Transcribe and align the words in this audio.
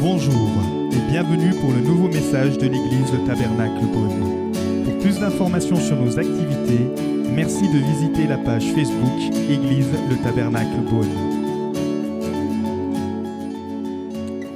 Bonjour 0.00 0.48
et 0.92 1.10
bienvenue 1.10 1.50
pour 1.60 1.72
le 1.72 1.80
nouveau 1.80 2.06
message 2.06 2.56
de 2.56 2.68
l'église 2.68 3.12
Le 3.12 3.26
Tabernacle 3.26 3.84
Beaune. 3.86 4.52
Pour 4.84 4.96
plus 5.00 5.18
d'informations 5.18 5.74
sur 5.74 5.96
nos 5.96 6.16
activités, 6.16 6.84
merci 7.32 7.68
de 7.68 7.78
visiter 7.78 8.28
la 8.28 8.38
page 8.38 8.64
Facebook 8.74 9.34
Église 9.50 9.88
Le 10.08 10.16
Tabernacle 10.22 10.82
Beaune. 10.88 11.10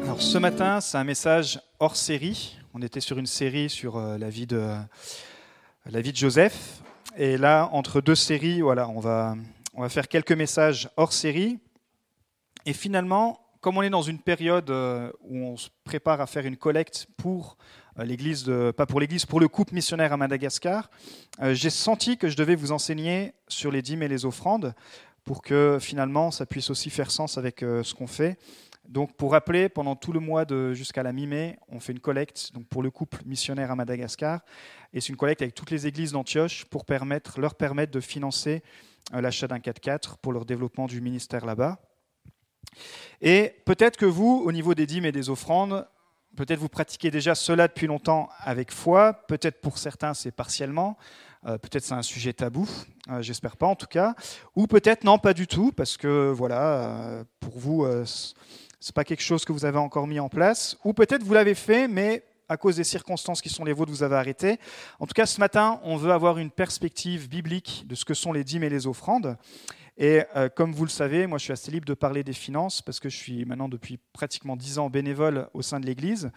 Alors 0.04 0.22
ce 0.22 0.38
matin, 0.38 0.80
c'est 0.80 0.96
un 0.96 1.02
message 1.04 1.60
hors 1.80 1.96
série. 1.96 2.56
On 2.72 2.80
était 2.80 3.00
sur 3.00 3.18
une 3.18 3.26
série 3.26 3.68
sur 3.68 3.96
euh, 3.96 4.18
la 4.18 4.30
vie 4.30 4.46
de, 4.46 4.76
la 5.86 6.00
vie 6.00 6.12
de 6.12 6.16
Joseph. 6.16 6.82
Et 7.16 7.36
là, 7.36 7.68
entre 7.72 8.00
deux 8.00 8.14
séries, 8.14 8.60
voilà, 8.60 8.88
on 8.88 9.00
va, 9.00 9.34
on 9.74 9.82
va 9.82 9.88
faire 9.88 10.06
quelques 10.06 10.30
messages 10.30 10.88
hors 10.96 11.12
série. 11.12 11.58
Et 12.64 12.74
finalement, 12.74 13.41
comme 13.62 13.78
on 13.78 13.82
est 13.82 13.90
dans 13.90 14.02
une 14.02 14.18
période 14.18 14.68
euh, 14.70 15.10
où 15.22 15.36
on 15.36 15.56
se 15.56 15.68
prépare 15.84 16.20
à 16.20 16.26
faire 16.26 16.44
une 16.44 16.56
collecte 16.56 17.06
pour 17.16 17.56
euh, 17.98 18.04
l'église, 18.04 18.52
pas 18.76 18.86
pour 18.86 18.98
l'église, 18.98 19.24
pour 19.24 19.38
le 19.38 19.46
couple 19.46 19.72
missionnaire 19.72 20.12
à 20.12 20.16
Madagascar, 20.16 20.90
euh, 21.40 21.54
j'ai 21.54 21.70
senti 21.70 22.18
que 22.18 22.28
je 22.28 22.36
devais 22.36 22.56
vous 22.56 22.72
enseigner 22.72 23.32
sur 23.46 23.70
les 23.70 23.80
dîmes 23.80 24.02
et 24.02 24.08
les 24.08 24.26
offrandes 24.26 24.74
pour 25.22 25.42
que 25.42 25.78
finalement 25.80 26.32
ça 26.32 26.44
puisse 26.44 26.70
aussi 26.70 26.90
faire 26.90 27.12
sens 27.12 27.38
avec 27.38 27.60
ce 27.60 27.94
qu'on 27.94 28.08
fait. 28.08 28.36
Donc 28.88 29.16
pour 29.16 29.30
rappeler, 29.30 29.68
pendant 29.68 29.94
tout 29.94 30.12
le 30.12 30.18
mois 30.18 30.44
de 30.44 30.74
jusqu'à 30.74 31.04
la 31.04 31.12
mi-mai, 31.12 31.56
on 31.68 31.78
fait 31.78 31.92
une 31.92 32.00
collecte 32.00 32.50
donc 32.52 32.66
pour 32.66 32.82
le 32.82 32.90
couple 32.90 33.18
missionnaire 33.24 33.70
à 33.70 33.76
Madagascar 33.76 34.40
et 34.92 35.00
c'est 35.00 35.10
une 35.10 35.16
collecte 35.16 35.40
avec 35.40 35.54
toutes 35.54 35.70
les 35.70 35.86
églises 35.86 36.10
d'Antioche 36.10 36.64
pour 36.64 36.84
permettre, 36.84 37.40
leur 37.40 37.54
permettre 37.54 37.92
de 37.92 38.00
financer 38.00 38.64
l'achat 39.12 39.46
d'un 39.46 39.58
4x4 39.58 40.16
pour 40.20 40.32
leur 40.32 40.44
développement 40.44 40.88
du 40.88 41.00
ministère 41.00 41.46
là-bas. 41.46 41.78
Et 43.20 43.54
peut-être 43.64 43.96
que 43.96 44.06
vous, 44.06 44.42
au 44.44 44.52
niveau 44.52 44.74
des 44.74 44.86
dîmes 44.86 45.04
et 45.04 45.12
des 45.12 45.30
offrandes, 45.30 45.86
peut-être 46.36 46.58
vous 46.58 46.68
pratiquez 46.68 47.10
déjà 47.10 47.34
cela 47.34 47.68
depuis 47.68 47.86
longtemps 47.86 48.28
avec 48.40 48.72
foi, 48.72 49.12
peut-être 49.28 49.60
pour 49.60 49.78
certains 49.78 50.14
c'est 50.14 50.32
partiellement, 50.32 50.96
euh, 51.46 51.58
peut-être 51.58 51.84
c'est 51.84 51.94
un 51.94 52.02
sujet 52.02 52.32
tabou, 52.32 52.68
euh, 53.10 53.22
j'espère 53.22 53.56
pas 53.56 53.66
en 53.66 53.76
tout 53.76 53.86
cas, 53.86 54.14
ou 54.56 54.66
peut-être 54.66 55.04
non, 55.04 55.18
pas 55.18 55.34
du 55.34 55.46
tout, 55.46 55.72
parce 55.72 55.96
que 55.96 56.30
voilà, 56.30 56.62
euh, 56.62 57.24
pour 57.40 57.58
vous, 57.58 57.86
c'est 58.80 58.94
pas 58.94 59.04
quelque 59.04 59.22
chose 59.22 59.44
que 59.44 59.52
vous 59.52 59.64
avez 59.64 59.78
encore 59.78 60.06
mis 60.06 60.20
en 60.20 60.28
place, 60.28 60.76
ou 60.84 60.92
peut-être 60.92 61.22
vous 61.22 61.34
l'avez 61.34 61.54
fait, 61.54 61.88
mais 61.88 62.24
à 62.48 62.56
cause 62.56 62.76
des 62.76 62.84
circonstances 62.84 63.40
qui 63.40 63.48
sont 63.48 63.64
les 63.64 63.72
vôtres, 63.72 63.90
vous 63.90 64.02
avez 64.02 64.16
arrêté. 64.16 64.58
En 65.00 65.06
tout 65.06 65.14
cas, 65.14 65.26
ce 65.26 65.40
matin, 65.40 65.80
on 65.84 65.96
veut 65.96 66.12
avoir 66.12 66.38
une 66.38 66.50
perspective 66.50 67.28
biblique 67.28 67.84
de 67.86 67.94
ce 67.94 68.04
que 68.04 68.14
sont 68.14 68.32
les 68.32 68.44
dîmes 68.44 68.62
et 68.62 68.68
les 68.68 68.86
offrandes. 68.86 69.36
Et 69.98 70.22
euh, 70.36 70.48
comme 70.48 70.72
vous 70.72 70.84
le 70.84 70.90
savez, 70.90 71.26
moi 71.26 71.38
je 71.38 71.44
suis 71.44 71.52
assez 71.52 71.70
libre 71.70 71.84
de 71.84 71.94
parler 71.94 72.24
des 72.24 72.32
finances 72.32 72.80
parce 72.80 72.98
que 72.98 73.08
je 73.08 73.16
suis 73.16 73.44
maintenant 73.44 73.68
depuis 73.68 73.98
pratiquement 74.12 74.56
dix 74.56 74.78
ans 74.78 74.88
bénévole 74.88 75.48
au 75.52 75.62
sein 75.62 75.80
de 75.80 75.86
l'Église. 75.86 76.30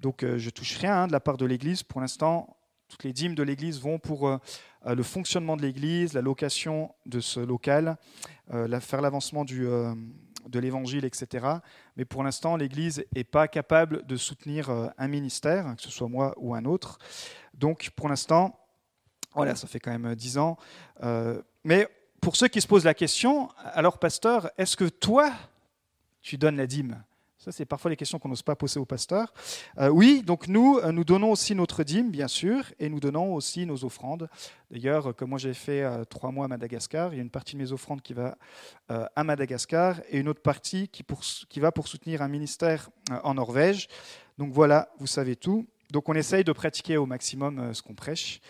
Donc 0.00 0.22
euh, 0.22 0.38
je 0.38 0.50
touche 0.50 0.76
rien 0.76 1.02
hein, 1.02 1.06
de 1.06 1.12
la 1.12 1.20
part 1.20 1.38
de 1.38 1.46
l'Église. 1.46 1.82
Pour 1.82 2.00
l'instant, 2.00 2.56
toutes 2.88 3.04
les 3.04 3.12
dîmes 3.12 3.34
de 3.34 3.42
l'Église 3.42 3.80
vont 3.80 3.98
pour 3.98 4.28
euh, 4.28 4.38
le 4.84 5.02
fonctionnement 5.02 5.56
de 5.56 5.62
l'Église, 5.62 6.12
la 6.12 6.20
location 6.20 6.94
de 7.06 7.20
ce 7.20 7.40
local, 7.40 7.96
faire 8.80 9.02
l'avancement 9.02 9.44
de 9.44 10.58
l'Évangile, 10.58 11.04
etc. 11.04 11.46
Mais 11.96 12.06
pour 12.06 12.22
l'instant, 12.22 12.56
l'Église 12.56 13.04
n'est 13.14 13.24
pas 13.24 13.48
capable 13.48 14.06
de 14.06 14.16
soutenir 14.16 14.70
un 14.96 15.08
ministère, 15.08 15.74
que 15.76 15.82
ce 15.82 15.90
soit 15.90 16.08
moi 16.08 16.32
ou 16.38 16.54
un 16.54 16.64
autre. 16.64 16.98
Donc 17.52 17.90
pour 17.96 18.08
l'instant, 18.08 18.58
voilà, 19.34 19.54
ça 19.56 19.66
fait 19.66 19.80
quand 19.80 19.90
même 19.90 20.14
dix 20.14 20.38
ans. 20.38 20.56
mais 21.64 21.88
pour 22.20 22.36
ceux 22.36 22.48
qui 22.48 22.60
se 22.60 22.66
posent 22.66 22.84
la 22.84 22.94
question, 22.94 23.48
alors 23.64 23.98
pasteur, 23.98 24.50
est-ce 24.58 24.76
que 24.76 24.84
toi, 24.84 25.32
tu 26.20 26.36
donnes 26.36 26.56
la 26.56 26.66
dîme? 26.66 27.02
Ça, 27.38 27.52
c'est 27.52 27.64
parfois 27.64 27.90
les 27.90 27.96
questions 27.96 28.18
qu'on 28.18 28.28
n'ose 28.28 28.42
pas 28.42 28.56
poser 28.56 28.80
au 28.80 28.84
pasteur. 28.84 29.32
Euh, 29.78 29.88
oui, 29.88 30.22
donc 30.22 30.48
nous, 30.48 30.78
euh, 30.78 30.90
nous 30.90 31.04
donnons 31.04 31.30
aussi 31.30 31.54
notre 31.54 31.84
dîme, 31.84 32.10
bien 32.10 32.26
sûr, 32.26 32.64
et 32.80 32.88
nous 32.88 32.98
donnons 32.98 33.32
aussi 33.32 33.64
nos 33.64 33.84
offrandes. 33.84 34.28
D'ailleurs, 34.72 35.14
comme 35.14 35.30
moi 35.30 35.38
j'ai 35.38 35.54
fait 35.54 35.82
euh, 35.82 36.04
trois 36.04 36.32
mois 36.32 36.46
à 36.46 36.48
Madagascar, 36.48 37.14
il 37.14 37.16
y 37.16 37.20
a 37.20 37.22
une 37.22 37.30
partie 37.30 37.54
de 37.54 37.62
mes 37.62 37.70
offrandes 37.70 38.02
qui 38.02 38.12
va 38.12 38.36
à 38.88 39.22
Madagascar 39.22 40.00
et 40.10 40.18
une 40.18 40.28
autre 40.28 40.42
partie 40.42 40.88
qui, 40.88 41.60
va 41.60 41.72
pour 41.72 41.88
soutenir 41.88 42.22
un 42.22 42.28
ministère 42.28 42.90
en 43.22 43.34
Norvège. 43.34 43.86
Donc 44.38 44.52
voilà, 44.52 44.88
vous 44.98 45.06
savez 45.06 45.36
tout. 45.36 45.66
Donc 45.90 46.08
on 46.08 46.14
essaye 46.14 46.42
de 46.42 46.52
pratiquer 46.52 46.96
au 46.96 47.06
maximum 47.06 47.72
ce 47.74 47.82
qu'on 47.82 47.94
prêche. 47.94 48.40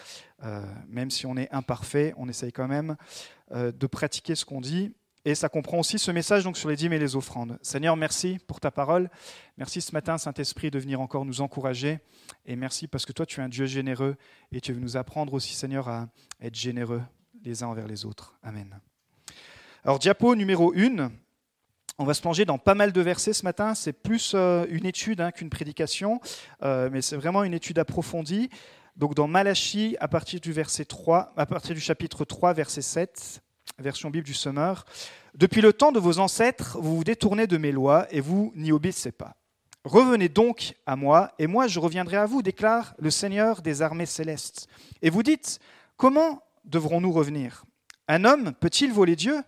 même 0.89 1.11
si 1.11 1.27
on 1.27 1.37
est 1.37 1.53
imparfait, 1.53 2.15
on 2.17 2.29
essaye 2.29 2.53
quand 2.53 2.69
même 2.69 2.91
euh, 2.93 3.38
de 3.55 3.87
pratiquer 3.87 4.35
ce 4.35 4.45
qu'on 4.45 4.61
dit. 4.61 4.93
Et 5.25 5.35
ça 5.35 5.49
comprend 5.49 5.79
aussi 5.79 5.99
ce 5.99 6.11
message 6.11 6.45
donc 6.45 6.57
sur 6.57 6.69
les 6.69 6.77
dîmes 6.77 6.93
et 6.93 6.99
les 6.99 7.17
offrandes. 7.17 7.59
Seigneur, 7.61 7.97
merci 7.97 8.39
pour 8.47 8.61
ta 8.61 8.71
parole. 8.71 9.11
Merci 9.57 9.81
ce 9.81 9.93
matin, 9.93 10.17
Saint-Esprit, 10.17 10.71
de 10.71 10.79
venir 10.79 11.01
encore 11.01 11.25
nous 11.25 11.41
encourager. 11.41 11.99
Et 12.47 12.57
merci 12.57 12.87
parce 12.87 13.05
que 13.05 13.13
toi, 13.13 13.27
tu 13.27 13.41
es 13.41 13.43
un 13.43 13.49
Dieu 13.49 13.67
généreux 13.67 14.17
et 14.53 14.61
tu 14.61 14.73
veux 14.73 14.81
nous 14.81 14.97
apprendre 14.97 15.35
aussi, 15.35 15.55
Seigneur, 15.55 15.89
à 15.89 16.09
être 16.41 16.55
généreux 16.55 17.03
les 17.45 17.63
uns 17.63 17.67
envers 17.67 17.87
les 17.87 18.07
autres. 18.07 18.39
Amen. 18.43 18.81
Alors, 19.85 19.99
diapo 19.99 20.35
numéro 20.35 20.73
1. 20.75 21.11
On 22.01 22.05
va 22.05 22.15
se 22.15 22.21
plonger 22.21 22.45
dans 22.45 22.59
pas 22.59 22.75
mal 22.75 22.93
de 22.93 23.01
versets 23.01 23.33
ce 23.33 23.43
matin. 23.43 23.75
C'est 23.75 23.93
plus 23.93 24.33
euh, 24.35 24.67
une 24.71 24.87
étude 24.87 25.21
hein, 25.21 25.33
qu'une 25.33 25.51
prédication, 25.51 26.21
euh, 26.63 26.89
mais 26.93 27.03
c'est 27.03 27.17
vraiment 27.17 27.43
une 27.43 27.55
étude 27.55 27.79
approfondie. 27.81 28.51
Donc 28.99 29.15
dans 29.15 29.29
Malachie, 29.29 29.97
à 30.01 30.09
partir 30.09 30.41
du 30.41 30.53
verset 30.53 30.85
3, 30.85 31.33
à 31.37 31.47
partir 31.47 31.73
du 31.73 31.81
chapitre 31.81 32.25
3, 32.25 32.53
verset 32.53 32.83
7, 32.83 33.41
version 33.79 34.11
Bible 34.11 34.27
du 34.27 34.35
Semeur, 34.35 34.85
Depuis 35.35 35.61
le 35.61 35.73
temps 35.73 35.93
de 35.93 36.01
vos 36.01 36.19
ancêtres, 36.19 36.79
vous 36.81 36.97
vous 36.97 37.05
détournez 37.05 37.47
de 37.47 37.59
mes 37.59 37.71
lois 37.71 38.09
et 38.11 38.21
vous 38.21 38.53
n'y 38.57 38.73
obéissez 38.73 39.13
pas. 39.13 39.37
Revenez 39.85 40.29
donc 40.29 40.75
à 40.85 40.97
moi, 40.97 41.31
et 41.39 41.47
moi 41.47 41.69
je 41.69 41.79
reviendrai 41.79 42.17
à 42.17 42.27
vous, 42.27 42.43
déclare 42.43 42.95
le 42.99 43.11
Seigneur 43.13 43.63
des 43.63 43.81
armées 43.81 44.05
célestes. 44.05 44.67
Et 45.01 45.11
vous 45.11 45.23
dites, 45.23 45.61
comment 45.97 46.43
devrons-nous 46.65 47.13
revenir? 47.13 47.65
Un 48.09 48.25
homme 48.25 48.53
peut-il 48.55 48.93
voler 48.93 49.15
Dieu? 49.15 49.41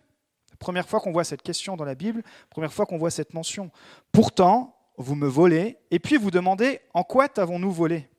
Première 0.61 0.89
fois 0.89 1.01
qu'on 1.01 1.11
voit 1.11 1.25
cette 1.25 1.43
question 1.43 1.77
dans 1.77 1.85
la 1.85 1.97
Bible, 1.97 2.23
première 2.51 2.73
fois 2.73 2.87
qu'on 2.87 2.99
voit 2.99 3.11
cette 3.11 3.35
mention. 3.35 3.73
Pourtant, 4.13 4.77
vous 4.97 5.17
me 5.17 5.27
volez, 5.27 5.79
et 5.91 5.99
puis 5.99 6.19
vous 6.19 6.31
demandez, 6.31 6.81
en 6.95 7.03
quoi 7.03 7.29
t'avons-nous 7.29 7.73
volé? 7.73 8.10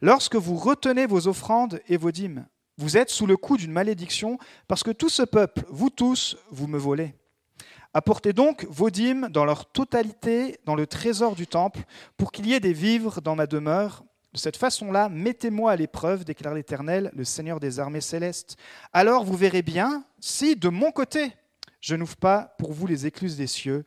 Lorsque 0.00 0.36
vous 0.36 0.56
retenez 0.56 1.06
vos 1.06 1.28
offrandes 1.28 1.80
et 1.88 1.96
vos 1.96 2.10
dîmes, 2.12 2.46
vous 2.76 2.96
êtes 2.96 3.10
sous 3.10 3.26
le 3.26 3.36
coup 3.36 3.56
d'une 3.56 3.72
malédiction, 3.72 4.38
parce 4.68 4.82
que 4.82 4.92
tout 4.92 5.08
ce 5.08 5.22
peuple, 5.22 5.64
vous 5.68 5.90
tous, 5.90 6.36
vous 6.50 6.68
me 6.68 6.78
volez. 6.78 7.14
Apportez 7.92 8.32
donc 8.32 8.64
vos 8.70 8.90
dîmes 8.90 9.28
dans 9.30 9.44
leur 9.44 9.66
totalité 9.66 10.60
dans 10.64 10.76
le 10.76 10.86
trésor 10.86 11.34
du 11.34 11.46
temple, 11.46 11.80
pour 12.16 12.30
qu'il 12.30 12.46
y 12.46 12.54
ait 12.54 12.60
des 12.60 12.72
vivres 12.72 13.20
dans 13.20 13.34
ma 13.34 13.46
demeure. 13.46 14.04
De 14.32 14.38
cette 14.38 14.56
façon-là, 14.56 15.08
mettez-moi 15.08 15.72
à 15.72 15.76
l'épreuve, 15.76 16.24
déclare 16.24 16.54
l'Éternel, 16.54 17.10
le 17.14 17.24
Seigneur 17.24 17.60
des 17.60 17.80
armées 17.80 18.00
célestes. 18.00 18.56
Alors 18.92 19.24
vous 19.24 19.36
verrez 19.36 19.62
bien 19.62 20.04
si, 20.20 20.54
de 20.54 20.68
mon 20.68 20.92
côté, 20.92 21.32
je 21.80 21.96
n'ouvre 21.96 22.16
pas 22.16 22.54
pour 22.58 22.72
vous 22.72 22.86
les 22.86 23.06
écluses 23.06 23.36
des 23.36 23.46
cieux 23.46 23.84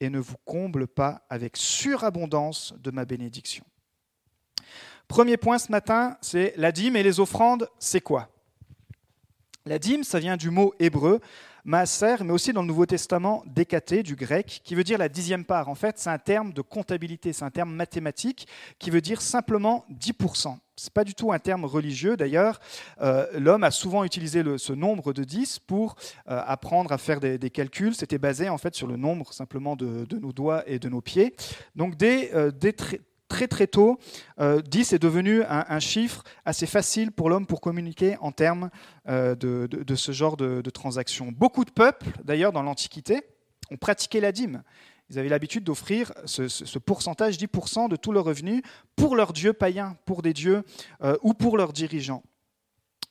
et 0.00 0.08
ne 0.08 0.20
vous 0.20 0.36
comble 0.44 0.86
pas 0.86 1.26
avec 1.28 1.56
surabondance 1.56 2.74
de 2.78 2.90
ma 2.90 3.04
bénédiction. 3.04 3.64
Premier 5.12 5.36
point 5.36 5.58
ce 5.58 5.70
matin, 5.70 6.16
c'est 6.22 6.54
la 6.56 6.72
dîme 6.72 6.96
et 6.96 7.02
les 7.02 7.20
offrandes, 7.20 7.68
c'est 7.78 8.00
quoi? 8.00 8.30
La 9.66 9.78
dîme, 9.78 10.04
ça 10.04 10.18
vient 10.18 10.38
du 10.38 10.48
mot 10.48 10.72
hébreu 10.78 11.20
maaser, 11.66 12.24
mais 12.24 12.32
aussi 12.32 12.54
dans 12.54 12.62
le 12.62 12.66
Nouveau 12.66 12.86
Testament 12.86 13.44
décaté 13.44 14.02
du 14.02 14.16
grec, 14.16 14.62
qui 14.64 14.74
veut 14.74 14.84
dire 14.84 14.96
la 14.96 15.10
dixième 15.10 15.44
part. 15.44 15.68
En 15.68 15.74
fait, 15.74 15.98
c'est 15.98 16.08
un 16.08 16.18
terme 16.18 16.54
de 16.54 16.62
comptabilité, 16.62 17.34
c'est 17.34 17.44
un 17.44 17.50
terme 17.50 17.74
mathématique 17.74 18.48
qui 18.78 18.88
veut 18.88 19.02
dire 19.02 19.20
simplement 19.20 19.84
10%. 19.90 20.56
Ce 20.76 20.86
n'est 20.86 20.90
pas 20.94 21.04
du 21.04 21.14
tout 21.14 21.30
un 21.30 21.38
terme 21.38 21.66
religieux. 21.66 22.16
D'ailleurs, 22.16 22.58
euh, 23.02 23.26
l'homme 23.38 23.64
a 23.64 23.70
souvent 23.70 24.04
utilisé 24.04 24.42
ce 24.56 24.72
nombre 24.72 25.12
de 25.12 25.24
10 25.24 25.58
pour 25.58 25.94
euh, 26.30 26.42
apprendre 26.46 26.90
à 26.90 26.96
faire 26.96 27.20
des, 27.20 27.50
calculs. 27.50 27.94
C'était 27.94 28.16
basé 28.16 28.48
en 28.48 28.56
fait 28.56 28.74
sur 28.74 28.86
le 28.86 28.96
nombre 28.96 29.34
simplement 29.34 29.76
de, 29.76 30.06
nos 30.18 30.32
doigts 30.32 30.64
et 30.66 30.78
de 30.78 30.88
nos 30.88 31.02
pieds. 31.02 31.36
Donc 31.76 32.02
euh, 32.02 32.50
très 33.32 33.48
très 33.48 33.66
tôt, 33.66 33.98
10 34.38 34.40
euh, 34.40 34.60
est 34.96 34.98
devenu 34.98 35.42
un, 35.48 35.80
chiffre 35.80 36.22
assez 36.44 36.66
facile 36.66 37.12
pour 37.12 37.30
l'homme 37.30 37.46
pour 37.46 37.62
communiquer 37.62 38.18
en 38.20 38.30
termes 38.30 38.68
euh, 39.08 39.34
de, 39.34 39.94
ce 39.94 40.12
genre 40.12 40.36
de, 40.36 40.60
de 40.60 40.70
transactions. 40.70 41.32
Beaucoup 41.32 41.64
de 41.64 41.70
peuples, 41.70 42.08
d'ailleurs, 42.24 42.52
dans 42.52 42.62
l'Antiquité, 42.62 43.22
ont 43.70 43.78
pratiqué 43.78 44.20
la 44.20 44.32
dîme. 44.32 44.62
Ils 45.08 45.18
avaient 45.18 45.30
l'habitude 45.30 45.64
d'offrir 45.64 46.12
ce, 46.26 46.78
pourcentage, 46.78 47.38
10% 47.38 47.88
de 47.88 47.96
tous 47.96 48.12
leurs 48.12 48.24
revenus, 48.24 48.62
pour 48.96 49.16
leurs 49.16 49.32
dieux 49.32 49.54
païens, 49.54 49.96
pour 50.04 50.20
des 50.20 50.34
dieux 50.34 50.62
euh, 51.02 51.16
ou 51.22 51.32
pour 51.32 51.56
leurs 51.56 51.72
dirigeants. 51.72 52.22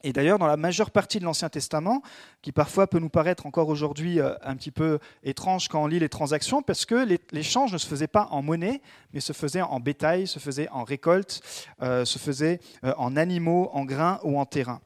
Et 0.04 0.14
d'ailleurs, 0.14 0.40
dans 0.40 0.48
la 0.48 0.58
majeure 0.58 0.92
partie 0.92 1.20
de 1.20 1.26
l'Ancien 1.26 1.50
Testament, 1.50 2.02
qui 2.42 2.52
parfois 2.52 2.88
peut 2.88 3.00
nous 3.00 3.10
paraître 3.10 3.46
encore 3.46 3.70
aujourd'hui 3.70 4.20
euh, 4.20 4.34
un 4.42 4.56
petit 4.56 4.72
peu 4.72 5.00
étrange 5.24 5.68
quand 5.68 5.84
on 5.84 5.88
lit 5.88 6.00
les 6.00 6.10
transactions, 6.10 6.62
parce 6.62 6.86
que 6.86 7.08
l'échange 7.32 7.74
ne 7.74 7.78
se 7.78 7.88
faisait 7.88 8.08
pas 8.08 8.28
en 8.32 8.42
monnaie, 8.42 8.82
mais 9.14 9.20
se 9.20 9.34
faisait 9.34 9.62
en 9.62 9.80
bétail, 9.80 10.28
se 10.28 10.40
faisait 10.40 10.70
en 10.70 10.84
récolte, 10.84 11.42
euh, 11.82 12.06
se 12.06 12.20
faisait 12.20 12.60
euh, 12.84 12.94
en 12.98 13.16
animaux, 13.16 13.70
en 13.74 13.86
grains 13.86 14.20
ou 14.24 14.40
en 14.40 14.46
terrain. 14.46 14.82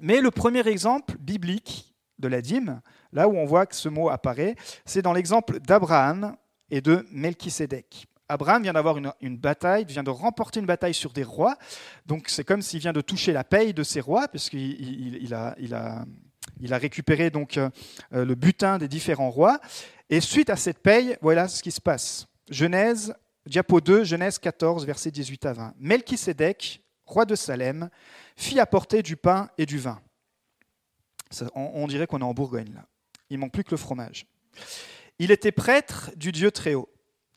Mais 0.00 0.20
le 0.20 0.30
premier 0.30 0.66
exemple 0.66 1.16
biblique 1.18 1.94
de 2.18 2.28
la 2.28 2.42
dîme, 2.42 2.80
là 3.12 3.28
où 3.28 3.36
on 3.36 3.46
voit 3.46 3.66
que 3.66 3.74
ce 3.74 3.88
mot 3.88 4.08
apparaît, 4.08 4.56
c'est 4.84 5.02
dans 5.02 5.12
l'exemple 5.12 5.60
d'Abraham 5.60 6.36
et 6.70 6.80
de 6.80 7.06
Melchisédek. 7.12 8.06
Abraham 8.28 8.62
vient 8.62 8.72
d'avoir 8.72 8.96
une, 9.20 9.36
bataille, 9.36 9.84
vient 9.84 10.02
de 10.02 10.10
remporter 10.10 10.60
une 10.60 10.66
bataille 10.66 10.94
sur 10.94 11.12
des 11.12 11.22
rois. 11.22 11.56
Donc 12.06 12.28
c'est 12.28 12.44
comme 12.44 12.62
s'il 12.62 12.80
vient 12.80 12.92
de 12.92 13.00
toucher 13.00 13.32
la 13.32 13.44
paye 13.44 13.72
de 13.72 13.82
ces 13.82 14.00
rois, 14.00 14.26
puisqu'il 14.28 15.18
il, 15.22 15.74
a, 15.74 16.78
récupéré 16.78 17.30
donc 17.30 17.56
euh, 17.56 17.70
le 18.10 18.34
butin 18.34 18.78
des 18.78 18.88
différents 18.88 19.30
rois. 19.30 19.60
Et 20.10 20.20
suite 20.20 20.50
à 20.50 20.56
cette 20.56 20.80
paye, 20.80 21.16
voilà 21.22 21.46
ce 21.46 21.62
qui 21.62 21.70
se 21.70 21.80
passe. 21.80 22.26
Genèse, 22.50 23.14
diapo 23.46 23.80
2, 23.80 24.04
Genèse 24.04 24.38
14, 24.38 24.86
versets 24.86 25.10
18 25.10 25.46
à 25.46 25.52
20. 25.52 25.74
Melchisédek, 25.78 26.82
roi 27.04 27.24
de 27.24 27.36
Salem, 27.36 27.90
fit 28.36 28.58
apporter 28.58 29.02
du 29.02 29.16
pain 29.16 29.48
et 29.56 29.66
du 29.66 29.78
vin. 29.78 30.00
on, 31.54 31.70
on, 31.74 31.86
dirait 31.86 32.06
qu'on 32.06 32.20
est 32.20 32.24
en 32.24 32.34
Bourgogne 32.34 32.72
là. 32.74 32.86
Il 33.30 33.38
manque 33.38 33.52
plus 33.52 33.64
que 33.64 33.72
le 33.72 33.76
fromage. 33.76 34.26
Il 35.18 35.30
était 35.30 35.52
prêtre 35.52 36.10
du 36.16 36.30
Dieu 36.30 36.50
Très-Haut. 36.50 36.88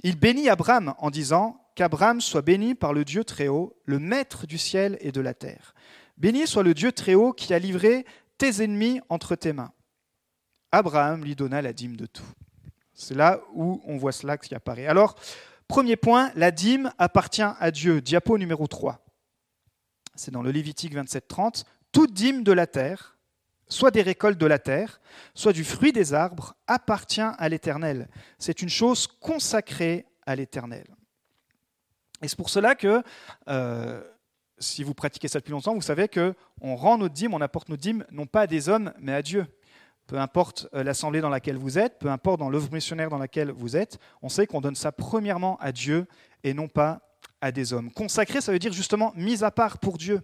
Il 0.04 0.18
bénit 0.18 0.50
Abraham 0.50 0.94
en 0.98 1.10
disant 1.10 1.60
Qu'Abraham 1.76 2.20
soit 2.20 2.42
béni 2.42 2.76
par 2.76 2.92
le 2.92 3.06
Dieu 3.06 3.24
Très-Haut, 3.24 3.78
le 3.86 4.00
Maître 4.00 4.46
du 4.46 4.58
ciel 4.58 4.98
et 5.00 5.14
de 5.14 5.22
la 5.22 5.34
terre. 5.34 5.74
Béni 6.18 6.46
soit 6.46 6.64
le 6.64 6.74
Dieu 6.74 6.92
Très-Haut 6.92 7.32
qui 7.32 7.54
a 7.54 7.60
livré 7.60 8.06
tes 8.38 8.62
ennemis 8.62 9.00
entre 9.08 9.36
tes 9.36 9.54
mains. 9.54 9.72
Abraham 10.74 11.24
lui 11.24 11.36
donna 11.36 11.62
la 11.62 11.72
dîme 11.72 11.96
de 11.96 12.06
tout. 12.06 12.28
C'est 12.94 13.16
là 13.16 13.40
où 13.54 13.82
on 13.86 13.98
voit 13.98 14.12
cela 14.12 14.38
qui 14.38 14.54
apparaît. 14.54 14.88
Alors, 14.88 15.16
premier 15.70 15.96
point, 15.96 16.32
la 16.36 16.52
dîme 16.52 16.92
appartient 16.98 17.42
à 17.42 17.72
Dieu. 17.72 18.02
Diapo 18.02 18.38
numéro 18.38 18.68
3. 18.68 19.00
C'est 20.16 20.32
dans 20.32 20.42
le 20.42 20.52
Lévitique 20.52 20.94
27-30. 20.96 21.64
Toute 21.94 22.14
dîme 22.14 22.44
de 22.44 22.52
la 22.52 22.68
terre, 22.68 23.18
soit 23.70 23.92
des 23.92 24.02
récoltes 24.02 24.38
de 24.38 24.46
la 24.46 24.60
terre, 24.60 25.00
soit 25.34 25.54
du 25.54 25.64
fruit 25.64 25.92
des 25.92 26.14
arbres, 26.14 26.56
appartient 26.68 27.22
à 27.22 27.50
l'Éternel. 27.50 28.10
C'est 28.40 28.62
une 28.62 28.70
chose 28.70 29.08
consacrée 29.08 30.06
à 30.26 30.36
l'Éternel. 30.36 30.86
Et 32.22 32.28
c'est 32.28 32.38
pour 32.38 32.50
cela 32.50 32.76
que, 32.76 33.02
euh, 33.48 34.04
si 34.58 34.84
vous 34.84 34.94
pratiquez 34.94 35.28
ça 35.28 35.40
depuis 35.40 35.52
longtemps, 35.52 35.74
vous 35.74 35.82
savez 35.82 36.08
qu'on 36.10 36.76
rend 36.76 36.98
notre 36.98 37.14
dîme, 37.14 37.34
on 37.34 37.42
apporte 37.42 37.70
notre 37.70 37.82
dîme, 37.82 38.06
non 38.12 38.26
pas 38.26 38.42
à 38.42 38.48
des 38.48 38.68
hommes, 38.68 38.92
mais 39.00 39.14
à 39.14 39.22
Dieu. 39.22 39.46
Peu 40.08 40.18
importe 40.18 40.68
euh, 40.74 40.84
l'assemblée 40.84 41.22
dans 41.22 41.30
laquelle 41.30 41.58
vous 41.58 41.78
êtes, 41.78 42.00
peu 42.00 42.10
importe 42.10 42.40
dans 42.40 42.50
l'œuvre 42.50 42.74
missionnaire 42.74 43.10
dans 43.10 43.20
laquelle 43.20 43.52
vous 43.52 43.78
êtes, 43.78 44.00
on 44.22 44.30
sait 44.30 44.48
qu'on 44.48 44.60
donne 44.60 44.76
ça 44.76 44.92
premièrement 44.92 45.58
à 45.58 45.72
Dieu 45.72 46.08
et 46.44 46.54
non 46.54 46.68
pas 46.68 47.02
à 47.42 47.52
des 47.52 47.74
hommes. 47.74 47.92
Consacré, 47.92 48.42
ça 48.42 48.52
veut 48.52 48.60
dire 48.60 48.74
justement 48.74 49.14
mis 49.16 49.44
à 49.44 49.52
part 49.52 49.78
pour 49.78 49.98
Dieu. 49.98 50.22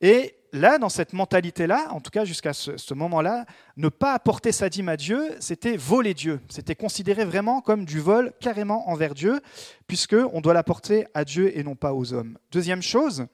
Et 0.00 0.36
là, 0.52 0.78
dans 0.78 0.88
cette 0.88 1.12
mentalité-là, 1.12 1.88
en 1.90 2.00
tout 2.00 2.10
cas 2.10 2.24
jusqu'à 2.24 2.52
ce, 2.52 2.94
moment-là, 2.94 3.46
ne 3.76 3.88
pas 3.88 4.14
apporter 4.14 4.52
sa 4.52 4.68
dîme 4.68 4.88
à 4.88 4.96
Dieu, 4.96 5.36
c'était 5.40 5.76
voler 5.76 6.14
Dieu. 6.14 6.40
C'était 6.48 6.74
considéré 6.74 7.24
vraiment 7.24 7.60
comme 7.60 7.84
du 7.84 8.00
vol 8.00 8.32
carrément 8.40 8.88
envers 8.88 9.14
Dieu, 9.14 9.40
puisqu'on 9.86 10.40
doit 10.40 10.54
l'apporter 10.54 11.06
à 11.14 11.24
Dieu 11.24 11.56
et 11.56 11.62
non 11.62 11.74
pas 11.74 11.94
aux 11.94 12.12
hommes. 12.12 12.38
Deuxième 12.50 12.82
chose, 12.82 13.26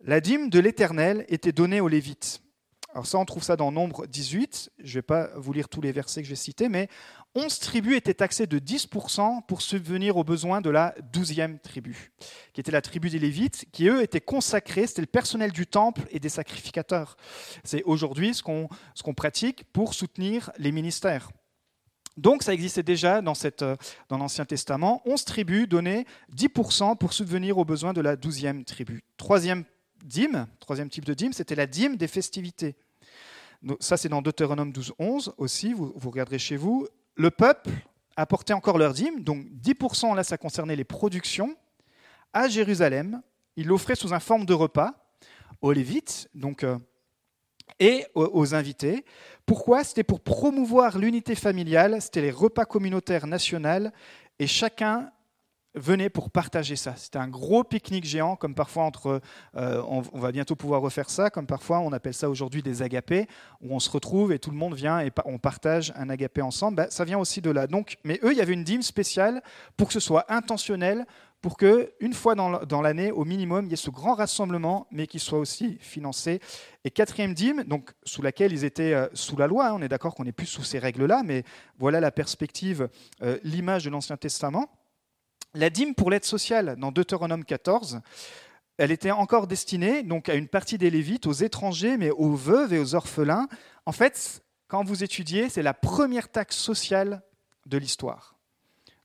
la 0.00 0.20
dîme 0.20 0.50
de 0.50 0.58
l'Éternel 0.58 1.24
était 1.28 1.52
donnée 1.52 1.80
aux 1.80 1.88
Lévites. 1.88 2.40
Alors 2.92 3.06
ça, 3.06 3.18
on 3.18 3.26
trouve 3.26 3.42
ça 3.42 3.56
dans 3.56 3.70
Nombre 3.70 4.06
18. 4.06 4.70
Je 4.78 4.84
ne 4.84 4.94
vais 4.94 5.02
pas 5.02 5.28
vous 5.36 5.52
lire 5.52 5.68
tous 5.68 5.82
les 5.82 5.92
versets 5.92 6.22
que 6.22 6.28
j'ai 6.28 6.34
cités, 6.34 6.70
mais 6.70 6.88
11 7.36 7.58
tribus 7.58 7.96
étaient 7.96 8.14
taxées 8.14 8.46
de 8.46 8.58
10% 8.58 9.44
pour 9.46 9.60
subvenir 9.60 10.16
aux 10.16 10.24
besoins 10.24 10.62
de 10.62 10.70
la 10.70 10.94
12e 11.12 11.58
tribu, 11.60 12.10
qui 12.54 12.62
était 12.62 12.72
la 12.72 12.80
tribu 12.80 13.10
des 13.10 13.18
Lévites, 13.18 13.66
qui 13.72 13.88
eux 13.88 14.02
étaient 14.02 14.22
consacrés, 14.22 14.86
c'était 14.86 15.02
le 15.02 15.06
personnel 15.06 15.52
du 15.52 15.66
temple 15.66 16.00
et 16.10 16.18
des 16.18 16.30
sacrificateurs. 16.30 17.18
C'est 17.62 17.82
aujourd'hui 17.82 18.32
ce 18.32 18.42
qu'on 18.42 19.14
pratique 19.14 19.64
pour 19.74 19.92
soutenir 19.92 20.50
les 20.56 20.72
ministères. 20.72 21.30
Donc 22.16 22.42
ça 22.42 22.54
existait 22.54 22.82
déjà 22.82 23.20
dans, 23.20 23.34
cette, 23.34 23.62
dans 24.08 24.16
l'Ancien 24.16 24.46
Testament. 24.46 25.02
11 25.04 25.26
tribus 25.26 25.68
donnaient 25.68 26.06
10% 26.34 26.96
pour 26.96 27.12
subvenir 27.12 27.58
aux 27.58 27.66
besoins 27.66 27.92
de 27.92 28.00
la 28.00 28.16
12e 28.16 28.64
tribu. 28.64 29.04
Troisième 29.18 29.64
dîme, 30.02 30.46
troisième 30.58 30.88
type 30.88 31.04
de 31.04 31.12
dîme, 31.12 31.34
c'était 31.34 31.54
la 31.54 31.66
dîme 31.66 31.96
des 31.96 32.08
festivités. 32.08 32.76
Ça, 33.80 33.98
c'est 33.98 34.08
dans 34.08 34.22
Deutéronome 34.22 34.72
12, 34.72 34.94
11 34.98 35.34
aussi, 35.36 35.74
vous, 35.74 35.92
vous 35.96 36.10
regarderez 36.10 36.38
chez 36.38 36.56
vous 36.56 36.86
le 37.16 37.30
peuple 37.30 37.70
apportait 38.16 38.52
encore 38.52 38.78
leur 38.78 38.92
dîme, 38.92 39.22
donc 39.22 39.46
10% 39.62 40.14
là 40.14 40.24
ça 40.24 40.38
concernait 40.38 40.76
les 40.76 40.84
productions, 40.84 41.56
à 42.32 42.48
Jérusalem. 42.48 43.22
Il 43.56 43.68
l'offrait 43.68 43.94
sous 43.94 44.12
un 44.12 44.20
forme 44.20 44.44
de 44.44 44.52
repas 44.52 44.92
aux 45.62 45.72
Lévites 45.72 46.28
donc, 46.34 46.62
euh, 46.62 46.78
et 47.80 48.06
aux, 48.14 48.54
invités. 48.54 49.04
Pourquoi? 49.44 49.84
C'était 49.84 50.04
pour 50.04 50.20
promouvoir 50.20 50.98
l'unité 50.98 51.34
familiale, 51.34 52.00
c'était 52.00 52.22
les 52.22 52.30
repas 52.30 52.64
communautaires 52.64 53.26
nationaux 53.26 53.90
et 54.38 54.46
chacun 54.46 55.10
venez 55.76 56.08
pour 56.08 56.30
partager 56.30 56.74
ça. 56.74 56.94
C'était 56.96 57.18
un 57.18 57.28
gros 57.28 57.62
pique-nique 57.62 58.04
géant, 58.04 58.34
comme 58.34 58.54
parfois 58.54 58.84
entre, 58.84 59.20
euh, 59.56 59.82
on, 59.86 60.00
va 60.00 60.32
bientôt 60.32 60.56
pouvoir 60.56 60.80
refaire 60.80 61.10
ça, 61.10 61.30
comme 61.30 61.46
parfois 61.46 61.80
on 61.80 61.92
appelle 61.92 62.14
ça 62.14 62.28
aujourd'hui 62.28 62.62
des 62.62 62.82
agapés, 62.82 63.26
où 63.60 63.74
on 63.74 63.78
se 63.78 63.90
retrouve 63.90 64.32
et 64.32 64.38
tout 64.38 64.50
le 64.50 64.56
monde 64.56 64.74
vient 64.74 65.00
et 65.00 65.12
on 65.26 65.38
partage 65.38 65.92
un 65.96 66.08
agapé 66.08 66.42
ensemble. 66.42 66.76
Bah, 66.76 66.86
ça 66.90 67.04
vient 67.04 67.18
aussi 67.18 67.40
de 67.40 67.50
là. 67.50 67.66
Donc, 67.66 67.98
mais 68.04 68.18
eux, 68.24 68.32
il 68.32 68.38
y 68.38 68.40
avait 68.40 68.54
une 68.54 68.64
dîme 68.64 68.82
spéciale 68.82 69.42
pour 69.76 69.88
que 69.88 69.92
ce 69.92 70.00
soit 70.00 70.24
intentionnel, 70.32 71.06
pour 71.42 71.56
que 71.56 71.92
une 72.00 72.14
fois 72.14 72.34
dans 72.34 72.82
l'année, 72.82 73.12
au 73.12 73.24
minimum, 73.24 73.66
il 73.66 73.70
y 73.70 73.74
ait 73.74 73.76
ce 73.76 73.90
grand 73.90 74.14
rassemblement, 74.14 74.88
mais 74.90 75.06
qui 75.06 75.18
soit 75.18 75.38
aussi 75.38 75.76
financé. 75.80 76.40
Et 76.84 76.90
quatrième 76.90 77.34
dîme, 77.34 77.62
donc 77.64 77.92
sous 78.04 78.22
laquelle 78.22 78.52
ils 78.52 78.64
étaient 78.64 78.94
euh, 78.94 79.06
sous 79.12 79.36
la 79.36 79.46
loi. 79.46 79.68
Hein, 79.68 79.74
on 79.74 79.82
est 79.82 79.88
d'accord 79.88 80.14
qu'on 80.14 80.24
n'est 80.24 80.32
plus 80.32 80.46
sous 80.46 80.64
ces 80.64 80.78
règles-là, 80.78 81.22
mais 81.24 81.44
voilà 81.78 82.00
la 82.00 82.10
perspective, 82.10 82.88
euh, 83.22 83.38
l'image 83.44 83.84
de 83.84 83.90
l'Ancien 83.90 84.16
Testament. 84.16 84.70
La 85.56 85.70
dîme 85.70 85.94
pour 85.94 86.10
l'aide 86.10 86.26
sociale 86.26 86.76
dans 86.76 86.92
Deutéronome 86.92 87.42
14, 87.42 88.02
elle 88.76 88.90
était 88.90 89.10
encore 89.10 89.46
destinée 89.46 90.02
donc 90.02 90.28
à 90.28 90.34
une 90.34 90.48
partie 90.48 90.76
des 90.76 90.90
Lévites, 90.90 91.26
aux 91.26 91.32
étrangers, 91.32 91.96
mais 91.96 92.10
aux 92.10 92.34
veuves 92.34 92.74
et 92.74 92.78
aux 92.78 92.94
orphelins. 92.94 93.48
En 93.86 93.92
fait, 93.92 94.44
quand 94.68 94.84
vous 94.84 95.02
étudiez, 95.02 95.48
c'est 95.48 95.62
la 95.62 95.72
première 95.72 96.28
taxe 96.28 96.58
sociale 96.58 97.22
de 97.64 97.78
l'histoire. 97.78 98.36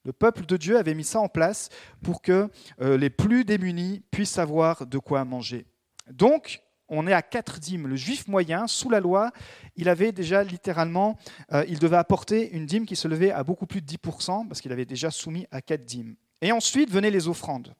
Le 0.03 0.11
peuple 0.11 0.45
de 0.45 0.57
Dieu 0.57 0.77
avait 0.77 0.93
mis 0.93 1.05
ça 1.05 1.21
en 1.21 1.29
place 1.29 1.69
pour 2.03 2.21
que 2.21 2.49
euh, 2.81 2.97
les 2.97 3.09
plus 3.09 3.45
démunis 3.45 4.03
puissent 4.11 4.37
avoir 4.37 4.85
de 4.85 4.97
quoi 4.97 5.23
manger. 5.23 5.65
Donc, 6.11 6.61
on 6.89 7.07
est 7.07 7.13
à 7.13 7.21
quatre 7.21 7.61
dîmes. 7.61 7.87
Le 7.87 7.95
juif 7.95 8.27
moyen, 8.27 8.67
sous 8.67 8.89
la 8.89 8.99
loi, 8.99 9.31
il 9.77 9.87
avait 9.87 10.11
déjà 10.11 10.43
littéralement, 10.43 11.17
euh, 11.53 11.63
il 11.69 11.79
devait 11.79 11.95
apporter 11.95 12.51
une 12.51 12.65
dîme 12.65 12.85
qui 12.85 12.97
se 12.97 13.07
levait 13.07 13.31
à 13.31 13.45
beaucoup 13.45 13.67
plus 13.67 13.81
de 13.81 13.87
10%, 13.87 14.49
parce 14.49 14.59
qu'il 14.59 14.73
avait 14.73 14.83
déjà 14.83 15.11
soumis 15.11 15.47
à 15.49 15.61
quatre 15.61 15.85
dîmes. 15.85 16.17
Et 16.41 16.51
ensuite 16.51 16.89
venaient 16.89 17.11
les 17.11 17.27
offrandes. 17.27 17.73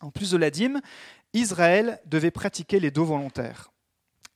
En 0.00 0.10
plus 0.10 0.30
de 0.30 0.36
la 0.36 0.50
dîme, 0.50 0.80
Israël 1.32 2.00
devait 2.06 2.30
pratiquer 2.30 2.80
les 2.80 2.90
dons 2.90 3.04
volontaires. 3.04 3.70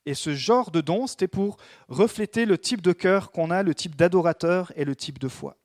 Et 0.05 0.13
ce 0.13 0.33
genre 0.33 0.71
de 0.71 0.81
don, 0.81 1.05
c'était 1.05 1.27
pour 1.27 1.57
refléter 1.87 2.45
le 2.45 2.57
type 2.57 2.81
de 2.81 2.91
cœur 2.91 3.31
qu'on 3.31 3.51
a, 3.51 3.61
le 3.61 3.75
type 3.75 3.95
d'adorateur 3.95 4.71
et 4.75 4.85
le 4.85 4.95
type 4.95 5.19
de 5.19 5.27
foi. 5.27 5.57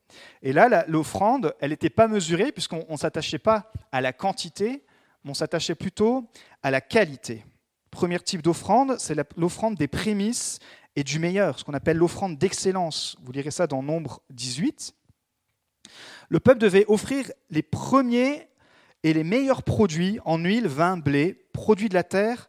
Et 0.42 0.52
là, 0.52 0.84
l'offrande, 0.88 1.54
elle 1.60 1.70
n'était 1.70 1.90
pas 1.90 2.06
mesurée 2.06 2.52
puisqu'on 2.52 2.84
ne 2.88 2.96
s'attachait 2.96 3.38
pas 3.38 3.72
à 3.92 4.00
la 4.00 4.12
quantité, 4.12 4.84
mais 5.24 5.30
on 5.30 5.34
s'attachait 5.34 5.74
plutôt 5.74 6.28
à 6.62 6.70
la 6.70 6.80
qualité. 6.80 7.44
Premier 7.90 8.20
type 8.20 8.42
d'offrande, 8.42 8.96
c'est 8.98 9.16
l'offrande 9.36 9.76
des 9.76 9.88
prémices 9.88 10.58
et 10.96 11.04
du 11.04 11.18
meilleur, 11.18 11.58
ce 11.58 11.64
qu'on 11.64 11.74
appelle 11.74 11.96
l'offrande 11.96 12.38
d'excellence. 12.38 13.16
Vous 13.22 13.32
lirez 13.32 13.50
ça 13.50 13.66
dans 13.66 13.82
Nombre 13.82 14.20
18 14.30 14.94
le 16.28 16.40
peuple 16.40 16.58
devait 16.58 16.84
offrir 16.88 17.30
les 17.50 17.62
premiers 17.62 18.48
et 19.02 19.12
les 19.12 19.24
meilleurs 19.24 19.62
produits 19.62 20.18
en 20.24 20.38
huile, 20.38 20.66
vin, 20.66 20.96
blé, 20.96 21.46
produits 21.52 21.88
de 21.88 21.94
la 21.94 22.04
terre, 22.04 22.48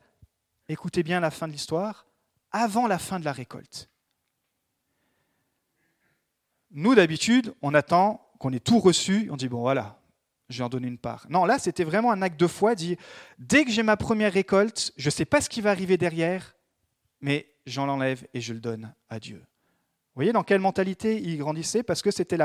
écoutez 0.70 1.04
bien 1.04 1.20
la 1.20 1.32
fin 1.32 1.48
de 1.48 1.52
l'histoire, 1.52 2.08
avant 2.52 2.88
la 2.88 2.98
fin 2.98 3.20
de 3.20 3.26
la 3.26 3.32
récolte. 3.32 3.90
Nous, 6.72 6.96
d'habitude, 6.96 7.54
on 7.62 7.74
attend 7.74 8.30
qu'on 8.40 8.52
ait 8.54 8.60
tout 8.60 8.80
reçu, 8.80 9.30
on 9.32 9.38
dit, 9.38 9.48
bon 9.48 9.62
voilà, 9.62 10.00
je 10.50 10.64
en 10.64 10.70
donner 10.70 10.88
une 10.88 10.98
part. 10.98 11.26
Non, 11.30 11.46
là, 11.46 11.60
c'était 11.60 11.84
vraiment 11.84 12.12
un 12.12 12.22
acte 12.22 12.40
de 12.40 12.48
foi, 12.48 12.76
dit, 12.76 12.98
dès 13.38 13.66
que 13.66 13.72
j'ai 13.72 13.84
ma 13.84 13.98
première 13.98 14.34
récolte, 14.34 14.94
je 14.98 15.08
ne 15.08 15.12
sais 15.12 15.26
pas 15.26 15.42
ce 15.42 15.50
qui 15.50 15.62
va 15.62 15.72
arriver 15.72 15.98
derrière, 15.98 16.56
mais 17.22 17.48
j'en 17.66 17.86
l'enlève 17.86 18.26
et 18.34 18.42
je 18.42 18.54
le 18.54 18.60
donne 18.60 18.94
à 19.10 19.20
Dieu. 19.20 19.44
Vous 20.18 20.22
voyez 20.22 20.34
dans 20.34 20.42
quelle 20.42 20.62
mentalité 20.62 21.22
il 21.22 21.38
grandissait? 21.38 21.84
Parce 21.84 22.02
que 22.02 22.10
c'était 22.10 22.40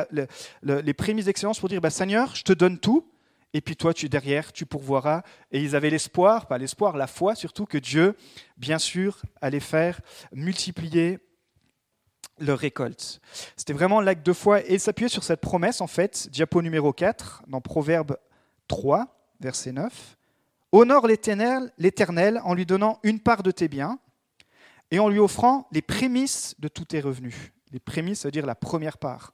les 0.62 0.93
prémices 0.93 1.25
d'excellence 1.25 1.59
pour 1.59 1.71
dire 1.71 1.81
bah, 1.81 1.88
Seigneur, 1.88 2.37
je 2.37 2.43
te 2.43 2.52
donne 2.52 2.79
tout, 2.79 3.11
et 3.55 3.62
puis 3.62 3.76
toi, 3.76 3.95
tu 3.95 4.11
derrière, 4.11 4.52
tu 4.52 4.67
pourvoiras. 4.67 5.23
Et 5.52 5.62
ils 5.62 5.75
avaient 5.75 5.88
l'espoir, 5.88 6.49
pas 6.49 6.59
l'espoir, 6.59 6.99
la 6.99 7.07
foi 7.07 7.35
surtout, 7.35 7.64
que 7.64 7.79
Dieu, 7.79 8.14
bien 8.59 8.79
sûr, 8.79 9.23
allait 9.41 9.59
faire 9.59 10.02
multiplier 10.35 11.19
leur 12.38 12.59
récolte. 12.59 13.23
C'était 13.57 13.73
vraiment 13.73 14.02
l'acte 14.02 14.26
de 14.26 14.35
foi. 14.35 14.61
Et 14.61 14.75
il 14.75 14.81
s'appuyait 14.81 15.09
sur 15.09 15.25
cette 15.25 15.41
promesse, 15.41 15.81
en 15.81 15.87
fait, 15.87 16.29
diapo 16.31 16.61
numéro 16.61 16.93
4, 16.93 17.45
dans 17.49 17.62
Proverbe 17.62 18.19
3, 18.69 19.07
verset 19.41 19.73
9. 19.73 20.19
Honore 20.73 21.07
l'Éternel 21.07 22.41
en 22.45 22.52
lui 22.52 22.67
donnant 22.67 22.99
une 23.02 23.19
part 23.19 23.43
de 23.43 23.50
tes 23.50 23.69
biens 23.69 23.99
et 24.91 24.99
en 24.99 25.09
lui 25.09 25.21
offrant 25.21 25.69
les 25.73 25.81
prémices 25.81 26.55
de 26.59 26.69
tous 26.69 26.85
tes 26.85 27.00
revenus. 27.00 27.50
Les 27.73 27.81
prémices, 27.81 28.21
ça 28.21 28.29
veut 28.29 28.33
dire 28.33 28.47
la 28.47 28.55
première 28.55 28.99
part. 28.99 29.33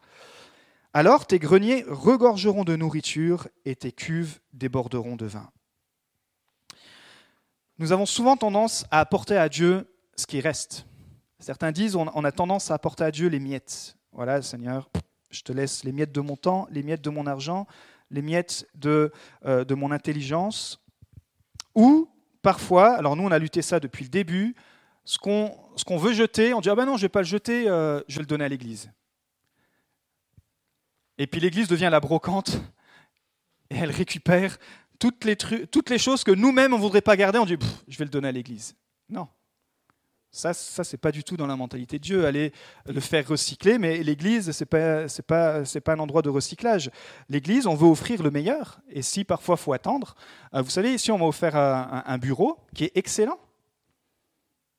Alors 0.95 1.27
tes 1.27 1.39
greniers 1.39 1.85
regorgeront 1.89 2.65
de 2.65 2.77
nourriture 2.77 3.49
et 3.65 3.77
tes 3.77 3.93
cuves 3.93 4.39
déborderont 4.53 5.17
de 5.17 5.27
vin. 5.27 5.51
Nous 7.79 7.93
avons 7.93 8.07
souvent 8.07 8.37
tendance 8.37 8.87
à 8.91 9.01
apporter 9.01 9.37
à 9.37 9.49
Dieu 9.49 9.87
ce 10.17 10.27
qui 10.27 10.41
reste. 10.41 10.87
Certains 11.39 11.71
disent 11.71 11.95
on 11.95 12.25
a 12.25 12.33
tendance 12.33 12.71
à 12.71 12.75
apporter 12.75 13.05
à 13.05 13.11
Dieu 13.11 13.29
les 13.29 13.39
miettes. 13.39 13.97
Voilà, 14.13 14.43
Seigneur, 14.43 14.89
je 15.31 15.43
te 15.43 15.53
laisse 15.53 15.85
les 15.85 15.93
miettes 15.93 16.13
de 16.13 16.21
mon 16.21 16.37
temps, 16.37 16.67
les 16.71 16.83
miettes 16.83 17.03
de 17.03 17.11
mon 17.11 17.27
argent, 17.27 17.67
les 18.11 18.23
miettes 18.23 18.67
de, 18.75 19.13
euh, 19.45 19.65
de 19.65 19.75
mon 19.75 19.93
intelligence. 19.93 20.81
Ou 21.75 22.09
parfois, 22.43 22.95
alors 22.95 23.15
nous 23.15 23.25
on 23.25 23.31
a 23.31 23.39
lutté 23.39 23.63
ça 23.63 23.79
depuis 23.79 24.05
le 24.05 24.11
début, 24.11 24.57
ce 25.09 25.17
qu'on 25.85 25.97
veut 25.97 26.13
jeter, 26.13 26.53
on 26.53 26.61
dit 26.61 26.69
ah 26.69 26.75
ben 26.75 26.85
non, 26.85 26.99
je 26.99 27.03
vais 27.03 27.09
pas 27.09 27.21
le 27.21 27.27
jeter, 27.27 27.67
euh, 27.67 28.03
je 28.09 28.17
vais 28.17 28.23
le 28.23 28.27
donner 28.27 28.45
à 28.45 28.49
l'Église. 28.49 28.91
Et 31.17 31.27
puis 31.27 31.41
l'Église 31.41 31.67
devient 31.67 31.89
la 31.91 31.99
brocante 31.99 32.61
et 33.71 33.77
elle 33.77 33.91
récupère 33.91 34.59
toutes 34.99 35.25
les, 35.25 35.99
choses 35.99 36.25
que 36.25 36.31
nous-mêmes 36.31 36.75
on 36.75 36.79
voudrait 36.79 37.01
pas 37.01 37.17
garder. 37.17 37.39
On 37.39 37.47
dit 37.47 37.57
je 37.89 37.97
vais 37.97 38.05
le 38.05 38.11
donner 38.11 38.29
à 38.29 38.33
l'Église. 38.33 38.77
Non, 39.09 39.29
ça, 40.31 40.53
ça 40.53 40.85
c'est 40.85 40.99
pas 40.99 41.11
du 41.11 41.25
tout 41.25 41.39
dans 41.39 41.47
la 41.47 41.57
mentalité 41.57 41.99
de 41.99 42.03
Dieu. 42.03 42.27
Aller 42.27 42.53
le 42.85 43.01
faire 43.01 43.27
recycler, 43.27 43.79
mais 43.79 44.03
l'Église, 44.03 44.51
c'est 44.51 44.67
pas, 44.67 45.09
c'est 45.09 45.27
pas, 45.27 45.65
c'est 45.65 45.81
pas 45.81 45.95
un 45.95 46.01
endroit 46.01 46.21
de 46.21 46.29
recyclage. 46.29 46.91
L'Église, 47.31 47.67
on 47.67 47.75
veut 47.75 47.89
offrir 47.89 48.23
le 48.23 48.31
meilleur. 48.31 48.81
Et 48.91 49.01
si 49.01 49.25
parfois 49.25 49.57
faut 49.57 49.73
attendre, 49.73 50.15
euh, 50.53 50.61
vous 50.61 50.69
savez, 50.69 50.93
ici 50.93 51.11
on 51.11 51.17
m'a 51.17 51.25
offert 51.25 51.57
un, 51.57 52.19
bureau 52.19 52.59
qui 52.75 52.85
est 52.85 52.93
excellent. 52.95 53.39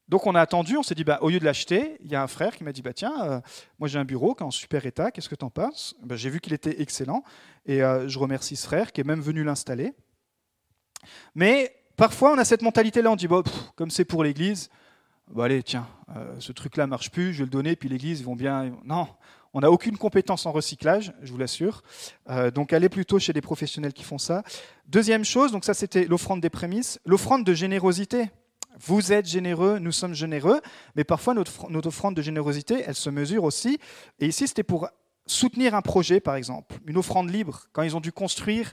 Donc 0.09 0.25
on 0.25 0.33
a 0.33 0.41
attendu, 0.41 0.75
on 0.75 0.81
s'est 0.81 0.95
dit, 0.95 1.03
bah, 1.03 1.19
au 1.21 1.29
lieu 1.29 1.39
de 1.39 1.45
l'acheter, 1.45 1.97
il 2.03 2.11
y 2.11 2.15
a 2.15 2.23
un 2.23 2.27
frère 2.27 2.57
qui 2.57 2.63
m'a 2.63 2.71
dit, 2.71 2.81
bah, 2.81 2.93
tiens, 2.93 3.13
euh, 3.23 3.41
moi 3.77 3.87
j'ai 3.87 3.99
un 3.99 4.05
bureau 4.05 4.33
qui 4.33 4.41
est 4.41 4.45
en 4.45 4.51
super 4.51 4.87
état, 4.87 5.11
qu'est-ce 5.11 5.29
que 5.29 5.35
tu 5.35 5.45
en 5.45 5.51
penses? 5.51 5.95
Bah, 6.03 6.15
J'ai 6.15 6.31
vu 6.31 6.39
qu'il 6.39 6.51
était 6.53 6.81
excellent 6.81 7.23
et 7.67 7.83
euh, 7.83 8.07
je 8.07 8.17
remercie 8.17 8.55
ce 8.55 8.65
frère 8.65 8.91
qui 8.91 9.01
est 9.01 9.03
même 9.03 9.21
venu 9.21 9.43
l'installer. 9.43 9.93
Mais 11.35 11.75
parfois 11.95 12.33
on 12.33 12.39
a 12.39 12.43
cette 12.43 12.63
mentalité-là, 12.63 13.11
on 13.11 13.15
dit, 13.15 13.27
bon, 13.27 13.43
comme 13.75 13.91
c'est 13.91 14.03
pour 14.03 14.23
l'Église, 14.23 14.71
allez, 15.37 15.61
tiens, 15.61 15.87
euh, 16.15 16.35
ce 16.39 16.53
truc-là 16.53 16.87
marche 16.87 17.11
plus, 17.11 17.31
je 17.31 17.39
vais 17.39 17.45
le 17.45 17.51
donner, 17.51 17.75
puis 17.75 17.87
l'Église, 17.87 18.19
ils 18.19 18.25
vont 18.25 18.35
bien. 18.35 18.71
Non, 18.85 19.07
on 19.53 19.59
n'a 19.59 19.69
aucune 19.69 19.95
compétence 19.95 20.47
en 20.47 20.51
recyclage, 20.51 21.13
je 21.21 21.31
vous 21.31 21.37
l'assure. 21.37 21.83
Donc 22.53 22.73
allez 22.73 22.89
plutôt 22.89 23.17
chez 23.17 23.33
des 23.33 23.41
professionnels 23.41 23.93
qui 23.93 24.03
font 24.03 24.19
ça. 24.19 24.43
Deuxième 24.87 25.23
chose, 25.23 25.51
donc 25.51 25.65
ça 25.65 25.73
c'était 25.73 26.05
l'offrande 26.05 26.39
des 26.39 26.51
prémices, 26.51 26.99
l'offrande 27.05 27.43
de 27.43 27.53
générosité. 27.55 28.29
Vous 28.85 29.11
êtes 29.11 29.27
généreux, 29.27 29.79
nous 29.79 29.91
sommes 29.91 30.13
généreux, 30.13 30.61
mais 30.95 31.03
parfois 31.03 31.33
notre, 31.33 31.65
offrande 31.85 32.15
de 32.15 32.21
générosité, 32.21 32.83
elle 32.85 32.95
se 32.95 33.09
mesure 33.09 33.43
aussi. 33.43 33.77
Et 34.19 34.27
ici, 34.27 34.47
c'était 34.47 34.63
pour 34.63 34.87
soutenir 35.25 35.75
un 35.75 35.81
projet, 35.81 36.19
par 36.19 36.35
exemple, 36.35 36.75
une 36.87 36.97
offrande 36.97 37.29
libre, 37.29 37.65
quand 37.73 37.83
ils 37.83 37.95
ont 37.95 37.99
dû 37.99 38.11
construire 38.11 38.71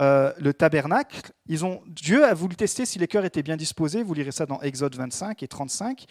euh, 0.00 0.32
le 0.38 0.54
tabernacle, 0.54 1.32
ils 1.46 1.64
ont, 1.64 1.82
Dieu 1.86 2.24
a 2.24 2.34
voulu 2.34 2.56
tester 2.56 2.86
si 2.86 2.98
les 2.98 3.08
cœurs 3.08 3.24
étaient 3.24 3.42
bien 3.42 3.56
disposés. 3.56 4.02
Vous 4.02 4.14
lirez 4.14 4.32
ça 4.32 4.46
dans 4.46 4.60
Exode 4.62 4.94
25 4.94 5.42
et 5.42 5.48
35. 5.48 6.06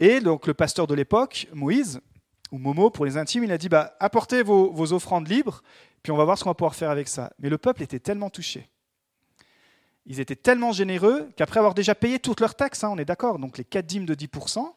Et 0.00 0.20
donc 0.20 0.46
le 0.46 0.54
pasteur 0.54 0.86
de 0.86 0.94
l'époque, 0.94 1.46
Moïse, 1.54 2.00
ou 2.50 2.58
Momo 2.58 2.90
pour 2.90 3.04
les 3.04 3.16
intimes, 3.16 3.44
il 3.44 3.52
a 3.52 3.58
dit 3.58 3.68
bah, 3.68 3.94
apportez 4.00 4.42
vos, 4.42 4.72
vos 4.72 4.92
offrandes 4.92 5.28
libres, 5.28 5.62
puis 6.02 6.10
on 6.10 6.16
va 6.16 6.24
voir 6.24 6.36
ce 6.36 6.42
qu'on 6.42 6.50
va 6.50 6.54
pouvoir 6.54 6.74
faire 6.74 6.90
avec 6.90 7.08
ça. 7.08 7.32
Mais 7.38 7.48
le 7.48 7.58
peuple 7.58 7.82
était 7.82 8.00
tellement 8.00 8.30
touché. 8.30 8.68
Ils 10.06 10.20
étaient 10.20 10.36
tellement 10.36 10.72
généreux 10.72 11.30
qu'après 11.36 11.58
avoir 11.58 11.74
déjà 11.74 11.94
payé 11.94 12.18
toutes 12.18 12.40
leurs 12.40 12.54
taxes, 12.54 12.84
hein, 12.84 12.90
on 12.92 12.98
est 12.98 13.04
d'accord, 13.04 13.38
donc 13.38 13.58
les 13.58 13.64
4 13.64 13.86
dîmes 13.86 14.06
de 14.06 14.14
10%, 14.14 14.72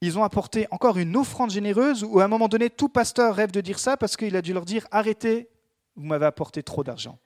ils 0.00 0.18
ont 0.18 0.24
apporté 0.24 0.66
encore 0.70 0.98
une 0.98 1.16
offrande 1.16 1.50
généreuse 1.50 2.02
où 2.02 2.18
à 2.20 2.24
un 2.24 2.28
moment 2.28 2.48
donné, 2.48 2.70
tout 2.70 2.88
pasteur 2.88 3.36
rêve 3.36 3.52
de 3.52 3.60
dire 3.60 3.78
ça 3.78 3.96
parce 3.96 4.16
qu'il 4.16 4.34
a 4.34 4.42
dû 4.42 4.52
leur 4.52 4.64
dire 4.64 4.86
arrêtez, 4.90 5.48
vous 5.94 6.04
m'avez 6.04 6.26
apporté 6.26 6.62
trop 6.62 6.82
d'argent. 6.82 7.18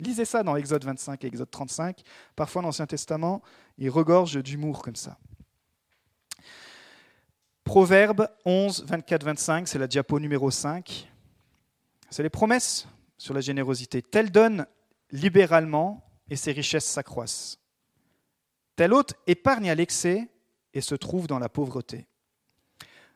Lisez 0.00 0.24
ça 0.24 0.42
dans 0.42 0.54
Exode 0.54 0.84
25 0.84 1.24
et 1.24 1.26
Exode 1.26 1.50
35. 1.50 2.02
Parfois, 2.36 2.62
l'Ancien 2.62 2.86
Testament, 2.86 3.42
il 3.78 3.90
regorge 3.90 4.42
d'humour 4.42 4.82
comme 4.82 4.94
ça. 4.94 5.18
Proverbe 7.64 8.28
11, 8.44 8.84
24, 8.86 9.24
25, 9.24 9.68
c'est 9.68 9.78
la 9.78 9.86
diapo 9.86 10.20
numéro 10.20 10.50
5. 10.50 11.10
C'est 12.10 12.22
les 12.22 12.30
promesses 12.30 12.86
sur 13.16 13.34
la 13.34 13.40
générosité. 13.40 14.02
Tel 14.02 14.30
donne 14.30 14.66
libéralement 15.10 16.07
et 16.30 16.36
ses 16.36 16.52
richesses 16.52 16.84
s'accroissent. 16.84 17.58
Tel 18.76 18.92
autre 18.92 19.14
épargne 19.26 19.70
à 19.70 19.74
l'excès 19.74 20.28
et 20.74 20.80
se 20.80 20.94
trouve 20.94 21.26
dans 21.26 21.38
la 21.38 21.48
pauvreté. 21.48 22.06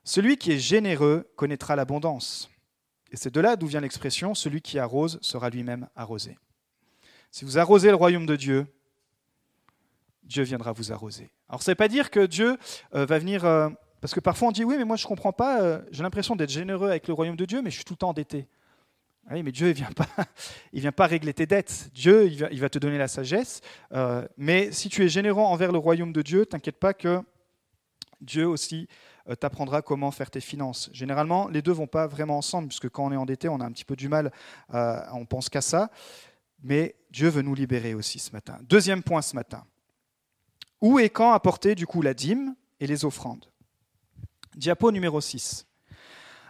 Celui 0.04 0.36
qui 0.36 0.52
est 0.52 0.58
généreux 0.58 1.30
connaîtra 1.36 1.76
l'abondance. 1.76 2.50
Et 3.12 3.16
c'est 3.16 3.32
de 3.32 3.40
là 3.40 3.56
d'où 3.56 3.66
vient 3.66 3.80
l'expression 3.80 4.34
celui 4.34 4.62
qui 4.62 4.78
arrose 4.78 5.18
sera 5.22 5.50
lui-même 5.50 5.88
arrosé. 5.94 6.38
Si 7.30 7.44
vous 7.44 7.58
arrosez 7.58 7.88
le 7.88 7.94
royaume 7.94 8.26
de 8.26 8.36
Dieu, 8.36 8.66
Dieu 10.24 10.42
viendra 10.42 10.72
vous 10.72 10.92
arroser. 10.92 11.30
Alors 11.48 11.62
ça 11.62 11.70
ne 11.70 11.74
veut 11.74 11.76
pas 11.76 11.88
dire 11.88 12.10
que 12.10 12.26
Dieu 12.26 12.56
euh, 12.94 13.06
va 13.06 13.18
venir... 13.18 13.44
Euh, 13.44 13.68
parce 14.00 14.14
que 14.14 14.20
parfois 14.20 14.48
on 14.48 14.52
dit 14.52 14.64
oui, 14.64 14.76
mais 14.76 14.84
moi 14.84 14.96
je 14.96 15.04
ne 15.04 15.08
comprends 15.08 15.32
pas, 15.32 15.62
euh, 15.62 15.80
j'ai 15.92 16.02
l'impression 16.02 16.34
d'être 16.34 16.50
généreux 16.50 16.88
avec 16.88 17.06
le 17.06 17.14
royaume 17.14 17.36
de 17.36 17.44
Dieu, 17.44 17.62
mais 17.62 17.70
je 17.70 17.76
suis 17.76 17.84
tout 17.84 17.92
le 17.92 17.98
temps 17.98 18.08
endetté. 18.08 18.48
Oui, 19.30 19.42
mais 19.42 19.52
Dieu 19.52 19.68
ne 19.68 19.72
vient, 19.72 19.92
pas, 19.92 20.08
il 20.72 20.80
vient 20.80 20.92
pas 20.92 21.06
régler 21.06 21.32
tes 21.32 21.46
dettes. 21.46 21.90
Dieu, 21.94 22.26
il 22.26 22.38
va, 22.38 22.48
il 22.50 22.70
te 22.70 22.78
donner 22.78 22.98
la 22.98 23.08
sagesse. 23.08 23.60
mais 24.36 24.72
si 24.72 24.88
tu 24.88 25.04
es 25.04 25.08
généreux 25.08 25.42
envers 25.42 25.72
le 25.72 25.78
royaume 25.78 26.12
de 26.12 26.22
Dieu, 26.22 26.44
t'inquiète 26.44 26.78
pas 26.78 26.92
que 26.92 27.22
Dieu 28.20 28.46
aussi 28.46 28.88
euh, 29.28 29.34
t'apprendra 29.34 29.82
comment 29.82 30.10
faire 30.10 30.30
tes 30.30 30.40
finances. 30.40 30.90
Généralement, 30.92 31.48
les 31.48 31.62
deux 31.62 31.72
vont 31.72 31.86
pas 31.86 32.06
vraiment 32.06 32.38
ensemble, 32.38 32.68
puisque 32.68 32.88
quand 32.88 33.04
on 33.06 33.12
est 33.12 33.16
endetté, 33.16 33.48
on 33.48 33.60
a 33.60 33.64
un 33.64 33.72
petit 33.72 33.84
peu 33.84 33.96
du 33.96 34.08
mal, 34.08 34.32
on 34.70 35.24
pense 35.24 35.48
qu'à 35.48 35.60
ça. 35.60 35.90
Mais 36.62 36.94
Dieu 37.10 37.28
veut 37.28 37.42
nous 37.42 37.54
libérer 37.54 37.94
aussi 37.94 38.18
ce 38.18 38.32
matin. 38.32 38.58
Deuxième 38.62 39.02
point 39.02 39.22
ce 39.22 39.34
matin. 39.34 39.64
Où 40.80 40.98
et 40.98 41.10
quand 41.10 41.32
apporter 41.32 41.74
du 41.74 41.86
coup 41.86 42.02
la 42.02 42.14
dîme 42.14 42.54
et 42.80 42.86
les 42.86 43.04
offrandes? 43.04 43.46
Diapo 44.54 44.92
numéro 44.92 45.20
6. 45.20 45.66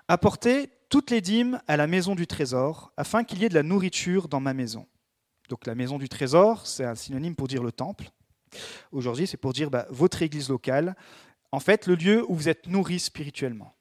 Apporter 0.08 0.70
toutes 0.92 1.10
les 1.10 1.22
dîmes 1.22 1.58
à 1.68 1.78
la 1.78 1.86
maison 1.86 2.14
du 2.14 2.26
trésor, 2.26 2.92
afin 2.98 3.24
qu'il 3.24 3.38
y 3.38 3.46
ait 3.46 3.48
de 3.48 3.54
la 3.54 3.62
nourriture 3.62 4.28
dans 4.28 4.40
ma 4.40 4.52
maison. 4.52 4.86
Donc 5.48 5.66
la 5.66 5.74
maison 5.74 5.96
du 5.96 6.06
trésor, 6.06 6.66
c'est 6.66 6.84
un 6.84 6.94
synonyme 6.94 7.34
pour 7.34 7.48
dire 7.48 7.62
le 7.62 7.72
temple. 7.72 8.10
Aujourd'hui, 8.90 9.26
c'est 9.26 9.38
pour 9.38 9.54
dire 9.54 9.70
bah, 9.70 9.86
votre 9.88 10.20
église 10.20 10.50
locale, 10.50 10.94
en 11.50 11.60
fait 11.60 11.86
le 11.86 11.94
lieu 11.94 12.22
où 12.28 12.34
vous 12.34 12.50
êtes 12.50 12.66
nourri 12.66 12.98
spirituellement. 12.98 13.74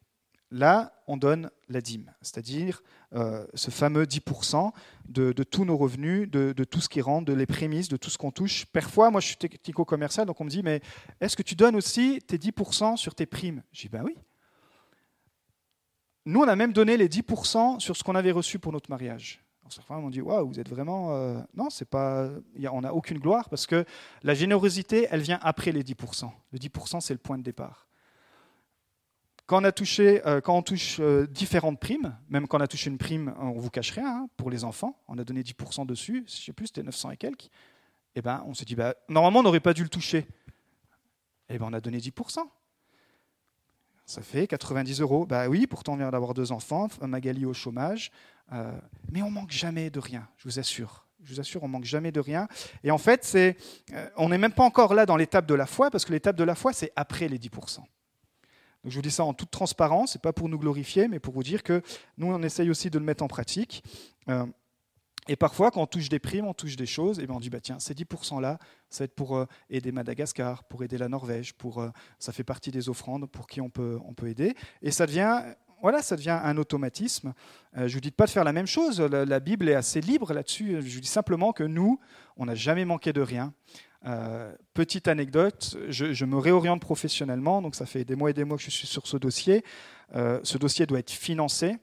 Là, 0.51 1.03
on 1.05 1.17
donne 1.17 1.51
la 1.67 1.81
dîme, 1.81 2.13
c'est-à-dire 2.21 2.81
euh, 3.13 3.45
ce 3.55 3.71
fameux 3.71 4.05
10% 4.05 4.71
de, 5.09 5.33
tous 5.43 5.65
nos 5.65 5.75
revenus, 5.75 6.31
de, 6.31 6.63
tout 6.63 6.79
ce 6.79 6.87
qui 6.87 7.01
rentre, 7.01 7.25
de 7.25 7.33
les 7.33 7.45
prémices, 7.45 7.89
de 7.89 7.97
tout 7.97 8.09
ce 8.09 8.17
qu'on 8.17 8.31
touche. 8.31 8.65
Parfois, 8.67 9.11
moi 9.11 9.19
je 9.19 9.27
suis 9.27 9.35
technico-commercial, 9.35 10.25
donc 10.25 10.39
on 10.39 10.45
me 10.45 10.49
dit, 10.49 10.63
mais 10.63 10.79
est-ce 11.19 11.35
que 11.35 11.43
tu 11.43 11.55
donnes 11.55 11.75
aussi 11.75 12.19
tes 12.25 12.37
10% 12.37 12.95
sur 12.95 13.15
tes 13.15 13.25
primes? 13.25 13.63
Je 13.73 13.81
dis, 13.81 13.89
ben 13.89 14.01
oui. 14.01 14.15
Nous, 16.25 16.39
on 16.39 16.47
a 16.47 16.55
même 16.55 16.73
donné 16.73 16.97
les 16.97 17.09
10% 17.09 17.79
sur 17.79 17.97
ce 17.97 18.03
qu'on 18.03 18.15
avait 18.15 18.31
reçu 18.31 18.59
pour 18.59 18.71
notre 18.71 18.89
mariage. 18.89 19.43
Certains 19.69 19.99
m'ont 19.99 20.09
dit 20.09 20.21
Waouh, 20.21 20.47
vous 20.47 20.59
êtes 20.59 20.69
vraiment. 20.69 21.15
Euh, 21.15 21.39
non, 21.55 21.69
c'est 21.69 21.89
pas. 21.89 22.29
on 22.71 22.81
n'a 22.81 22.93
aucune 22.93 23.19
gloire 23.19 23.49
parce 23.49 23.65
que 23.65 23.85
la 24.21 24.33
générosité, 24.33 25.07
elle 25.09 25.21
vient 25.21 25.39
après 25.41 25.71
les 25.71 25.83
10%. 25.83 26.29
Le 26.51 26.59
10%, 26.59 26.99
c'est 26.99 27.13
le 27.13 27.19
point 27.19 27.37
de 27.37 27.43
départ. 27.43 27.87
Quand 29.45 29.61
on, 29.61 29.63
a 29.63 29.71
touché, 29.71 30.25
euh, 30.25 30.39
quand 30.39 30.57
on 30.57 30.61
touche 30.61 30.97
euh, 30.99 31.25
différentes 31.27 31.79
primes, 31.79 32.17
même 32.29 32.47
quand 32.47 32.57
on 32.59 32.61
a 32.61 32.67
touché 32.67 32.89
une 32.89 32.97
prime, 32.97 33.33
on 33.37 33.51
vous 33.51 33.69
cache 33.69 33.91
rien, 33.91 34.07
hein, 34.07 34.29
pour 34.37 34.49
les 34.49 34.63
enfants, 34.63 34.97
on 35.07 35.17
a 35.17 35.23
donné 35.23 35.41
10% 35.41 35.85
dessus, 35.85 36.23
je 36.27 36.45
sais 36.45 36.53
plus, 36.53 36.67
c'était 36.67 36.83
900 36.83 37.11
et 37.11 37.17
quelques, 37.17 37.45
et 37.45 37.49
eh 38.19 38.21
ben, 38.21 38.43
on 38.45 38.53
s'est 38.53 38.65
dit 38.65 38.75
bah, 38.75 38.95
Normalement, 39.07 39.39
on 39.39 39.43
n'aurait 39.43 39.61
pas 39.61 39.73
dû 39.73 39.83
le 39.83 39.89
toucher. 39.89 40.19
Et 40.19 41.55
eh 41.55 41.57
ben, 41.57 41.67
on 41.69 41.73
a 41.73 41.79
donné 41.79 41.97
10%. 41.97 42.39
Ça 44.11 44.21
fait 44.21 44.45
90 44.45 44.99
euros. 44.99 45.25
Bah 45.25 45.47
oui, 45.47 45.67
pourtant 45.67 45.93
on 45.93 45.95
vient 45.95 46.11
d'avoir 46.11 46.33
deux 46.33 46.51
enfants, 46.51 46.89
Magali 47.01 47.45
au 47.45 47.53
chômage, 47.53 48.11
euh, 48.51 48.69
mais 49.09 49.21
on 49.21 49.31
manque 49.31 49.51
jamais 49.51 49.89
de 49.89 50.01
rien, 50.01 50.27
je 50.35 50.49
vous 50.49 50.59
assure. 50.59 51.07
Je 51.23 51.33
vous 51.33 51.39
assure, 51.39 51.63
on 51.63 51.69
manque 51.69 51.85
jamais 51.85 52.11
de 52.11 52.19
rien. 52.19 52.49
Et 52.83 52.91
en 52.91 52.97
fait, 52.97 53.23
c'est, 53.23 53.55
euh, 53.93 54.09
on 54.17 54.27
n'est 54.27 54.37
même 54.37 54.51
pas 54.51 54.65
encore 54.65 54.95
là 54.95 55.05
dans 55.05 55.15
l'étape 55.15 55.45
de 55.45 55.53
la 55.53 55.65
foi, 55.65 55.89
parce 55.89 56.03
que 56.03 56.11
l'étape 56.11 56.35
de 56.35 56.43
la 56.43 56.55
foi, 56.55 56.73
c'est 56.73 56.91
après 56.97 57.29
les 57.29 57.39
10%. 57.39 57.77
Donc 57.77 57.85
je 58.83 58.95
vous 58.95 59.01
dis 59.01 59.11
ça 59.11 59.23
en 59.23 59.33
toute 59.33 59.49
transparence, 59.49 60.11
c'est 60.11 60.21
pas 60.21 60.33
pour 60.33 60.49
nous 60.49 60.59
glorifier, 60.59 61.07
mais 61.07 61.21
pour 61.21 61.33
vous 61.33 61.43
dire 61.43 61.63
que 61.63 61.81
nous, 62.17 62.27
on 62.27 62.43
essaye 62.43 62.69
aussi 62.69 62.89
de 62.89 62.99
le 62.99 63.05
mettre 63.05 63.23
en 63.23 63.29
pratique. 63.29 63.81
Euh, 64.27 64.45
et 65.31 65.35
parfois, 65.35 65.71
quand 65.71 65.81
on 65.81 65.87
touche 65.87 66.09
des 66.09 66.19
primes, 66.19 66.45
on 66.45 66.53
touche 66.53 66.75
des 66.75 66.85
choses, 66.85 67.19
et 67.19 67.25
bien 67.25 67.35
on 67.35 67.39
dit, 67.39 67.49
bah, 67.49 67.59
tiens, 67.61 67.79
ces 67.79 67.93
10%-là, 67.93 68.59
ça 68.89 69.03
va 69.03 69.05
être 69.05 69.15
pour 69.15 69.45
aider 69.69 69.91
Madagascar, 69.91 70.63
pour 70.65 70.83
aider 70.83 70.97
la 70.97 71.07
Norvège, 71.07 71.53
pour, 71.53 71.85
ça 72.19 72.31
fait 72.31 72.43
partie 72.43 72.71
des 72.71 72.89
offrandes 72.89 73.29
pour 73.29 73.47
qui 73.47 73.61
on 73.61 73.69
peut, 73.69 73.99
on 74.05 74.13
peut 74.13 74.27
aider. 74.27 74.55
Et 74.81 74.91
ça 74.91 75.05
devient 75.05 75.41
voilà, 75.81 76.01
ça 76.01 76.15
devient 76.15 76.39
un 76.43 76.57
automatisme. 76.57 77.33
Euh, 77.75 77.81
je 77.81 77.83
ne 77.85 77.93
vous 77.93 77.99
dis 78.01 78.11
pas 78.11 78.25
de 78.25 78.29
faire 78.29 78.43
la 78.43 78.53
même 78.53 78.67
chose, 78.67 79.01
la, 79.01 79.39
Bible 79.39 79.67
est 79.67 79.73
assez 79.73 79.99
libre 79.99 80.33
là-dessus. 80.33 80.77
Je 80.81 80.95
vous 80.95 81.01
dis 81.01 81.07
simplement 81.07 81.53
que 81.53 81.63
nous, 81.63 81.99
on 82.37 82.45
n'a 82.45 82.55
jamais 82.55 82.85
manqué 82.85 83.13
de 83.13 83.21
rien. 83.21 83.53
Euh, 84.05 84.53
petite 84.73 85.07
anecdote, 85.07 85.77
je, 85.89 86.25
me 86.25 86.37
réoriente 86.37 86.81
professionnellement, 86.81 87.61
donc 87.61 87.75
ça 87.75 87.85
fait 87.85 88.03
des 88.03 88.15
mois 88.15 88.29
et 88.29 88.33
des 88.33 88.43
mois 88.43 88.57
que 88.57 88.63
je 88.63 88.69
suis 88.69 88.87
sur 88.87 89.07
ce 89.07 89.17
dossier. 89.17 89.63
Euh, 90.15 90.39
ce 90.43 90.57
dossier 90.57 90.85
doit 90.85 90.99
être 90.99 91.11
financé. 91.11 91.77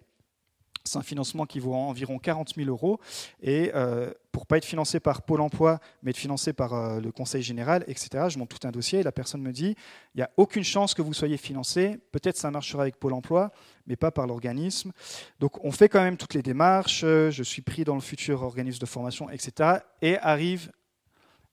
C'est 0.84 0.98
un 0.98 1.02
financement 1.02 1.46
qui 1.46 1.58
vaut 1.60 1.74
environ 1.74 2.18
40 2.18 2.54
000 2.54 2.68
euros. 2.68 3.00
Et 3.42 3.70
euh, 3.74 4.12
pour 4.32 4.46
pas 4.46 4.58
être 4.58 4.64
financé 4.64 5.00
par 5.00 5.22
Pôle 5.22 5.40
emploi, 5.40 5.80
mais 6.02 6.10
être 6.10 6.16
financé 6.16 6.52
par 6.52 6.74
euh, 6.74 7.00
le 7.00 7.12
Conseil 7.12 7.42
général, 7.42 7.84
etc., 7.86 8.26
je 8.28 8.38
monte 8.38 8.48
tout 8.48 8.66
un 8.66 8.70
dossier 8.70 9.00
et 9.00 9.02
la 9.02 9.12
personne 9.12 9.42
me 9.42 9.52
dit 9.52 9.74
il 10.14 10.18
n'y 10.18 10.22
a 10.22 10.30
aucune 10.36 10.64
chance 10.64 10.94
que 10.94 11.02
vous 11.02 11.12
soyez 11.12 11.36
financé. 11.36 11.98
Peut-être 12.12 12.36
ça 12.36 12.50
marchera 12.50 12.82
avec 12.82 12.96
Pôle 12.96 13.12
emploi, 13.12 13.52
mais 13.86 13.96
pas 13.96 14.10
par 14.10 14.26
l'organisme. 14.26 14.92
Donc 15.40 15.62
on 15.64 15.72
fait 15.72 15.88
quand 15.88 16.02
même 16.02 16.16
toutes 16.16 16.34
les 16.34 16.42
démarches. 16.42 17.00
Je 17.00 17.42
suis 17.42 17.62
pris 17.62 17.84
dans 17.84 17.94
le 17.94 18.00
futur 18.00 18.42
organisme 18.42 18.78
de 18.78 18.86
formation, 18.86 19.30
etc. 19.30 19.80
Et 20.02 20.18
arrive 20.18 20.70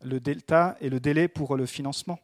le 0.03 0.19
delta 0.19 0.77
et 0.79 0.89
le 0.89 0.99
délai 0.99 1.27
pour 1.27 1.55
le 1.55 1.65
financement. 1.65 2.19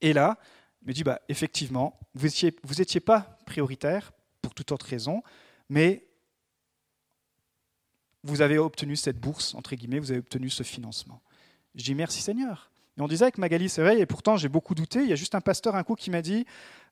Et 0.00 0.12
là, 0.12 0.38
il 0.82 0.88
me 0.88 0.92
dit 0.92 1.04
bah, 1.04 1.20
effectivement, 1.28 1.98
vous 2.14 2.26
n'étiez 2.26 2.54
vous 2.64 2.80
étiez 2.80 3.00
pas 3.00 3.38
prioritaire 3.46 4.12
pour 4.40 4.54
toute 4.54 4.72
autre 4.72 4.86
raison 4.86 5.22
mais 5.72 6.06
vous 8.24 8.42
avez 8.42 8.58
obtenu 8.58 8.94
cette 8.94 9.18
bourse, 9.18 9.54
entre 9.54 9.74
guillemets, 9.74 10.00
vous 10.00 10.10
avez 10.10 10.20
obtenu 10.20 10.50
ce 10.50 10.62
financement. 10.62 11.22
Je 11.74 11.82
dis 11.82 11.94
merci 11.94 12.20
Seigneur. 12.20 12.70
Et 12.98 13.00
on 13.00 13.08
disait 13.08 13.24
avec 13.24 13.38
Magali, 13.38 13.68
vrai, 13.68 14.00
et 14.00 14.06
pourtant 14.06 14.36
j'ai 14.36 14.48
beaucoup 14.48 14.74
douté. 14.74 15.00
Il 15.02 15.08
y 15.08 15.12
a 15.12 15.16
juste 15.16 15.34
un 15.34 15.40
pasteur 15.40 15.76
un 15.76 15.82
coup 15.82 15.94
qui 15.94 16.10
m'a 16.10 16.20
dit, 16.20 16.44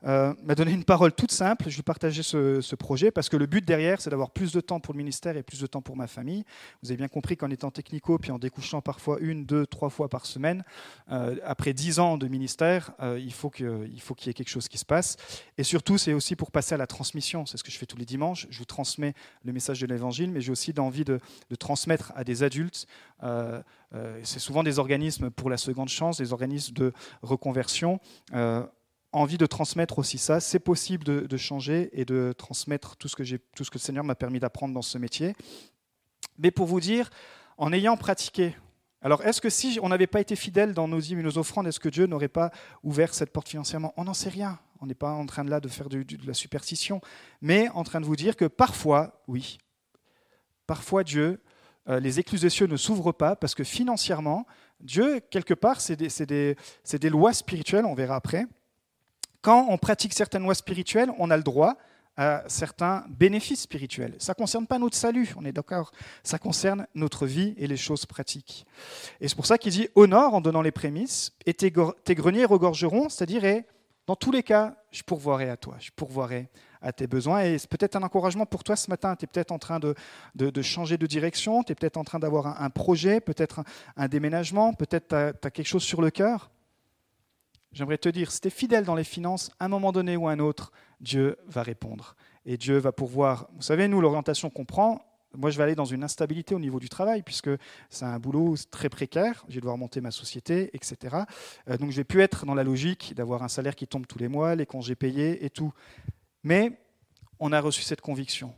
euh, 0.07 0.33
m'a 0.42 0.54
donné 0.54 0.73
une 0.73 0.85
parole 0.85 1.12
toute 1.12 1.30
simple. 1.30 1.69
Je 1.69 1.76
lui 1.76 1.83
partager 1.83 2.23
ce, 2.23 2.62
ce, 2.62 2.75
projet 2.75 3.11
parce 3.11 3.28
que 3.28 3.37
le 3.37 3.45
but 3.45 3.62
derrière, 3.62 4.00
c'est 4.00 4.09
d'avoir 4.09 4.30
plus 4.30 4.50
de 4.52 4.62
temps 4.62 4.80
pour 4.80 4.95
le 4.95 4.99
ministère 4.99 5.37
et 5.37 5.42
plus 5.42 5.61
de 5.61 5.66
temps 5.66 5.83
pour 5.83 5.97
ma 5.97 6.07
famille. 6.07 6.45
Vous 6.83 6.90
avez 6.90 6.97
bien 6.97 7.09
compris 7.09 7.37
qu'en 7.37 7.50
étant 7.50 7.71
technico, 7.71 8.16
puis 8.16 8.30
en 8.30 8.38
découchant 8.38 8.80
parfois 8.80 9.19
une, 9.21 9.45
deux, 9.45 9.66
trois 9.66 9.90
fois 9.90 10.09
par 10.09 10.25
semaine, 10.25 10.64
euh, 11.12 11.37
après 11.45 11.75
dix 11.75 11.99
ans 11.99 12.16
de 12.16 12.28
ministère, 12.28 12.92
euh, 13.00 13.21
il 13.23 13.33
faut 13.33 13.50
qu'il 13.50 13.69
y 13.69 14.30
ait 14.30 14.35
quelque 14.35 14.49
chose 14.49 14.69
qui 14.69 14.78
se 14.78 14.87
passe. 14.87 15.19
Et 15.59 15.64
surtout, 15.64 15.99
c'est 15.99 16.14
aussi 16.14 16.35
pour 16.35 16.50
passer 16.50 16.75
à 16.75 16.78
la 16.78 16.87
transmission. 16.87 17.45
C'est 17.45 17.59
ce 17.59 17.64
que 17.64 17.71
je 17.71 17.76
fais 17.76 17.87
tous 17.87 17.99
les 17.99 18.07
dimanches. 18.07 18.47
Je 18.49 18.59
vous 18.59 18.64
transmets 18.64 19.12
le 19.45 19.52
message 19.52 19.80
de 19.80 19.87
l'Évangile, 19.87 20.30
mais 20.30 20.40
j'ai 20.40 20.52
aussi 20.52 20.73
envie 20.78 21.04
de, 21.04 21.21
transmettre 21.59 22.12
à 22.16 22.25
des 22.25 22.42
adultes. 22.42 22.87
Euh, 23.94 24.20
c'est 24.23 24.38
souvent 24.38 24.62
des 24.62 24.78
organismes 24.78 25.30
pour 25.30 25.50
la 25.50 25.56
seconde 25.56 25.88
chance, 25.88 26.18
des 26.18 26.32
organismes 26.32 26.75
de 26.75 26.92
reconversion 27.23 28.00
envie 29.12 29.38
de 29.38 29.47
transmettre 29.47 29.99
aussi 29.99 30.18
ça. 30.18 30.40
C'est 30.40 30.61
possible 30.61 31.04
de, 31.04 31.37
changer 31.37 31.90
et 31.92 32.04
de 32.04 32.32
transmettre 32.37 32.97
tout 32.97 33.09
ce 33.09 33.16
que, 33.16 33.23
le 33.23 33.78
Seigneur 33.78 34.04
m'a 34.04 34.14
permis 34.14 34.40
d'apprendre 34.40 34.75
dans 34.75 34.82
ce 34.82 34.99
métier. 34.99 35.35
Mais 36.38 36.50
pour 36.50 36.66
vous 36.66 36.80
dire, 36.80 37.11
en 37.59 37.73
ayant 37.73 37.97
pratiqué, 37.97 38.56
alors 39.02 39.23
est-ce 39.25 39.40
que 39.40 39.50
si 39.50 39.78
on 39.82 39.88
n'avait 39.88 40.06
pas 40.06 40.20
été 40.20 40.37
fidèle 40.37 40.75
dans 40.75 40.87
nos 40.87 41.00
hymnes 41.00 41.20
et 41.20 41.23
nos 41.23 41.38
offrandes, 41.38 41.66
est-ce 41.66 41.80
que 41.80 41.88
Dieu 41.88 42.06
n'aurait 42.06 42.28
pas 42.28 42.50
ouvert 42.82 43.14
cette 43.14 43.32
porte 43.32 43.49
financièrement? 43.49 43.92
On 43.97 44.04
n'en 44.04 44.14
sait 44.14 44.28
rien. 44.28 44.59
On 44.80 44.87
n'est 44.87 44.94
pas 44.94 45.11
en 45.11 45.26
train 45.26 45.44
de 45.44 45.50
là 45.50 45.61
de 45.61 45.68
faire 45.68 45.88
de, 45.88 46.04
la 46.25 46.35
superstition, 46.35 47.00
mais 47.42 47.68
en 47.70 47.85
train 47.85 48.00
de 48.00 48.06
vous 48.06 48.16
dire 48.16 48.37
que 48.37 48.47
parfois, 48.47 49.23
oui, 49.28 49.59
parfois 50.66 51.04
Dieu, 51.04 51.26
euh, 51.26 51.37
les 51.87 52.21
écluses 52.21 52.43
des 52.43 52.51
cieux 52.51 52.67
ne 52.67 52.77
s'ouvrent 52.77 53.13
pas 53.13 53.37
parce 53.37 53.55
que 53.55 53.65
financièrement, 53.65 54.47
Dieu, 54.81 55.21
quelque 55.31 55.55
part, 55.55 55.81
c'est 55.81 55.97
des 55.97 56.57
lois 57.11 57.33
spirituelles, 57.33 57.85
on 57.85 57.95
verra 57.95 58.17
après, 58.17 58.47
quand 59.43 59.67
on 59.71 59.79
pratique 59.79 60.15
certaines 60.15 60.43
lois 60.43 60.55
spirituelles, 60.55 61.11
on 61.19 61.31
a 61.31 61.37
le 61.37 61.43
droit 61.43 61.77
à 62.17 62.43
certains 62.49 63.05
bénéfices 63.09 63.63
spirituels. 63.63 64.15
Ça 64.19 64.33
ne 64.33 64.37
concerne 64.37 64.67
pas 64.67 64.79
notre 64.79 64.97
salut, 64.97 65.33
on 65.37 65.45
est 65.45 65.53
d'accord. 65.53 65.91
Ça 66.23 66.39
concerne 66.39 66.87
notre 66.95 67.27
vie 67.27 67.55
et 67.57 67.67
les 67.67 67.79
choses 67.79 68.05
pratiques. 68.05 68.67
Et 69.21 69.29
c'est 69.29 69.37
pour 69.37 69.47
ça 69.47 69.57
qu'il 69.57 69.73
dit 69.73 69.89
honore 69.95 70.35
en 70.35 70.41
donnant 70.41 70.61
les 70.61 70.73
prémices, 70.73 71.33
et 71.47 71.55
tes, 71.55 71.71
greniers 71.71 72.45
regorgeront, 72.45 73.09
c'est-à-dire, 73.09 73.63
dans 74.07 74.17
tous 74.17 74.33
les 74.33 74.43
cas, 74.43 74.77
je 74.91 75.03
pourvoirai 75.03 75.49
à 75.49 75.57
toi, 75.57 75.77
je 75.79 75.91
pourvoirai 75.97 76.51
à 76.83 76.93
tes 76.93 77.07
besoins. 77.07 77.43
Et 77.43 77.59
c'est 77.59 77.69
peut-être 77.69 77.97
un 77.97 78.03
encouragement 78.03 78.47
pour 78.47 78.65
toi 78.65 78.77
ce 78.77 78.91
matin. 78.91 79.17
Tu 79.17 79.25
es 79.25 79.29
peut-être 79.29 79.53
en 79.53 79.59
train 79.59 79.81
de, 79.81 79.95
de, 80.35 80.63
changer 80.63 80.99
de 80.99 81.07
direction, 81.07 81.63
tu 81.63 81.73
es 81.73 81.75
peut-être 81.75 81.97
en 81.97 82.05
train 82.05 82.19
d'avoir 82.19 82.63
un, 82.63 82.71
projet, 82.71 83.21
peut-être 83.21 83.63
un, 83.97 84.09
déménagement, 84.09 84.73
peut-être 84.73 85.09
tu 85.09 85.14
as 85.14 85.51
quelque 85.51 85.66
chose 85.66 85.83
sur 85.83 86.01
le 86.01 86.11
cœur. 86.11 86.51
J'aimerais 87.73 87.99
te 87.99 88.09
dire, 88.09 88.33
si 88.33 88.40
tu 88.40 88.49
es 88.49 88.51
fidèle 88.51 88.85
dans 88.85 88.97
les 88.97 89.05
finances, 89.05 89.53
à 89.61 89.66
un 89.66 89.69
moment 89.69 89.93
donné 89.93 90.16
ou 90.16 90.27
à 90.27 90.33
un 90.33 90.40
autre, 90.40 90.73
Dieu 91.01 91.37
va 91.47 91.62
répondre. 91.62 92.16
Et 92.45 92.57
Dieu 92.57 92.79
va 92.79 92.90
pourvoir. 92.90 93.49
Vous 93.55 93.62
savez, 93.62 93.87
nous, 93.87 94.01
l'orientation 94.01 94.51
qu'on 94.51 94.64
prend, 94.64 95.05
moi, 95.37 95.51
je 95.51 95.57
vais 95.57 95.62
aller 95.62 95.77
dans 95.77 95.85
une 95.85 96.03
instabilité 96.03 96.55
au 96.57 96.59
niveau 96.59 96.81
du 96.81 96.88
travail, 96.88 97.23
puisque 97.23 97.51
c'est 97.88 98.05
un 98.05 98.19
boulot 98.19 98.57
très 98.71 98.88
précaire. 98.88 99.45
Je 99.49 99.55
vais 99.55 99.61
devoir 99.61 99.79
monter 99.79 100.01
ma 100.01 100.11
société, 100.11 100.71
etc. 100.75 101.19
Euh, 101.69 101.77
donc, 101.77 101.93
je 101.93 101.97
vais 101.97 102.05
plus 102.05 102.21
être 102.21 102.45
dans 102.47 102.55
la 102.55 102.64
logique 102.64 103.14
d'avoir 103.14 103.45
un 103.45 103.49
salaire 103.49 103.77
qui 103.77 103.87
tombe 103.87 104.07
tous 104.07 104.19
les 104.19 104.29
mois, 104.29 104.57
les 104.57 104.66
congés 104.66 104.97
payés 104.97 105.45
et 105.45 105.51
tout. 105.51 105.73
Mais 106.42 106.72
on 107.38 107.53
a 107.53 107.61
reçu 107.61 107.83
cette 107.83 108.00
conviction. 108.00 108.55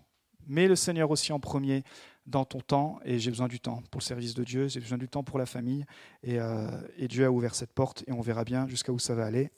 Mets 0.46 0.68
le 0.68 0.76
Seigneur 0.76 1.10
aussi 1.10 1.32
en 1.32 1.40
premier 1.40 1.84
dans 2.26 2.44
ton 2.44 2.60
temps 2.60 3.00
et 3.04 3.18
j'ai 3.18 3.30
besoin 3.30 3.48
du 3.48 3.60
temps 3.60 3.82
pour 3.90 4.00
le 4.00 4.04
service 4.04 4.34
de 4.34 4.44
Dieu, 4.44 4.68
j'ai 4.68 4.80
besoin 4.80 4.98
du 4.98 5.08
temps 5.08 5.24
pour 5.24 5.38
la 5.38 5.46
famille 5.46 5.84
et, 6.22 6.38
euh, 6.38 6.68
Dieu 6.98 7.24
a 7.24 7.30
ouvert 7.30 7.54
cette 7.54 7.72
porte 7.72 8.04
et 8.06 8.12
on 8.12 8.20
verra 8.20 8.44
bien 8.44 8.68
jusqu'à 8.68 8.92
où 8.92 8.98
ça 8.98 9.14
va 9.14 9.24
aller. 9.24 9.50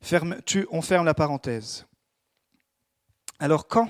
Ferme, 0.00 0.36
tu, 0.44 0.66
on 0.70 0.82
ferme 0.82 1.04
la 1.04 1.14
parenthèse. 1.14 1.86
Alors 3.38 3.66
quand 3.66 3.88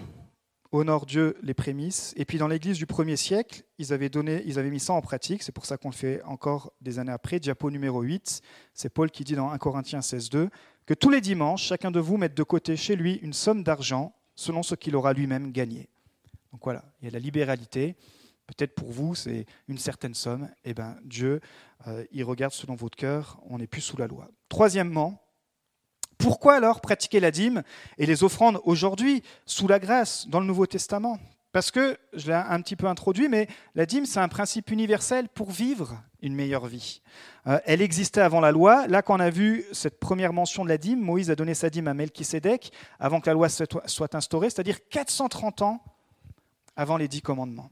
honore 0.75 1.07
Dieu 1.07 1.37
les 1.43 1.55
prémices 1.55 2.13
Et 2.17 2.25
puis 2.25 2.39
dans 2.39 2.49
l'Église 2.49 2.79
du 2.79 2.87
premier 2.87 3.17
siècle, 3.17 3.63
ils 3.79 3.93
avaient, 3.93 4.09
donné, 4.09 4.43
ils 4.47 4.59
avaient 4.59 4.71
mis 4.71 4.81
ça 4.81 4.93
en 4.93 5.01
pratique, 5.01 5.43
c'est 5.43 5.53
pour 5.53 5.67
ça 5.67 5.77
qu'on 5.77 5.91
le 5.91 5.95
fait 5.95 6.23
encore 6.25 6.73
des 6.81 6.99
années 6.99 7.13
après. 7.13 7.39
Diapo 7.39 7.71
numéro 7.71 8.03
8, 8.03 8.41
c'est 8.73 8.89
Paul 8.89 9.11
qui 9.11 9.25
dit 9.25 9.37
dans 9.37 9.51
1 9.51 9.59
Corinthiens 9.59 10.01
16.2 10.01 10.49
que 10.87 10.95
tous 10.95 11.11
les 11.11 11.21
dimanches, 11.21 11.65
chacun 11.65 11.91
de 11.91 12.01
vous 12.01 12.17
mette 12.17 12.35
de 12.35 12.43
côté 12.43 12.77
chez 12.77 12.97
lui 12.97 13.15
une 13.23 13.33
somme 13.33 13.63
d'argent 13.63 14.15
selon 14.35 14.63
ce 14.63 14.75
qu'il 14.75 14.97
aura 14.97 15.13
lui-même 15.13 15.53
gagné. 15.53 15.89
Donc 16.53 16.63
voilà, 16.65 16.85
il 17.01 17.07
y 17.07 17.09
a 17.09 17.11
la 17.11 17.19
libéralité. 17.19 17.97
Peut-être 18.47 18.75
pour 18.75 18.93
vous, 18.93 19.15
c'est 19.15 19.47
une 19.69 19.79
certaine 19.79 20.15
somme. 20.15 20.51
Eh 20.65 20.75
bien, 20.75 20.97
Dieu, 21.05 21.41
euh, 21.87 22.05
il 22.13 22.25
regarde 22.25 22.53
selon 22.53 22.75
votre 22.75 22.97
cœur. 22.97 23.41
On 23.49 23.59
n'est 23.59 23.67
plus 23.67 23.81
sous 23.81 23.97
la 23.97 24.07
loi. 24.07 24.29
Troisièmement, 24.49 25.21
pourquoi 26.19 26.55
alors 26.55 26.81
pratiquer 26.81 27.21
la 27.21 27.31
dîme 27.31 27.63
et 27.99 28.07
les 28.07 28.23
offrandes 28.23 28.61
aujourd'hui, 28.65 29.23
sous 29.47 29.67
la 29.67 29.79
grâce, 29.79 30.29
dans 30.29 30.41
le 30.41 30.47
Nouveau 30.47 30.67
Testament? 30.67 31.19
Parce 31.53 31.71
que, 31.71 31.97
je 32.13 32.27
l'ai 32.27 32.35
un 32.35 32.61
petit 32.61 32.77
peu 32.77 32.87
introduit, 32.87 33.29
mais 33.29 33.47
la 33.75 33.87
dîme, 33.87 34.07
c'est 34.07 34.21
un 34.21 34.29
principe 34.29 34.71
universel 34.71 35.29
pour 35.29 35.51
vivre 35.51 36.03
une 36.25 36.35
meilleure 36.35 36.67
vie. 36.67 37.03
Euh, 37.47 37.61
elle 37.67 37.83
existait 37.83 38.23
avant 38.23 38.41
la 38.41 38.51
loi. 38.51 38.87
Là, 38.89 39.03
quand 39.03 39.17
on 39.17 39.21
a 39.21 39.31
vu 39.31 39.65
cette 39.73 40.01
première 40.01 40.33
mention 40.33 40.65
de 40.65 40.71
la 40.71 40.79
dîme, 40.79 41.01
Moïse 41.01 41.31
a 41.31 41.37
donné 41.37 41.55
sa 41.55 41.71
dîme 41.71 41.87
à 41.87 41.95
Melchisédek 41.95 42.73
avant 42.99 43.21
que 43.21 43.27
la 43.27 43.35
loi 43.35 43.49
soit 43.49 44.15
instaurée, 44.15 44.51
c'est-à-dire 44.51 44.79
430 44.89 45.63
ans 45.63 45.85
avant 46.75 46.97
les 46.97 47.07
dix 47.07 47.23
commandements. 47.23 47.71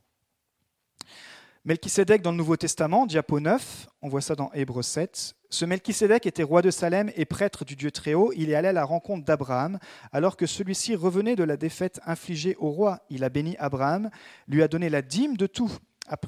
Melchisédek 1.65 2.23
dans 2.23 2.33
le 2.33 2.37
Nouveau 2.37 2.57
Testament, 2.57 3.07
diapo 3.07 3.38
9, 3.38 3.87
on 4.03 4.09
voit 4.09 4.21
ça 4.21 4.35
dans 4.35 4.51
Hébreux 4.53 4.83
7. 4.83 5.35
Ce 5.49 5.65
Melchisédek 5.65 6.27
était 6.27 6.43
roi 6.43 6.61
de 6.61 6.71
Salem 6.71 7.11
et 7.15 7.25
prêtre 7.25 7.65
du 7.65 7.77
Dieu 7.77 7.91
Très-Haut. 7.91 8.33
Il 8.35 8.51
est 8.51 8.55
allé 8.55 8.69
à 8.69 8.73
la 8.73 8.85
rencontre 8.85 9.25
d'Abraham 9.25 9.79
alors 10.11 10.37
que 10.37 10.47
celui-ci 10.47 10.97
revenait 10.97 11.37
de 11.37 11.45
la 11.45 11.57
défaite 11.57 12.01
infligée 12.05 12.57
au 12.59 12.71
roi. 12.71 13.01
Il 13.11 13.23
a 13.23 13.29
béni 13.29 13.57
Abraham, 13.59 14.11
lui 14.49 14.62
a 14.62 14.69
donné 14.69 14.88
la 14.88 15.03
dîme 15.03 15.37
de 15.37 15.47
tout. 15.47 15.71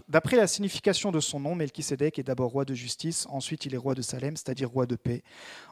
D'après 0.09 0.37
la 0.37 0.47
signification 0.47 1.11
de 1.11 1.21
son 1.21 1.41
nom, 1.41 1.55
Melchisédek 1.55 2.19
est 2.19 2.23
d'abord 2.23 2.53
roi 2.53 2.65
de 2.65 2.75
justice, 2.75 3.27
ensuite 3.29 3.67
il 3.67 3.75
est 3.75 3.79
roi 3.79 3.95
de 3.95 4.03
Salem, 4.03 4.37
c'est-à-dire 4.37 4.71
roi 4.71 4.87
de 4.87 4.97
paix. 4.97 5.23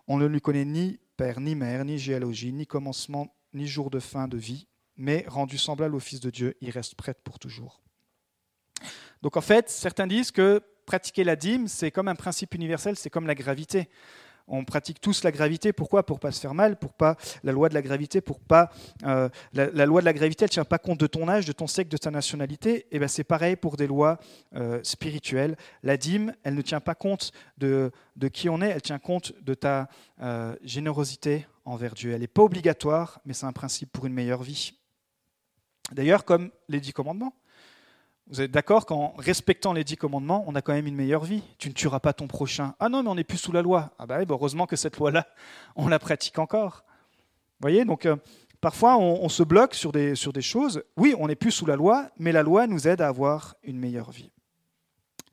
On 0.09 0.19
ne 0.19 0.27
lui 0.27 0.41
connaît 0.41 0.65
ni 0.65 0.99
père, 1.17 1.41
ni 1.41 1.55
mère, 1.55 1.85
ni 1.85 1.99
géologie, 1.99 2.53
ni 2.53 2.67
commencement, 2.67 3.35
ni 3.55 3.67
jour 3.67 3.91
de 3.91 4.01
fin 4.01 4.29
de 4.29 4.37
vie 4.37 4.67
mais 4.97 5.25
rendu 5.27 5.59
semblable 5.59 5.95
au 5.95 6.01
Fils 6.01 6.21
de 6.21 6.31
Dieu, 6.31 6.57
il 6.61 6.71
reste 6.71 6.95
prêtre 6.95 7.21
pour 7.23 7.38
toujours. 7.38 7.83
Donc 9.23 9.37
en 9.37 9.41
fait, 9.41 9.71
certains 9.71 10.07
disent 10.07 10.31
que 10.31 10.62
pratiquer 10.87 11.25
la 11.25 11.37
dîme, 11.37 11.69
c'est 11.69 11.91
comme 11.91 12.09
un 12.09 12.15
principe 12.15 12.55
universel, 12.55 12.97
c'est 12.97 13.11
comme 13.11 13.27
la 13.27 13.35
gravité. 13.35 13.88
On 14.48 14.64
pratique 14.64 15.00
tous 15.00 15.24
la 15.24 15.31
gravité. 15.31 15.72
Pourquoi? 15.72 16.05
Pour 16.05 16.20
pas 16.20 16.33
se 16.33 16.40
faire 16.40 16.55
mal. 16.55 16.76
Pour 16.76 16.92
pas 16.92 17.16
la 17.44 17.52
loi 17.52 17.68
de 17.68 17.74
la 17.74 17.83
gravité. 17.83 18.20
Pour 18.20 18.40
pas 18.40 18.70
euh, 19.05 19.28
la, 19.52 19.87
loi 19.87 20.00
de 20.00 20.07
la 20.07 20.12
gravité, 20.12 20.44
elle 20.44 20.50
tient 20.50 20.64
pas 20.64 20.78
compte 20.78 21.00
de 21.00 21.07
ton 21.07 21.28
âge, 21.28 21.46
de 21.46 21.52
ton 21.52 21.66
sexe, 21.66 21.90
de 21.90 21.96
ta 21.96 22.11
nationalité. 22.11 22.76
Et 22.76 22.87
eh 22.92 22.98
ben 22.98 23.09
c'est 23.09 23.24
pareil 23.24 23.57
pour 23.57 23.76
des 23.76 23.87
lois 23.87 24.18
euh, 24.55 24.81
spirituelles. 24.83 25.57
La 25.83 25.96
dîme, 25.96 26.35
elle 26.42 26.55
ne 26.55 26.62
tient 26.62 26.81
pas 26.81 26.94
compte 26.94 27.33
de, 27.59 27.90
qui 28.33 28.48
on 28.48 28.61
est. 28.61 28.70
Elle 28.70 28.83
tient 28.83 28.98
compte 28.98 29.33
de 29.42 29.55
ta 29.55 29.88
euh, 30.20 30.55
générosité 30.62 31.46
envers 31.64 31.94
Dieu. 31.94 32.12
Elle 32.12 32.20
n'est 32.20 32.26
pas 32.26 32.42
obligatoire, 32.42 33.20
mais 33.24 33.35
c'est 33.35 33.46
un 33.46 33.52
principe 33.52 33.92
pour 33.92 34.07
une 34.07 34.12
meilleure 34.12 34.42
vie. 34.42 34.74
D'ailleurs, 35.92 36.24
comme 36.24 36.50
les 36.68 36.81
dix 36.81 36.92
commandements. 36.92 37.35
Vous 38.33 38.40
êtes 38.40 38.51
d'accord 38.51 38.87
qu'en 38.87 39.12
respectant 39.18 39.75
les 39.75 39.85
dix 39.85 39.99
commandements, 39.99 40.42
on 40.47 40.55
a 40.55 40.62
quand 40.62 40.73
même 40.73 40.87
une 40.87 40.95
meilleure 40.95 41.23
vie? 41.23 41.42
Tu 41.59 41.68
ne 41.68 41.75
tueras 41.75 42.01
pas 42.01 42.14
ton 42.14 42.29
prochain. 42.29 42.75
Ah 42.81 42.88
non, 42.88 43.03
mais 43.03 43.11
on 43.11 43.14
n'est 43.14 43.25
plus 43.25 43.37
sous 43.37 43.53
la 43.53 43.61
loi. 43.61 43.90
Ah 43.99 44.07
bah, 44.07 44.25
bah 44.25 44.35
heureusement 44.35 44.64
que 44.64 44.75
cette 44.75 44.97
loi-là, 44.97 45.27
on 45.77 45.87
la 45.87 45.99
pratique 45.99 46.38
encore. 46.38 46.83
Vous 47.61 47.64
voyez, 47.68 47.85
donc 47.85 48.07
euh, 48.07 48.16
parfois 48.62 48.97
on, 48.97 49.29
se 49.29 49.42
bloque 49.42 49.75
sur 49.75 49.92
des, 49.92 50.14
sur 50.14 50.33
des 50.33 50.40
choses. 50.40 50.83
Oui, 50.97 51.14
on 51.18 51.27
n'est 51.27 51.35
plus 51.35 51.51
sous 51.51 51.66
la 51.66 51.77
loi, 51.77 52.09
mais 52.16 52.33
la 52.33 52.42
loi 52.42 52.66
nous 52.66 52.88
aide 52.88 53.03
à 53.03 53.09
avoir 53.09 53.55
une 53.64 53.79
meilleure 53.79 54.11
vie. 54.11 54.31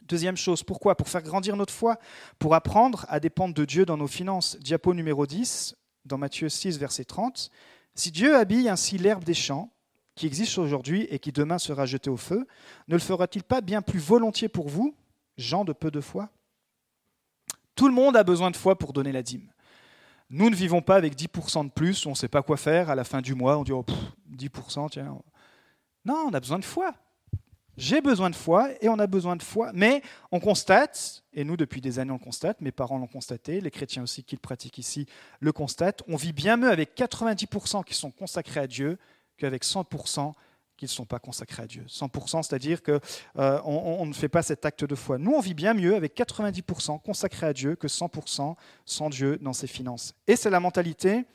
Deuxième 0.01 0.35
chose, 0.35 0.61
pourquoi? 0.63 0.97
Pour 0.97 1.07
faire 1.07 1.23
grandir 1.23 1.55
notre 1.55 1.73
foi, 1.73 1.99
pour 2.37 2.53
apprendre 2.53 3.05
à 3.07 3.21
dépendre 3.21 3.53
de 3.53 3.63
Dieu 3.63 3.85
dans 3.85 3.95
nos 3.95 4.07
finances. 4.07 4.57
Diapo 4.59 4.93
numéro 4.93 5.25
10, 5.25 5.73
dans 6.03 6.17
Matthieu 6.17 6.49
6, 6.49 6.77
verset 6.77 7.05
30. 7.05 7.49
Si 7.95 8.11
Dieu 8.11 8.35
habille 8.35 8.67
ainsi 8.67 8.97
l'herbe 8.97 9.23
des 9.23 9.33
champs, 9.33 9.71
qui 10.19 10.25
existe 10.25 10.57
aujourd'hui 10.57 11.03
et 11.09 11.17
qui 11.17 11.31
demain 11.31 11.57
sera 11.57 11.85
jeté 11.85 12.09
au 12.09 12.17
feu, 12.17 12.45
ne 12.89 12.95
le 12.95 12.99
fera-t-il 12.99 13.41
pas 13.41 13.61
bien 13.61 13.81
plus 13.81 13.99
volontiers 13.99 14.49
pour 14.49 14.67
vous, 14.67 14.93
gens 15.37 15.63
de 15.63 15.71
peu 15.71 15.91
de 15.91 16.01
foi? 16.01 16.29
Tout 17.73 17.87
le 17.87 17.93
monde 17.93 18.17
a 18.17 18.25
besoin 18.25 18.51
de 18.51 18.57
foi 18.57 18.77
pour 18.77 18.91
donner 18.91 19.13
la 19.13 19.23
dîme. 19.23 19.49
Nous 20.29 20.49
ne 20.49 20.55
vivons 20.55 20.81
pas 20.81 20.97
avec 20.97 21.15
10% 21.15 21.67
de 21.67 21.71
plus, 21.71 22.05
on 22.05 22.09
ne 22.09 22.15
sait 22.15 22.27
pas 22.27 22.43
quoi 22.43 22.57
faire 22.57 22.89
à 22.89 22.95
la 22.95 23.05
fin 23.05 23.21
du 23.21 23.33
mois, 23.33 23.57
on 23.57 23.63
dit 23.63 23.71
oh, 23.71 23.85
10%, 24.35 24.89
tiens. 24.89 25.17
Non, 26.03 26.25
on 26.27 26.33
a 26.33 26.39
besoin 26.41 26.59
de 26.59 26.65
foi. 26.65 26.93
J'ai 27.77 28.01
besoin 28.01 28.29
de 28.29 28.35
foi 28.35 28.71
et 28.81 28.89
on 28.89 28.99
a 28.99 29.07
besoin 29.07 29.37
de 29.37 29.41
foi. 29.41 29.71
Mais 29.73 30.01
on 30.33 30.41
constate, 30.41 31.23
et 31.31 31.45
nous 31.45 31.55
depuis 31.55 31.79
des 31.79 31.97
années 31.97 32.11
on 32.11 32.19
constate, 32.19 32.59
mes 32.59 32.73
parents 32.73 32.97
l'ont 32.97 33.07
constaté, 33.07 33.61
les 33.61 33.71
chrétiens 33.71 34.03
aussi 34.03 34.25
qui 34.25 34.35
le 34.35 34.41
pratiquent 34.41 34.79
ici 34.79 35.05
le 35.39 35.53
constatent, 35.53 36.03
on 36.09 36.17
vit 36.17 36.33
bien 36.33 36.57
mieux 36.57 36.69
avec 36.69 36.93
90% 36.97 37.85
qui 37.85 37.93
sont 37.93 38.11
consacrés 38.11 38.59
à 38.59 38.67
Dieu 38.67 38.97
qu'avec 39.39 39.63
100% 39.63 40.33
qui 40.79 40.85
ne 40.85 40.89
sont 40.89 41.05
pas 41.05 41.19
consacrés 41.19 41.63
à 41.63 41.67
Dieu. 41.67 41.83
100%, 41.89 42.43
c'est-à-dire 42.43 42.81
qu'on 42.81 42.99
euh, 43.37 43.59
on, 43.65 44.05
ne 44.05 44.13
fait 44.13 44.29
pas 44.29 44.41
cet 44.41 44.65
acte 44.65 44.85
de 44.85 44.95
foi. 44.95 45.17
Nous, 45.17 45.31
on 45.31 45.41
vit 45.41 45.53
bien 45.53 45.73
mieux 45.73 45.93
avec 45.93 46.15
90% 46.15 47.01
consacrés 47.01 47.47
à 47.47 47.53
Dieu 47.53 47.75
que 47.75 47.87
100% 47.87 48.55
sans 48.85 49.09
Dieu 49.09 49.37
dans 49.41 49.51
ses 49.51 49.67
finances. 49.67 50.13
Et 50.25 50.37
c'est 50.37 50.49
la 50.49 50.61
mentalité 50.61 51.25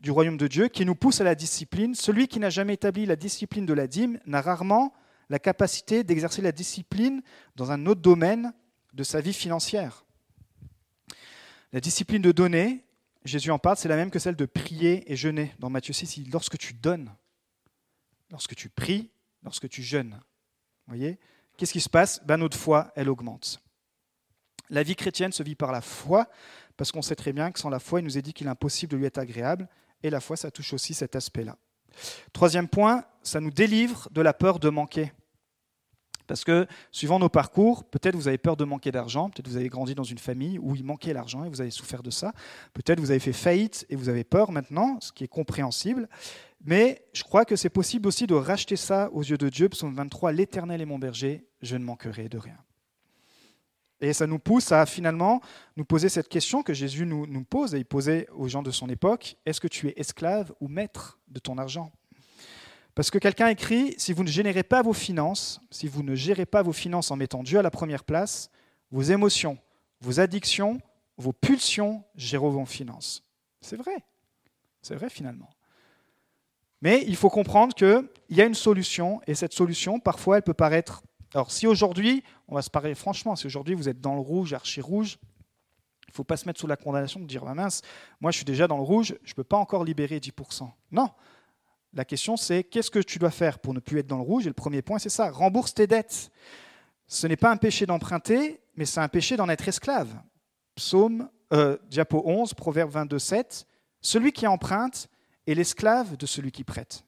du 0.00 0.10
royaume 0.10 0.36
de 0.36 0.48
Dieu 0.48 0.66
qui 0.66 0.84
nous 0.84 0.96
pousse 0.96 1.20
à 1.20 1.24
la 1.24 1.36
discipline. 1.36 1.94
Celui 1.94 2.26
qui 2.26 2.40
n'a 2.40 2.50
jamais 2.50 2.74
établi 2.74 3.06
la 3.06 3.14
discipline 3.14 3.66
de 3.66 3.72
la 3.72 3.86
dîme 3.86 4.18
n'a 4.26 4.40
rarement 4.40 4.92
la 5.28 5.38
capacité 5.38 6.02
d'exercer 6.02 6.42
la 6.42 6.52
discipline 6.52 7.22
dans 7.54 7.70
un 7.70 7.86
autre 7.86 8.00
domaine 8.00 8.52
de 8.94 9.04
sa 9.04 9.20
vie 9.20 9.32
financière. 9.32 10.04
La 11.72 11.80
discipline 11.80 12.22
de 12.22 12.32
donner, 12.32 12.84
Jésus 13.24 13.52
en 13.52 13.60
parle, 13.60 13.76
c'est 13.76 13.88
la 13.88 13.96
même 13.96 14.10
que 14.10 14.18
celle 14.18 14.36
de 14.36 14.46
prier 14.46 15.10
et 15.12 15.14
jeûner. 15.14 15.54
Dans 15.60 15.70
Matthieu 15.70 15.92
6, 15.92 16.30
lorsque 16.32 16.58
tu 16.58 16.72
donnes, 16.72 17.12
lorsque 18.30 18.54
tu 18.54 18.68
pries, 18.68 19.10
lorsque 19.42 19.68
tu 19.68 19.82
jeûnes. 19.82 20.20
voyez 20.86 21.18
Qu'est-ce 21.56 21.72
qui 21.72 21.80
se 21.80 21.88
passe? 21.88 22.24
Ben, 22.24 22.36
Notre 22.36 22.56
foi, 22.56 22.92
elle 22.94 23.08
augmente. 23.08 23.60
La 24.70 24.82
vie 24.82 24.94
chrétienne 24.94 25.32
se 25.32 25.42
vit 25.42 25.54
par 25.54 25.72
la 25.72 25.80
foi, 25.80 26.28
parce 26.76 26.92
qu'on 26.92 27.02
sait 27.02 27.16
très 27.16 27.32
bien 27.32 27.50
que 27.50 27.58
sans 27.58 27.70
la 27.70 27.80
foi, 27.80 28.00
il 28.00 28.04
nous 28.04 28.16
est 28.16 28.22
dit 28.22 28.32
qu'il 28.32 28.46
est 28.46 28.50
impossible 28.50 28.92
de 28.92 28.96
lui 28.96 29.06
être 29.06 29.18
agréable, 29.18 29.68
et 30.02 30.10
la 30.10 30.20
foi, 30.20 30.36
ça 30.36 30.50
touche 30.50 30.72
aussi 30.72 30.94
cet 30.94 31.16
aspect-là. 31.16 31.56
Troisième 32.32 32.68
point, 32.68 33.04
ça 33.22 33.40
nous 33.40 33.50
délivre 33.50 34.08
de 34.12 34.20
la 34.20 34.32
peur 34.32 34.58
de 34.58 34.68
manquer. 34.68 35.12
Parce 36.28 36.44
que 36.44 36.66
suivant 36.92 37.18
nos 37.18 37.30
parcours, 37.30 37.84
peut-être 37.84 38.14
vous 38.14 38.28
avez 38.28 38.38
peur 38.38 38.56
de 38.56 38.64
manquer 38.64 38.92
d'argent, 38.92 39.30
peut-être 39.30 39.48
vous 39.48 39.56
avez 39.56 39.70
grandi 39.70 39.94
dans 39.94 40.04
une 40.04 40.18
famille 40.18 40.58
où 40.58 40.76
il 40.76 40.84
manquait 40.84 41.14
l'argent 41.14 41.42
et 41.44 41.48
vous 41.48 41.62
avez 41.62 41.70
souffert 41.70 42.02
de 42.02 42.10
ça, 42.10 42.32
peut-être 42.74 43.00
vous 43.00 43.10
avez 43.10 43.18
fait 43.18 43.32
faillite 43.32 43.86
et 43.88 43.96
vous 43.96 44.10
avez 44.10 44.24
peur 44.24 44.52
maintenant, 44.52 44.98
ce 45.00 45.10
qui 45.10 45.24
est 45.24 45.28
compréhensible. 45.28 46.06
Mais 46.60 47.04
je 47.12 47.22
crois 47.22 47.44
que 47.44 47.56
c'est 47.56 47.70
possible 47.70 48.08
aussi 48.08 48.26
de 48.26 48.34
racheter 48.34 48.76
ça 48.76 49.10
aux 49.12 49.22
yeux 49.22 49.38
de 49.38 49.48
Dieu. 49.48 49.68
Psaume 49.68 49.94
23, 49.94 50.32
L'Éternel 50.32 50.80
est 50.80 50.86
mon 50.86 50.98
berger, 50.98 51.46
je 51.62 51.76
ne 51.76 51.84
manquerai 51.84 52.28
de 52.28 52.38
rien. 52.38 52.58
Et 54.00 54.12
ça 54.12 54.26
nous 54.26 54.38
pousse 54.38 54.70
à 54.70 54.86
finalement 54.86 55.40
nous 55.76 55.84
poser 55.84 56.08
cette 56.08 56.28
question 56.28 56.62
que 56.62 56.72
Jésus 56.72 57.04
nous, 57.04 57.44
pose 57.44 57.74
et 57.74 57.78
il 57.78 57.84
posait 57.84 58.28
aux 58.30 58.48
gens 58.48 58.62
de 58.62 58.70
son 58.70 58.88
époque, 58.88 59.36
est-ce 59.44 59.60
que 59.60 59.66
tu 59.66 59.88
es 59.88 59.94
esclave 59.96 60.52
ou 60.60 60.68
maître 60.68 61.18
de 61.28 61.40
ton 61.40 61.58
argent? 61.58 61.92
Parce 62.94 63.10
que 63.10 63.18
quelqu'un 63.18 63.48
écrit, 63.48 63.94
si 63.98 64.12
vous 64.12 64.24
ne 64.24 64.28
générez 64.28 64.62
pas 64.62 64.82
vos 64.82 64.92
finances, 64.92 65.60
si 65.70 65.88
vous 65.88 66.02
ne 66.02 66.14
gérez 66.14 66.46
pas 66.46 66.62
vos 66.62 66.72
finances 66.72 67.10
en 67.10 67.16
mettant 67.16 67.42
Dieu 67.42 67.58
à 67.58 67.62
la 67.62 67.70
première 67.70 68.04
place, 68.04 68.50
vos 68.90 69.02
émotions, 69.02 69.58
vos 70.00 70.20
addictions, 70.20 70.80
vos 71.16 71.32
pulsions 71.32 72.04
géreront 72.14 72.50
vos 72.50 72.66
finances. 72.66 73.24
C'est 73.60 73.76
vrai. 73.76 74.04
C'est 74.82 74.94
vrai 74.94 75.10
finalement. 75.10 75.50
Mais 76.80 77.04
il 77.06 77.16
faut 77.16 77.30
comprendre 77.30 77.74
qu'il 77.74 78.08
y 78.30 78.40
a 78.40 78.44
une 78.44 78.54
solution, 78.54 79.20
et 79.26 79.34
cette 79.34 79.52
solution, 79.52 80.00
parfois, 80.00 80.36
elle 80.36 80.42
peut 80.42 80.54
paraître... 80.54 81.02
Alors 81.34 81.50
si 81.50 81.66
aujourd'hui, 81.66 82.22
on 82.46 82.54
va 82.54 82.62
se 82.62 82.70
parler 82.70 82.94
franchement, 82.94 83.36
si 83.36 83.46
aujourd'hui 83.46 83.74
vous 83.74 83.88
êtes 83.88 84.00
dans 84.00 84.14
le 84.14 84.20
rouge, 84.20 84.54
archi 84.54 84.80
rouge, 84.80 85.18
il 86.06 86.12
ne 86.12 86.14
faut 86.14 86.24
pas 86.24 86.38
se 86.38 86.46
mettre 86.46 86.58
sous 86.58 86.66
la 86.66 86.76
condamnation 86.76 87.20
de 87.20 87.26
dire, 87.26 87.44
bah 87.44 87.52
mince, 87.52 87.82
moi 88.20 88.30
je 88.30 88.36
suis 88.36 88.46
déjà 88.46 88.66
dans 88.66 88.78
le 88.78 88.82
rouge, 88.82 89.14
je 89.22 89.32
ne 89.32 89.34
peux 89.34 89.44
pas 89.44 89.58
encore 89.58 89.84
libérer 89.84 90.18
10%. 90.20 90.70
Non, 90.90 91.10
la 91.92 92.04
question, 92.04 92.36
c'est 92.36 92.64
qu'est-ce 92.64 92.90
que 92.90 92.98
tu 92.98 93.18
dois 93.18 93.30
faire 93.30 93.58
pour 93.58 93.74
ne 93.74 93.80
plus 93.80 93.98
être 93.98 94.06
dans 94.06 94.16
le 94.16 94.22
rouge? 94.22 94.46
Et 94.46 94.50
le 94.50 94.54
premier 94.54 94.82
point, 94.82 94.98
c'est 94.98 95.08
ça, 95.08 95.30
rembourse 95.30 95.74
tes 95.74 95.86
dettes. 95.86 96.30
Ce 97.06 97.26
n'est 97.26 97.36
pas 97.36 97.50
un 97.50 97.56
péché 97.56 97.86
d'emprunter, 97.86 98.60
mais 98.76 98.84
c'est 98.84 99.00
un 99.00 99.08
péché 99.08 99.36
d'en 99.36 99.48
être 99.48 99.66
esclave. 99.68 100.08
Psaume, 100.74 101.28
euh, 101.52 101.78
diapo 101.88 102.22
11, 102.24 102.54
proverbe 102.54 102.90
22, 102.90 103.18
7. 103.18 103.66
Celui 104.00 104.32
qui 104.32 104.46
emprunte 104.46 105.08
est 105.50 105.54
l'esclave 105.54 106.16
de 106.16 106.26
celui 106.26 106.52
qui 106.52 106.64
prête. 106.64 107.04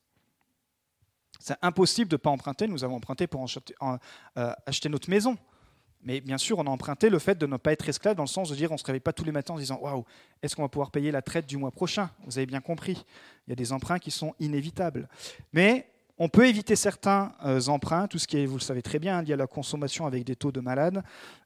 C'est 1.38 1.56
impossible 1.62 2.10
de 2.10 2.14
ne 2.14 2.18
pas 2.18 2.30
emprunter. 2.30 2.66
Nous 2.66 2.84
avons 2.84 2.96
emprunté 2.96 3.26
pour 3.26 3.44
euh, 3.44 4.52
acheter 4.66 4.88
notre 4.88 5.08
maison. 5.08 5.38
Mais 6.02 6.20
bien 6.20 6.38
sûr, 6.38 6.58
on 6.58 6.66
a 6.66 6.70
emprunté 6.70 7.10
le 7.10 7.18
fait 7.18 7.36
de 7.36 7.46
ne 7.46 7.56
pas 7.56 7.72
être 7.72 7.88
esclave 7.88 8.14
dans 8.14 8.22
le 8.22 8.28
sens 8.28 8.48
de 8.48 8.54
dire 8.54 8.70
on 8.70 8.74
ne 8.74 8.78
se 8.78 8.84
réveille 8.84 9.00
pas 9.00 9.12
tous 9.12 9.24
les 9.24 9.32
matins 9.32 9.54
en 9.54 9.58
disant 9.58 9.78
waouh, 9.80 10.04
est-ce 10.42 10.56
qu'on 10.56 10.62
va 10.62 10.68
pouvoir 10.68 10.90
payer 10.90 11.10
la 11.10 11.20
traite 11.20 11.46
du 11.46 11.58
mois 11.58 11.70
prochain? 11.70 12.10
Vous 12.24 12.38
avez 12.38 12.46
bien 12.46 12.60
compris. 12.60 13.04
Il 13.46 13.50
y 13.50 13.52
a 13.52 13.56
des 13.56 13.72
emprunts 13.72 13.98
qui 13.98 14.10
sont 14.10 14.34
inévitables. 14.40 15.08
Mais 15.52 15.90
on 16.16 16.28
peut 16.28 16.46
éviter 16.46 16.76
certains 16.76 17.32
euh, 17.44 17.60
emprunts, 17.68 18.06
tout 18.06 18.18
ce 18.18 18.26
qui 18.26 18.38
est, 18.38 18.46
vous 18.46 18.56
le 18.56 18.62
savez 18.62 18.82
très 18.82 18.98
bien, 18.98 19.22
lié 19.22 19.34
à 19.34 19.36
la 19.36 19.46
consommation 19.46 20.06
avec 20.06 20.24
des 20.24 20.36
taux 20.36 20.52
de 20.52 20.60
malade. 20.60 21.02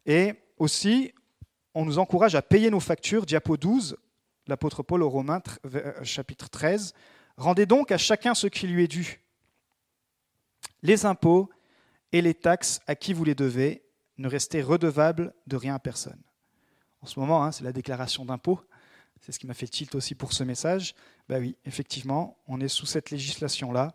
Et 0.07 0.35
aussi, 0.59 1.13
on 1.75 1.85
nous 1.85 1.99
encourage 1.99 2.35
à 2.35 2.43
payer 2.43 2.71
nos 2.71 2.81
factures. 2.81 3.27
Diapo 3.27 3.57
12, 3.57 3.97
l'apôtre 4.47 4.83
Paul 4.83 5.03
aux 5.03 5.11
Romains, 5.11 5.43
euh, 5.67 5.93
chapitre 6.03 6.49
13. 6.49 6.95
Rendez 7.37 7.67
donc 7.67 7.93
à 7.93 7.99
chacun 7.99 8.35
ce 8.35 8.47
qui 8.47 8.67
lui 8.67 8.85
est 8.85 8.89
dû. 8.89 9.21
Les 10.83 11.07
impôts 11.07 11.51
et 12.13 12.23
les 12.23 12.35
taxes 12.35 12.81
à 12.87 12.95
qui 12.95 13.13
vous 13.13 13.25
les 13.25 13.35
devez 13.35 13.83
ne 14.19 14.29
rester 14.29 14.63
redevable 14.63 15.35
de 15.47 15.57
rien 15.57 15.75
à 15.75 15.79
personne. 15.79 16.21
En 17.01 17.07
ce 17.07 17.19
moment, 17.19 17.45
hein, 17.45 17.53
c'est 17.53 17.65
la 17.65 17.73
déclaration 17.73 18.25
d'impôt. 18.25 18.61
C'est 19.21 19.33
ce 19.33 19.39
qui 19.39 19.47
m'a 19.47 19.55
fait 19.55 19.67
tilt 19.67 19.95
aussi 19.95 20.15
pour 20.15 20.33
ce 20.33 20.45
message. 20.45 20.95
Ben 21.29 21.41
oui, 21.41 21.57
effectivement, 21.65 22.39
on 22.47 22.61
est 22.61 22.69
sous 22.69 22.87
cette 22.87 23.11
législation-là. 23.11 23.95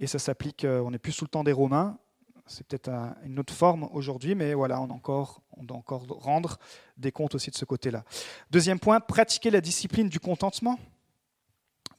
Et 0.00 0.06
ça 0.06 0.18
s'applique, 0.18 0.64
euh, 0.64 0.80
on 0.80 0.90
n'est 0.90 0.98
plus 0.98 1.12
sous 1.12 1.24
le 1.24 1.30
temps 1.30 1.44
des 1.44 1.52
Romains. 1.52 1.98
C'est 2.46 2.66
peut-être 2.66 2.90
une 3.24 3.38
autre 3.38 3.54
forme 3.54 3.88
aujourd'hui, 3.92 4.34
mais 4.34 4.54
voilà, 4.54 4.80
on, 4.80 4.90
encore, 4.90 5.42
doit 5.58 5.76
encore 5.76 6.04
rendre 6.08 6.58
des 6.96 7.12
comptes 7.12 7.34
aussi 7.34 7.50
de 7.50 7.56
ce 7.56 7.64
côté-là. 7.64 8.04
Deuxième 8.50 8.78
point, 8.78 9.00
pratiquer 9.00 9.50
la 9.50 9.60
discipline 9.60 10.08
du 10.08 10.20
contentement. 10.20 10.78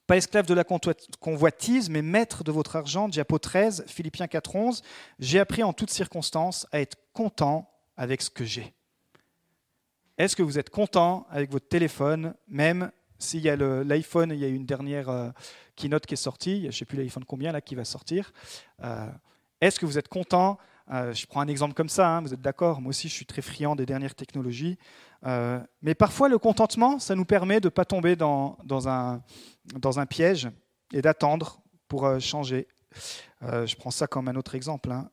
Pas 0.06 0.18
esclave 0.18 0.46
de 0.46 0.54
la 0.54 0.66
convoitise, 1.20 1.90
mais 1.90 2.02
maître 2.02 2.44
de 2.44 2.52
votre 2.52 2.76
argent. 2.76 3.08
Diapo 3.08 3.40
13, 3.40 3.86
Philippiens 3.88 4.28
4, 4.28 4.56
11. 4.56 4.82
J'ai 5.20 5.40
appris 5.40 5.64
en 5.64 5.72
toutes 5.72 5.92
circonstances 5.92 6.68
à 6.74 6.82
être 6.82 6.98
content 7.14 7.70
avec 7.96 8.22
ce 8.22 8.30
que 8.30 8.44
j'ai. 8.44 8.74
Est-ce 10.18 10.36
que 10.36 10.44
vous 10.44 10.60
êtes 10.60 10.70
content 10.70 11.26
avec 11.30 11.52
votre 11.52 11.68
téléphone, 11.68 12.36
même 12.48 12.92
s'il 13.18 13.42
y 13.42 13.50
a 13.50 13.56
l'iPhone, 13.56 14.32
il 14.32 14.40
y 14.40 14.46
a 14.46 14.50
une 14.50 14.66
dernière 14.66 15.10
euh, 15.10 15.30
keynote 15.76 16.06
qui 16.06 16.14
est 16.14 16.18
sortie, 16.18 16.62
je 16.64 16.68
ne 16.68 16.72
sais 16.72 16.86
plus 16.86 16.98
l'iPhone 16.98 17.24
combien 17.26 17.52
là 17.52 17.62
qui 17.62 17.74
va 17.74 17.86
sortir. 17.86 18.34
Euh, 18.84 19.08
est-ce 19.68 19.80
que 19.80 19.86
vous 19.86 19.98
êtes 19.98 20.08
content 20.08 20.58
euh, 20.92 21.14
Je 21.14 21.26
prends 21.26 21.42
un 21.42 21.48
exemple 21.48 21.74
comme 21.74 21.90
ça, 21.90 22.10
hein, 22.10 22.22
vous 22.22 22.34
êtes 22.34 22.42
d'accord 22.42 22.82
Moi 22.82 22.90
aussi, 22.90 23.10
je 23.10 23.14
suis 23.14 23.26
très 23.26 23.42
friand 23.42 23.76
des 23.76 23.86
dernières 23.86 24.16
technologies. 24.16 24.78
mais 25.82 25.96
parfois, 25.96 26.30
le 26.30 26.38
contentement, 26.38 27.00
ça 27.00 27.16
nous 27.16 27.26
permet 27.26 27.60
de 27.60 27.68
ne 27.68 27.70
pas 27.70 27.86
tomber 27.86 28.16
dans, 28.16 28.58
dans, 28.64 28.90
un, 28.90 29.22
dans 29.76 30.00
un 30.00 30.06
piège 30.06 30.50
et 30.92 31.02
d'attendre 31.02 31.62
pour 31.88 32.20
changer. 32.20 32.68
je 33.42 33.76
prends 33.76 33.92
ça 33.92 34.08
comme 34.08 34.28
un 34.28 34.36
autre 34.36 34.56
exemple. 34.56 34.92
Hein 34.92 35.10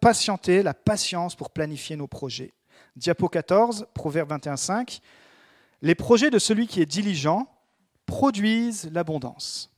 patienter, 0.00 0.62
la 0.62 0.74
patience 0.74 1.34
pour 1.34 1.50
planifier 1.50 1.96
nos 1.96 2.06
projets. 2.06 2.52
Diapo 2.96 3.28
14, 3.28 3.86
Proverbe 3.94 4.30
21, 4.30 4.56
5. 4.56 5.00
Les 5.82 5.94
projets 5.94 6.30
de 6.30 6.38
celui 6.38 6.66
qui 6.66 6.80
est 6.80 6.86
diligent 6.86 7.46
produisent 8.06 8.90
l'abondance. 8.92 9.70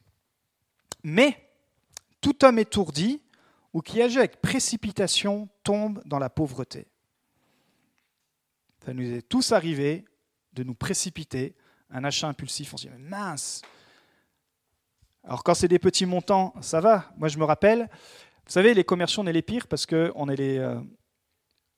Mais 1.03 1.37
tout 2.21 2.45
homme 2.45 2.59
étourdi 2.59 3.21
ou 3.75 3.83
qui 3.83 4.01
agit 4.01 4.19
avec 4.19 4.41
précipitation 4.41 5.49
tombe 5.65 6.01
dans 6.07 6.21
la 6.21 6.31
pauvreté. 6.31 6.87
Ça 8.85 8.95
nous 8.95 9.03
est 9.03 9.23
tous 9.23 9.53
arrivé 9.53 10.05
de 10.53 10.63
nous 10.63 10.75
précipiter, 10.75 11.57
un 11.91 12.05
achat 12.05 12.29
impulsif, 12.29 12.73
on 12.73 12.77
se 12.77 12.87
dit 12.87 12.95
mince. 12.99 13.63
Alors 15.25 15.43
quand 15.43 15.55
c'est 15.55 15.69
des 15.69 15.81
petits 15.81 16.07
montants, 16.07 16.55
ça 16.61 16.81
va. 16.81 17.13
Moi 17.17 17.29
je 17.29 17.37
me 17.37 17.45
rappelle, 17.45 17.89
vous 18.47 18.53
savez, 18.53 18.75
les 18.75 18.85
commerciaux, 18.85 19.23
on 19.23 19.27
est 19.27 19.33
les 19.33 19.43
pires 19.43 19.67
parce 19.67 19.87
qu'on 19.87 20.29
euh, 20.29 20.81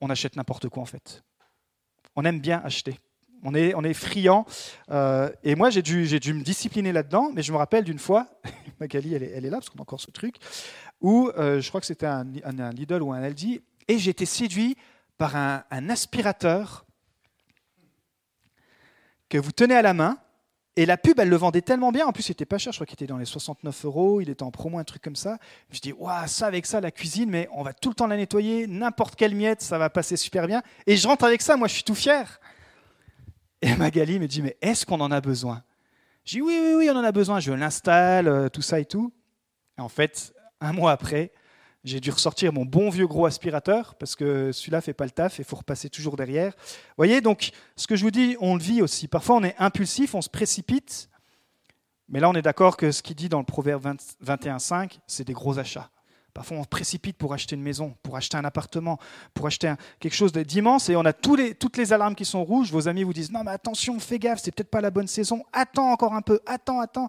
on 0.00 0.11
achète 0.11 0.37
n'importe 0.37 0.68
quoi 0.68 0.82
en 0.82 0.87
fait. 0.87 1.24
On 2.14 2.24
aime 2.24 2.40
bien 2.40 2.61
acheter. 2.62 2.98
On 3.42 3.54
est, 3.54 3.74
on 3.74 3.85
est 3.85 3.94
friand. 3.94 4.44
Euh, 4.90 5.30
et 5.44 5.54
moi, 5.54 5.70
j'ai 5.70 5.82
dû, 5.82 6.18
dû 6.18 6.32
me 6.35 6.42
discipliner 6.42 6.90
là-dedans. 6.90 7.30
Mais 7.35 7.42
je 7.42 7.52
me 7.52 7.59
rappelle 7.59 7.85
d'une 7.85 7.98
fois, 7.98 8.26
Magali, 8.80 9.14
elle 9.14 9.22
est, 9.22 9.30
elle 9.30 9.44
est 9.44 9.50
là 9.50 9.59
parce 9.59 9.68
qu'on 9.68 9.78
a 9.78 9.82
encore 9.82 10.00
ce 10.00 10.11
truc, 10.11 10.37
où 11.00 11.30
euh, 11.37 11.61
je 11.61 11.68
crois 11.68 11.80
que 11.80 11.87
c'était 11.87 12.06
un, 12.06 12.26
un, 12.44 12.70
Lidl 12.70 13.02
ou 13.02 13.12
un 13.12 13.22
Aldi, 13.22 13.61
et 13.88 13.98
j'ai 13.98 14.11
été 14.11 14.26
séduit 14.26 14.76
par 15.18 15.37
un, 15.37 15.88
aspirateur 15.88 16.85
que 19.28 19.38
vous 19.38 19.52
tenez 19.52 19.74
à 19.74 19.82
la 19.82 19.94
main 19.94 20.18
Et 20.76 20.85
la 20.87 20.98
pub, 20.98 21.18
elle 21.18 21.30
le 21.30 21.37
vendait 21.37 21.62
tellement 21.62 21.90
bien. 21.90 22.06
En 22.06 22.12
plus, 22.12 22.28
il 22.28 22.32
était 22.32 22.44
pas 22.44 22.59
cher. 22.59 22.72
Je 22.72 22.76
crois 22.76 22.87
qu'il 22.87 22.94
était 22.94 23.06
dans 23.06 23.16
les 23.16 23.24
69 23.24 23.85
euros. 23.87 24.20
Il 24.20 24.28
était 24.28 24.42
en 24.42 24.50
promo, 24.50 24.78
un 24.78 24.85
truc 24.85 25.02
comme 25.02 25.16
ça. 25.16 25.38
Je 25.70 25.80
dis, 25.80 25.92
waouh, 25.92 26.26
ça 26.26 26.46
avec 26.46 26.66
ça, 26.66 26.80
la 26.80 26.90
cuisine, 26.90 27.30
mais 27.30 27.48
on 27.52 27.62
va 27.62 27.72
tout 27.72 27.88
le 27.88 27.94
temps 27.94 28.06
la 28.06 28.16
nettoyer. 28.16 28.66
N'importe 28.66 29.16
quelle 29.16 29.35
miette, 29.35 29.62
ça 29.62 29.78
va 29.78 29.88
passer 29.88 30.16
super 30.16 30.46
bien. 30.46 30.62
Et 30.87 30.96
je 30.96 31.09
rentre 31.09 31.24
avec 31.24 31.40
ça. 31.40 31.56
Moi, 31.56 31.68
je 31.68 31.74
suis 31.74 31.85
tout 31.85 31.94
fier. 31.94 32.40
Et 33.62 33.74
Magali 33.74 34.20
me 34.20 34.28
dit, 34.28 34.42
mais 34.42 34.56
est-ce 34.61 34.85
qu'on 34.85 35.00
en 35.00 35.11
a 35.11 35.20
besoin? 35.20 35.62
Je 36.24 36.32
dis, 36.32 36.42
oui, 36.42 36.59
oui, 36.62 36.74
oui, 36.76 36.90
on 36.90 36.96
en 36.96 37.04
a 37.04 37.12
besoin. 37.12 37.40
Je 37.40 37.52
l'installe, 37.52 38.28
euh, 38.28 38.48
tout 38.50 38.62
ça 38.62 38.78
et 38.78 38.85
tout. 38.85 39.12
Et 39.78 39.80
en 39.80 39.88
fait, 39.88 40.35
un 40.60 40.72
mois 40.72 40.92
après, 40.92 41.32
j'ai 41.84 42.00
dû 42.00 42.10
ressortir 42.10 42.52
mon 42.52 42.64
bon 42.64 42.90
vieux 42.90 43.06
gros 43.06 43.26
aspirateur 43.26 43.94
parce 43.94 44.16
que 44.16 44.50
celui-là 44.50 44.80
fait 44.80 44.92
pas 44.92 45.04
le 45.04 45.12
taf 45.12 45.38
et 45.38 45.44
faut 45.44 45.56
repasser 45.56 45.88
toujours 45.88 46.16
derrière. 46.16 46.52
Vous 46.56 46.94
voyez, 46.96 47.20
donc 47.20 47.50
ce 47.76 47.86
que 47.86 47.94
je 47.94 48.02
vous 48.02 48.10
dis, 48.10 48.36
on 48.40 48.56
le 48.56 48.62
vit 48.62 48.82
aussi. 48.82 49.06
Parfois, 49.06 49.36
on 49.36 49.44
est 49.44 49.54
impulsif, 49.58 50.14
on 50.14 50.20
se 50.22 50.28
précipite. 50.28 51.08
Mais 52.08 52.20
là, 52.20 52.28
on 52.28 52.34
est 52.34 52.42
d'accord 52.42 52.76
que 52.76 52.90
ce 52.90 53.02
qu'il 53.02 53.16
dit 53.16 53.28
dans 53.28 53.38
le 53.38 53.44
Proverbe 53.44 53.84
21.5, 54.24 54.98
c'est 55.06 55.24
des 55.24 55.32
gros 55.32 55.58
achats. 55.58 55.90
Parfois, 56.34 56.58
on 56.58 56.64
se 56.64 56.68
précipite 56.68 57.16
pour 57.16 57.32
acheter 57.32 57.56
une 57.56 57.62
maison, 57.62 57.94
pour 58.02 58.16
acheter 58.16 58.36
un 58.36 58.44
appartement, 58.44 58.98
pour 59.32 59.46
acheter 59.46 59.72
quelque 60.00 60.14
chose 60.14 60.32
d'immense 60.32 60.90
et 60.90 60.96
on 60.96 61.04
a 61.04 61.12
toutes 61.12 61.76
les 61.76 61.92
alarmes 61.92 62.14
qui 62.14 62.24
sont 62.24 62.44
rouges. 62.44 62.70
Vos 62.70 62.88
amis 62.88 63.04
vous 63.04 63.14
disent 63.14 63.32
Non, 63.32 63.42
mais 63.44 63.52
attention, 63.52 63.98
fais 63.98 64.18
gaffe, 64.18 64.40
c'est 64.42 64.54
peut-être 64.54 64.70
pas 64.70 64.80
la 64.80 64.90
bonne 64.90 65.06
saison. 65.06 65.44
Attends 65.52 65.90
encore 65.90 66.14
un 66.14 66.20
peu, 66.20 66.40
attends, 66.46 66.80
attends. 66.80 67.08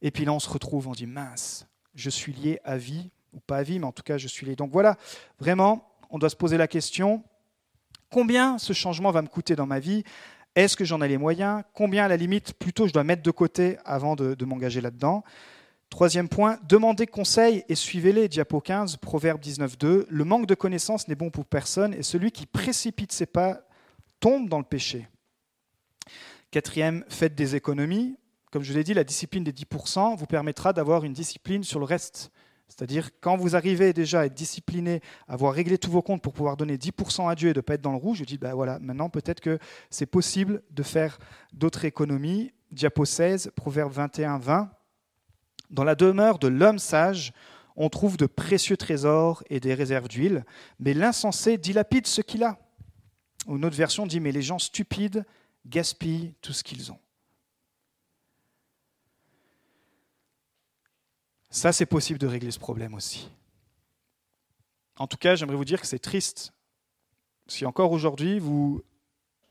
Et 0.00 0.10
puis 0.10 0.24
là, 0.24 0.32
on 0.32 0.38
se 0.38 0.48
retrouve, 0.48 0.86
on 0.86 0.92
dit 0.92 1.06
Mince, 1.06 1.66
je 1.98 2.10
suis 2.10 2.32
lié 2.32 2.60
à 2.64 2.76
vie 2.76 3.10
ou 3.32 3.40
pas 3.40 3.58
à 3.58 3.62
vie, 3.62 3.78
mais 3.78 3.86
en 3.86 3.92
tout 3.92 4.02
cas, 4.02 4.18
je 4.18 4.28
suis 4.28 4.46
lié. 4.46 4.56
Donc 4.56 4.70
voilà, 4.70 4.96
vraiment, 5.38 5.92
on 6.10 6.18
doit 6.18 6.30
se 6.30 6.36
poser 6.36 6.56
la 6.56 6.68
question, 6.68 7.24
combien 8.10 8.58
ce 8.58 8.72
changement 8.72 9.10
va 9.10 9.22
me 9.22 9.28
coûter 9.28 9.56
dans 9.56 9.66
ma 9.66 9.80
vie? 9.80 10.04
Est-ce 10.54 10.76
que 10.76 10.84
j'en 10.84 11.02
ai 11.02 11.08
les 11.08 11.18
moyens? 11.18 11.62
Combien, 11.74 12.04
à 12.04 12.08
la 12.08 12.16
limite, 12.16 12.54
plutôt, 12.54 12.86
je 12.86 12.92
dois 12.92 13.04
mettre 13.04 13.22
de 13.22 13.30
côté 13.30 13.76
avant 13.84 14.16
de, 14.16 14.44
m'engager 14.44 14.80
là-dedans? 14.80 15.24
Troisième 15.90 16.28
point, 16.28 16.58
demandez 16.68 17.06
conseil 17.06 17.64
et 17.68 17.74
suivez-les. 17.74 18.28
Diapo 18.28 18.60
15, 18.60 18.96
Proverbe 18.98 19.40
19.2. 19.40 20.06
Le 20.08 20.24
manque 20.24 20.46
de 20.46 20.54
connaissances 20.54 21.08
n'est 21.08 21.14
bon 21.14 21.30
pour 21.30 21.46
personne 21.46 21.94
et 21.94 22.02
celui 22.02 22.30
qui 22.30 22.46
précipite 22.46 23.12
ses 23.12 23.26
pas 23.26 23.62
tombe 24.20 24.48
dans 24.48 24.58
le 24.58 24.64
péché. 24.64 25.08
Quatrième, 26.50 27.04
faites 27.08 27.34
des 27.34 27.56
économies. 27.56 28.16
Comme 28.50 28.62
je 28.62 28.72
l'ai 28.72 28.84
dit, 28.84 28.94
la 28.94 29.04
discipline 29.04 29.44
des 29.44 29.52
10% 29.52 30.16
vous 30.16 30.26
permettra 30.26 30.72
d'avoir 30.72 31.04
une 31.04 31.12
discipline 31.12 31.64
sur 31.64 31.78
le 31.78 31.84
reste. 31.84 32.30
C'est-à-dire, 32.68 33.10
quand 33.20 33.36
vous 33.36 33.56
arrivez 33.56 33.92
déjà 33.92 34.20
à 34.20 34.24
être 34.26 34.34
discipliné, 34.34 35.00
à 35.26 35.34
avoir 35.34 35.54
réglé 35.54 35.78
tous 35.78 35.90
vos 35.90 36.02
comptes 36.02 36.22
pour 36.22 36.34
pouvoir 36.34 36.56
donner 36.56 36.76
10% 36.76 37.28
à 37.28 37.34
Dieu 37.34 37.50
et 37.50 37.52
de 37.54 37.58
ne 37.58 37.62
pas 37.62 37.74
être 37.74 37.80
dans 37.80 37.92
le 37.92 37.98
rouge, 37.98 38.18
je 38.18 38.24
dis, 38.24 38.36
ben 38.36 38.54
voilà, 38.54 38.78
maintenant 38.78 39.08
peut-être 39.08 39.40
que 39.40 39.58
c'est 39.90 40.06
possible 40.06 40.62
de 40.70 40.82
faire 40.82 41.18
d'autres 41.52 41.86
économies. 41.86 42.52
Diapo 42.70 43.06
16, 43.06 43.52
Proverbe 43.56 43.92
21, 43.92 44.38
20. 44.38 44.70
Dans 45.70 45.84
la 45.84 45.94
demeure 45.94 46.38
de 46.38 46.48
l'homme 46.48 46.78
sage, 46.78 47.32
on 47.76 47.88
trouve 47.88 48.16
de 48.16 48.26
précieux 48.26 48.76
trésors 48.76 49.42
et 49.48 49.60
des 49.60 49.72
réserves 49.72 50.08
d'huile, 50.08 50.44
mais 50.78 50.92
l'insensé 50.92 51.56
dilapide 51.56 52.06
ce 52.06 52.20
qu'il 52.20 52.42
a. 52.44 52.58
Une 53.46 53.64
autre 53.64 53.76
version 53.76 54.06
dit, 54.06 54.20
mais 54.20 54.32
les 54.32 54.42
gens 54.42 54.58
stupides 54.58 55.24
gaspillent 55.64 56.34
tout 56.42 56.52
ce 56.52 56.62
qu'ils 56.62 56.92
ont. 56.92 56.98
Ça, 61.50 61.72
c'est 61.72 61.86
possible 61.86 62.18
de 62.18 62.26
régler 62.26 62.50
ce 62.50 62.58
problème 62.58 62.94
aussi. 62.94 63.30
En 64.96 65.06
tout 65.06 65.16
cas, 65.16 65.34
j'aimerais 65.34 65.56
vous 65.56 65.64
dire 65.64 65.80
que 65.80 65.86
c'est 65.86 65.98
triste. 65.98 66.52
Si 67.46 67.64
encore 67.64 67.92
aujourd'hui, 67.92 68.38
vous 68.38 68.82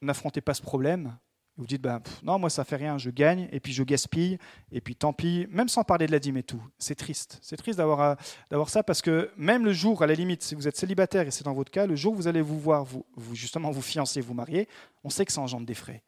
n'affrontez 0.01 0.41
pas 0.41 0.53
ce 0.53 0.61
problème, 0.61 1.17
vous 1.57 1.65
dites, 1.65 1.81
ben, 1.81 2.01
non, 2.21 2.37
moi 2.37 2.51
ça 2.51 2.63
fait 2.63 2.75
rien, 2.75 2.99
je 2.99 3.09
gagne, 3.09 3.49
et 3.51 3.59
puis 3.59 3.73
je 3.73 3.81
gaspille, 3.81 4.37
et 4.71 4.79
puis 4.79 4.95
tant 4.95 5.11
pis, 5.11 5.47
même 5.49 5.69
sans 5.69 5.83
parler 5.83 6.05
de 6.05 6.11
la 6.11 6.19
dîme 6.19 6.37
et 6.37 6.43
tout. 6.43 6.61
C'est 6.77 6.93
triste. 6.93 7.39
C'est 7.41 7.57
triste 7.57 7.79
d'avoir, 7.79 8.15
d'avoir 8.51 8.69
ça 8.69 8.83
parce 8.83 9.01
que 9.01 9.31
même 9.37 9.65
le 9.65 9.73
jour, 9.73 10.03
à 10.03 10.07
la 10.07 10.13
limite, 10.13 10.43
si 10.43 10.53
vous 10.53 10.67
êtes 10.67 10.77
célibataire, 10.77 11.25
et 11.25 11.31
c'est 11.31 11.43
dans 11.43 11.53
votre 11.53 11.71
cas, 11.71 11.87
le 11.87 11.95
jour 11.95 12.13
où 12.13 12.15
vous 12.15 12.27
allez 12.27 12.41
vous 12.41 12.59
voir, 12.59 12.83
vous 12.83 13.05
justement 13.33 13.71
vous 13.71 13.81
fiancer, 13.81 14.21
vous 14.21 14.35
marier, 14.35 14.67
on 15.03 15.09
sait 15.09 15.25
que 15.25 15.31
ça 15.31 15.41
engendre 15.41 15.65
des 15.65 15.73
frais. 15.73 16.03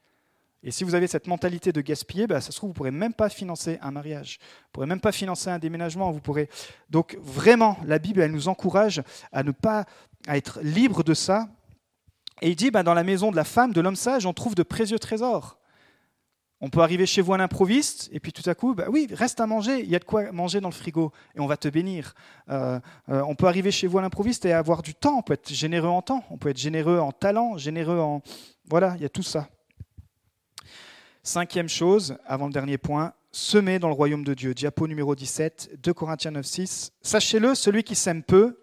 Et 0.62 0.72
si 0.72 0.84
vous 0.84 0.94
avez 0.94 1.08
cette 1.08 1.28
mentalité 1.28 1.72
de 1.72 1.80
gaspiller, 1.80 2.28
bah, 2.28 2.42
ça 2.42 2.52
se 2.52 2.58
trouve, 2.58 2.70
vous 2.70 2.74
ne 2.74 2.78
pourrez 2.78 2.92
même 2.92 3.14
pas 3.14 3.30
financer 3.30 3.80
un 3.82 3.92
mariage, 3.92 4.40
vous 4.42 4.46
ne 4.46 4.72
pourrez 4.74 4.88
même 4.88 5.00
pas 5.00 5.14
financer 5.14 5.50
un 5.50 5.60
déménagement. 5.60 6.12
Vous 6.12 6.20
pourrez... 6.20 6.50
Donc 6.90 7.18
vraiment, 7.22 7.78
la 7.86 7.98
Bible, 7.98 8.22
elle 8.22 8.32
nous 8.32 8.50
encourage 8.50 9.02
à 9.32 9.44
ne 9.44 9.52
pas 9.52 9.86
à 10.28 10.36
être 10.36 10.60
libre 10.62 11.04
de 11.04 11.14
ça. 11.14 11.48
Et 12.42 12.50
il 12.50 12.56
dit, 12.56 12.72
bah, 12.72 12.84
dans 12.84 12.94
la 12.94 13.04
maison 13.04 13.32
de 13.32 13.36
la 13.36 13.46
femme, 13.46 13.72
de 13.72 13.82
l'homme 13.82 13.96
sage, 13.96 14.26
on 14.26 14.34
trouve 14.34 14.56
de 14.56 14.64
précieux 14.64 15.00
trésors. 15.00 15.58
On 16.62 16.70
peut 16.70 16.82
arriver 16.82 17.06
chez 17.06 17.22
vous 17.22 17.34
à 17.34 17.38
l'improviste, 17.38 18.10
et 18.12 18.20
puis 18.20 18.34
tout 18.34 18.48
à 18.50 18.54
coup, 18.54 18.76
bah 18.76 18.88
oui, 18.90 19.08
reste 19.12 19.40
à 19.40 19.48
manger, 19.48 19.80
il 19.80 19.90
y 19.90 19.96
a 19.96 20.00
de 20.00 20.04
quoi 20.04 20.30
manger 20.34 20.60
dans 20.60 20.68
le 20.68 20.74
frigo, 20.74 21.14
et 21.34 21.40
on 21.40 21.48
va 21.48 21.56
te 21.56 21.70
bénir. 21.70 22.14
Euh, 22.50 22.82
euh, 23.08 23.22
on 23.26 23.36
peut 23.36 23.48
arriver 23.48 23.72
chez 23.72 23.88
vous 23.88 23.98
à 23.98 24.02
l'improviste 24.02 24.44
et 24.44 24.52
avoir 24.52 24.82
du 24.82 24.94
temps, 24.94 25.20
on 25.20 25.22
peut 25.22 25.34
être 25.34 25.54
généreux 25.54 25.88
en 25.88 26.02
temps, 26.02 26.26
on 26.30 26.38
peut 26.38 26.50
être 26.50 26.58
généreux 26.58 27.00
en 27.00 27.14
talent, 27.14 27.58
généreux 27.58 28.00
en... 28.00 28.22
Voilà, 28.70 28.94
il 28.98 29.02
y 29.02 29.06
a 29.06 29.10
tout 29.10 29.24
ça. 29.24 29.48
Cinquième 31.24 31.70
chose, 31.70 32.18
avant 32.26 32.48
le 32.48 32.54
dernier 32.54 32.78
point, 32.78 33.14
semer 33.32 33.80
dans 33.80 33.90
le 33.90 33.94
royaume 33.94 34.24
de 34.24 34.34
Dieu. 34.34 34.54
Diapo 34.54 34.88
numéro 34.88 35.16
17, 35.16 35.80
2 35.82 35.94
Corinthiens 35.94 36.32
9, 36.32 36.46
6. 36.46 36.92
Sachez-le, 37.02 37.56
celui 37.56 37.84
qui 37.84 37.96
sème 37.96 38.24
peu, 38.24 38.60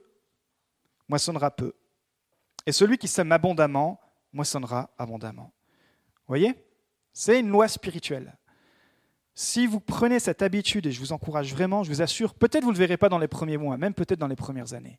moissonnera 1.09 1.51
peu. 1.51 1.75
Et 2.66 2.73
celui 2.73 2.99
qui 2.99 3.09
sème 3.09 3.31
abondamment, 3.31 4.01
moissonnera 4.33 4.90
abondamment. 4.99 5.53
Voyez? 6.27 6.55
C'est 7.12 7.40
une 7.40 7.49
loi 7.49 7.69
spirituelle. 7.69 8.37
Si 9.35 9.66
vous 9.66 9.81
prenez 9.81 10.19
cette 10.19 10.42
habitude, 10.42 10.87
et 10.87 10.92
je 10.92 10.99
vous 10.99 11.12
encourage 11.12 11.53
vraiment, 11.53 11.85
je 11.85 11.90
vous 11.90 12.03
assure, 12.03 12.35
peut-être 12.35 12.64
vous 12.64 12.71
ne 12.71 12.77
le 12.77 12.81
verrez 12.81 12.97
pas 12.97 13.11
dans 13.11 13.19
les 13.19 13.29
premiers 13.29 13.59
mois, 13.59 13.77
même 13.77 13.95
peut-être 13.95 14.19
dans 14.19 14.27
les 14.27 14.37
premières 14.37 14.73
années 14.73 14.99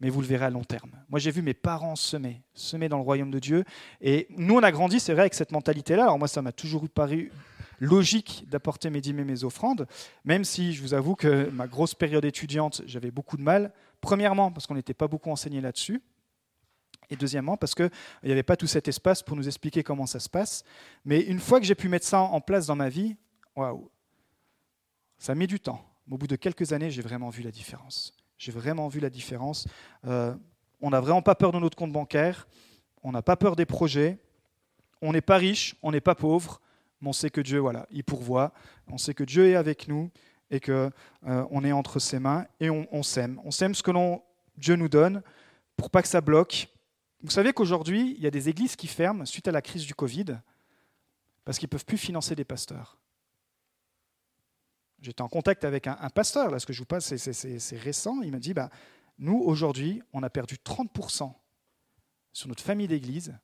mais 0.00 0.10
vous 0.10 0.20
le 0.20 0.26
verrez 0.26 0.46
à 0.46 0.50
long 0.50 0.64
terme. 0.64 0.90
Moi, 1.08 1.18
j'ai 1.18 1.30
vu 1.30 1.42
mes 1.42 1.54
parents 1.54 1.96
semer, 1.96 2.42
semer 2.54 2.88
dans 2.88 2.96
le 2.96 3.02
royaume 3.02 3.30
de 3.30 3.38
Dieu. 3.38 3.64
Et 4.00 4.26
nous, 4.30 4.56
on 4.56 4.62
a 4.62 4.72
grandi, 4.72 4.98
c'est 4.98 5.12
vrai, 5.12 5.22
avec 5.22 5.34
cette 5.34 5.52
mentalité-là. 5.52 6.04
Alors 6.04 6.18
moi, 6.18 6.28
ça 6.28 6.42
m'a 6.42 6.52
toujours 6.52 6.88
paru 6.88 7.30
logique 7.80 8.44
d'apporter 8.48 8.90
mes 8.90 9.00
dîmes 9.00 9.20
et 9.20 9.24
mes 9.24 9.42
offrandes, 9.42 9.86
même 10.24 10.44
si 10.44 10.74
je 10.74 10.82
vous 10.82 10.94
avoue 10.94 11.16
que 11.16 11.48
ma 11.50 11.66
grosse 11.66 11.94
période 11.94 12.24
étudiante, 12.24 12.82
j'avais 12.86 13.10
beaucoup 13.10 13.38
de 13.38 13.42
mal. 13.42 13.72
Premièrement, 14.00 14.52
parce 14.52 14.66
qu'on 14.66 14.74
n'était 14.74 14.94
pas 14.94 15.08
beaucoup 15.08 15.30
enseigné 15.30 15.60
là-dessus. 15.60 16.02
Et 17.08 17.16
deuxièmement, 17.16 17.56
parce 17.56 17.74
qu'il 17.74 17.90
n'y 18.22 18.30
avait 18.30 18.42
pas 18.42 18.56
tout 18.56 18.68
cet 18.68 18.86
espace 18.86 19.22
pour 19.22 19.36
nous 19.36 19.48
expliquer 19.48 19.82
comment 19.82 20.06
ça 20.06 20.20
se 20.20 20.28
passe. 20.28 20.62
Mais 21.04 21.20
une 21.20 21.40
fois 21.40 21.58
que 21.58 21.66
j'ai 21.66 21.74
pu 21.74 21.88
mettre 21.88 22.06
ça 22.06 22.20
en 22.20 22.40
place 22.40 22.66
dans 22.66 22.76
ma 22.76 22.88
vie, 22.88 23.16
waouh, 23.56 23.90
ça 25.18 25.32
a 25.32 25.34
mis 25.34 25.46
du 25.46 25.58
temps. 25.58 25.84
Au 26.08 26.18
bout 26.18 26.26
de 26.26 26.36
quelques 26.36 26.72
années, 26.72 26.90
j'ai 26.90 27.02
vraiment 27.02 27.30
vu 27.30 27.42
la 27.42 27.50
différence. 27.50 28.12
J'ai 28.40 28.52
vraiment 28.52 28.88
vu 28.88 29.00
la 29.00 29.10
différence. 29.10 29.68
Euh, 30.06 30.34
on 30.80 30.88
n'a 30.88 31.00
vraiment 31.00 31.20
pas 31.20 31.34
peur 31.34 31.52
de 31.52 31.58
notre 31.58 31.76
compte 31.76 31.92
bancaire, 31.92 32.48
on 33.02 33.12
n'a 33.12 33.20
pas 33.20 33.36
peur 33.36 33.54
des 33.54 33.66
projets, 33.66 34.16
on 35.02 35.12
n'est 35.12 35.20
pas 35.20 35.36
riche, 35.36 35.76
on 35.82 35.92
n'est 35.92 36.00
pas 36.00 36.14
pauvre, 36.14 36.58
mais 37.02 37.10
on 37.10 37.12
sait 37.12 37.28
que 37.28 37.42
Dieu, 37.42 37.58
voilà, 37.58 37.86
il 37.90 38.02
pourvoit, 38.02 38.54
on 38.88 38.96
sait 38.96 39.12
que 39.12 39.24
Dieu 39.24 39.50
est 39.50 39.56
avec 39.56 39.88
nous 39.88 40.10
et 40.50 40.58
que 40.58 40.90
euh, 41.26 41.46
on 41.50 41.64
est 41.64 41.72
entre 41.72 41.98
ses 41.98 42.18
mains 42.18 42.46
et 42.60 42.70
on, 42.70 43.02
sème. 43.02 43.38
On 43.44 43.50
sème 43.50 43.74
ce 43.74 43.82
que 43.82 43.92
Dieu 44.56 44.74
nous 44.74 44.88
donne 44.88 45.22
pour 45.76 45.90
pas 45.90 46.00
que 46.00 46.08
ça 46.08 46.22
bloque. 46.22 46.68
Vous 47.22 47.30
savez 47.30 47.52
qu'aujourd'hui, 47.52 48.14
il 48.16 48.24
y 48.24 48.26
a 48.26 48.30
des 48.30 48.48
églises 48.48 48.74
qui 48.74 48.86
ferment 48.86 49.26
suite 49.26 49.48
à 49.48 49.52
la 49.52 49.60
crise 49.60 49.84
du 49.84 49.94
Covid 49.94 50.38
parce 51.44 51.58
qu'ils 51.58 51.66
ne 51.66 51.72
peuvent 51.72 51.84
plus 51.84 51.98
financer 51.98 52.34
des 52.34 52.44
pasteurs. 52.44 52.96
J'étais 55.00 55.22
en 55.22 55.28
contact 55.28 55.64
avec 55.64 55.86
un, 55.86 55.96
pasteur, 56.10 56.50
là, 56.50 56.58
ce 56.58 56.66
que 56.66 56.72
je 56.72 56.80
vous 56.80 56.86
passe, 56.86 57.14
c'est 57.16 57.78
récent. 57.78 58.20
Il 58.22 58.32
m'a 58.32 58.38
dit 58.38 58.52
bah, 58.52 58.70
Nous, 59.18 59.38
aujourd'hui, 59.38 60.02
on 60.12 60.22
a 60.22 60.30
perdu 60.30 60.56
30% 60.56 61.32
sur 62.32 62.48
notre 62.48 62.62
famille 62.62 62.88
d'église. 62.88 63.36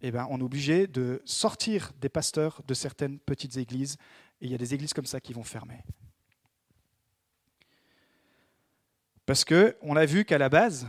Eh 0.00 0.10
ben, 0.10 0.26
on 0.30 0.38
est 0.38 0.44
obligé 0.44 0.86
de 0.86 1.22
sortir 1.24 1.92
des 2.00 2.08
pasteurs 2.08 2.62
de 2.66 2.74
certaines 2.74 3.18
petites 3.18 3.56
églises. 3.56 3.96
Et 4.40 4.46
il 4.46 4.52
y 4.52 4.54
a 4.54 4.58
des 4.58 4.74
églises 4.74 4.92
comme 4.92 5.06
ça 5.06 5.20
qui 5.20 5.32
vont 5.32 5.42
fermer. 5.42 5.82
Parce 9.26 9.44
qu'on 9.44 9.96
a 9.96 10.06
vu 10.06 10.24
qu'à 10.24 10.38
la 10.38 10.48
base, 10.48 10.86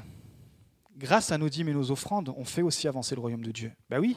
grâce 0.96 1.32
à 1.32 1.38
nos 1.38 1.50
dîmes 1.50 1.70
et 1.70 1.74
nos 1.74 1.92
offrandes, 1.92 2.34
on 2.38 2.46
fait 2.46 2.62
aussi 2.62 2.88
avancer 2.88 3.16
le 3.16 3.22
royaume 3.22 3.44
de 3.44 3.52
Dieu. 3.52 3.72
Ben 3.90 4.00
oui, 4.00 4.16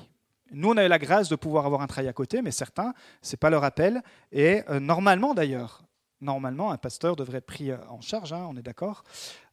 nous, 0.52 0.70
on 0.70 0.76
a 0.76 0.84
eu 0.84 0.88
la 0.88 0.98
grâce 0.98 1.28
de 1.28 1.36
pouvoir 1.36 1.66
avoir 1.66 1.80
un 1.80 1.86
travail 1.86 2.08
à 2.08 2.12
côté, 2.12 2.42
mais 2.42 2.50
certains, 2.50 2.92
ce 3.22 3.32
n'est 3.32 3.38
pas 3.38 3.50
leur 3.50 3.64
appel. 3.64 4.02
Et 4.30 4.62
euh, 4.68 4.80
normalement, 4.80 5.34
d'ailleurs, 5.34 5.82
normalement, 6.20 6.70
un 6.70 6.78
pasteur 6.78 7.16
devrait 7.16 7.38
être 7.38 7.46
pris 7.46 7.70
euh, 7.70 7.78
en 7.88 8.00
charge, 8.00 8.32
hein, 8.32 8.46
on 8.48 8.56
est 8.56 8.62
d'accord, 8.62 9.02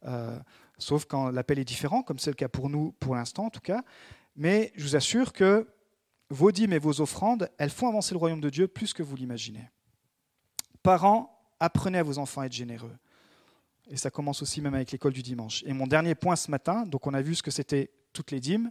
euh, 0.06 0.38
sauf 0.78 1.04
quand 1.04 1.30
l'appel 1.30 1.58
est 1.58 1.64
différent, 1.64 2.02
comme 2.02 2.18
c'est 2.18 2.30
le 2.30 2.36
cas 2.36 2.48
pour 2.48 2.70
nous, 2.70 2.92
pour 2.92 3.14
l'instant 3.14 3.46
en 3.46 3.50
tout 3.50 3.60
cas. 3.60 3.82
Mais 4.36 4.72
je 4.76 4.84
vous 4.84 4.96
assure 4.96 5.32
que 5.32 5.66
vos 6.30 6.52
dîmes 6.52 6.72
et 6.72 6.78
vos 6.78 7.00
offrandes, 7.00 7.50
elles 7.58 7.70
font 7.70 7.88
avancer 7.88 8.14
le 8.14 8.18
royaume 8.18 8.40
de 8.40 8.50
Dieu 8.50 8.68
plus 8.68 8.92
que 8.92 9.02
vous 9.02 9.16
l'imaginez. 9.16 9.68
Parents, 10.82 11.36
apprenez 11.58 11.98
à 11.98 12.02
vos 12.02 12.18
enfants 12.18 12.40
à 12.40 12.46
être 12.46 12.52
généreux. 12.52 12.96
Et 13.88 13.96
ça 13.96 14.10
commence 14.10 14.40
aussi 14.40 14.60
même 14.60 14.74
avec 14.74 14.92
l'école 14.92 15.12
du 15.12 15.22
dimanche. 15.22 15.64
Et 15.66 15.72
mon 15.72 15.88
dernier 15.88 16.14
point 16.14 16.36
ce 16.36 16.50
matin, 16.50 16.86
donc 16.86 17.06
on 17.08 17.14
a 17.14 17.20
vu 17.20 17.34
ce 17.34 17.42
que 17.42 17.50
c'était 17.50 17.90
toutes 18.12 18.30
les 18.30 18.40
dîmes, 18.40 18.70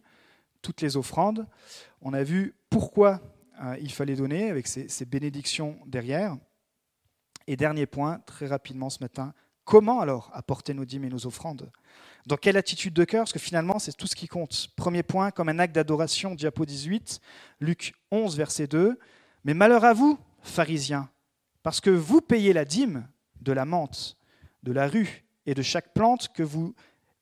toutes 0.61 0.81
les 0.81 0.97
offrandes. 0.97 1.47
On 2.01 2.13
a 2.13 2.23
vu 2.23 2.55
pourquoi 2.69 3.21
euh, 3.61 3.77
il 3.81 3.91
fallait 3.91 4.15
donner 4.15 4.49
avec 4.49 4.67
ces, 4.67 5.05
bénédictions 5.05 5.79
derrière. 5.85 6.37
Et 7.47 7.55
dernier 7.55 7.85
point, 7.85 8.19
très 8.25 8.47
rapidement 8.47 8.89
ce 8.89 8.99
matin, 9.01 9.33
comment 9.65 9.99
alors 10.01 10.29
apporter 10.33 10.73
nos 10.73 10.85
dîmes 10.85 11.05
et 11.05 11.09
nos 11.09 11.25
offrandes? 11.25 11.71
Dans 12.27 12.37
quelle 12.37 12.57
attitude 12.57 12.93
de 12.93 13.03
cœur? 13.05 13.21
Parce 13.21 13.33
que 13.33 13.39
finalement, 13.39 13.79
c'est 13.79 13.95
tout 13.95 14.07
ce 14.07 14.15
qui 14.15 14.27
compte. 14.27 14.67
Premier 14.75 15.03
point, 15.03 15.31
comme 15.31 15.49
un 15.49 15.59
acte 15.59 15.73
d'adoration, 15.73 16.35
diapo 16.35 16.65
18, 16.65 17.19
Luc 17.59 17.93
11, 18.11 18.37
verset 18.37 18.67
2. 18.67 18.99
Mais 19.45 19.53
malheur 19.53 19.85
à 19.85 19.93
vous, 19.93 20.19
pharisiens, 20.41 21.09
parce 21.63 21.81
que 21.81 21.89
vous 21.89 22.21
payez 22.21 22.53
la 22.53 22.65
dîme 22.65 23.07
de 23.41 23.51
la 23.51 23.65
menthe, 23.65 24.17
de 24.63 24.71
la 24.71 24.87
rue 24.87 25.25
et 25.45 25.53
de 25.53 25.61
chaque 25.61 25.93
plante 25.93 26.29
que 26.33 26.43
vous 26.43 26.75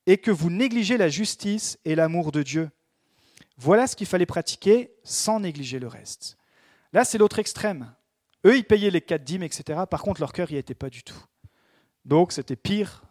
et 0.06 0.16
que 0.16 0.30
vous 0.30 0.50
négligez 0.50 0.96
la 0.96 1.10
justice 1.10 1.78
et 1.84 1.94
l'amour 1.94 2.32
de 2.32 2.42
Dieu. 2.42 2.70
Voilà 3.58 3.88
ce 3.88 3.96
qu'il 3.96 4.06
fallait 4.06 4.26
pratiquer 4.26 4.94
sans 5.02 5.40
négliger 5.40 5.80
le 5.80 5.88
reste. 5.88 6.38
Là, 6.92 7.04
c'est 7.04 7.18
l'autre 7.18 7.40
extrême. 7.40 7.92
Eux, 8.46 8.56
ils 8.56 8.64
payaient 8.64 8.90
les 8.90 9.00
quatre 9.00 9.24
dîmes, 9.24 9.42
etc. 9.42 9.80
Par 9.90 10.02
contre, 10.02 10.20
leur 10.20 10.32
cœur 10.32 10.50
n'y 10.50 10.56
était 10.56 10.74
pas 10.74 10.90
du 10.90 11.02
tout. 11.02 11.24
Donc, 12.04 12.32
c'était 12.32 12.56
pire 12.56 13.02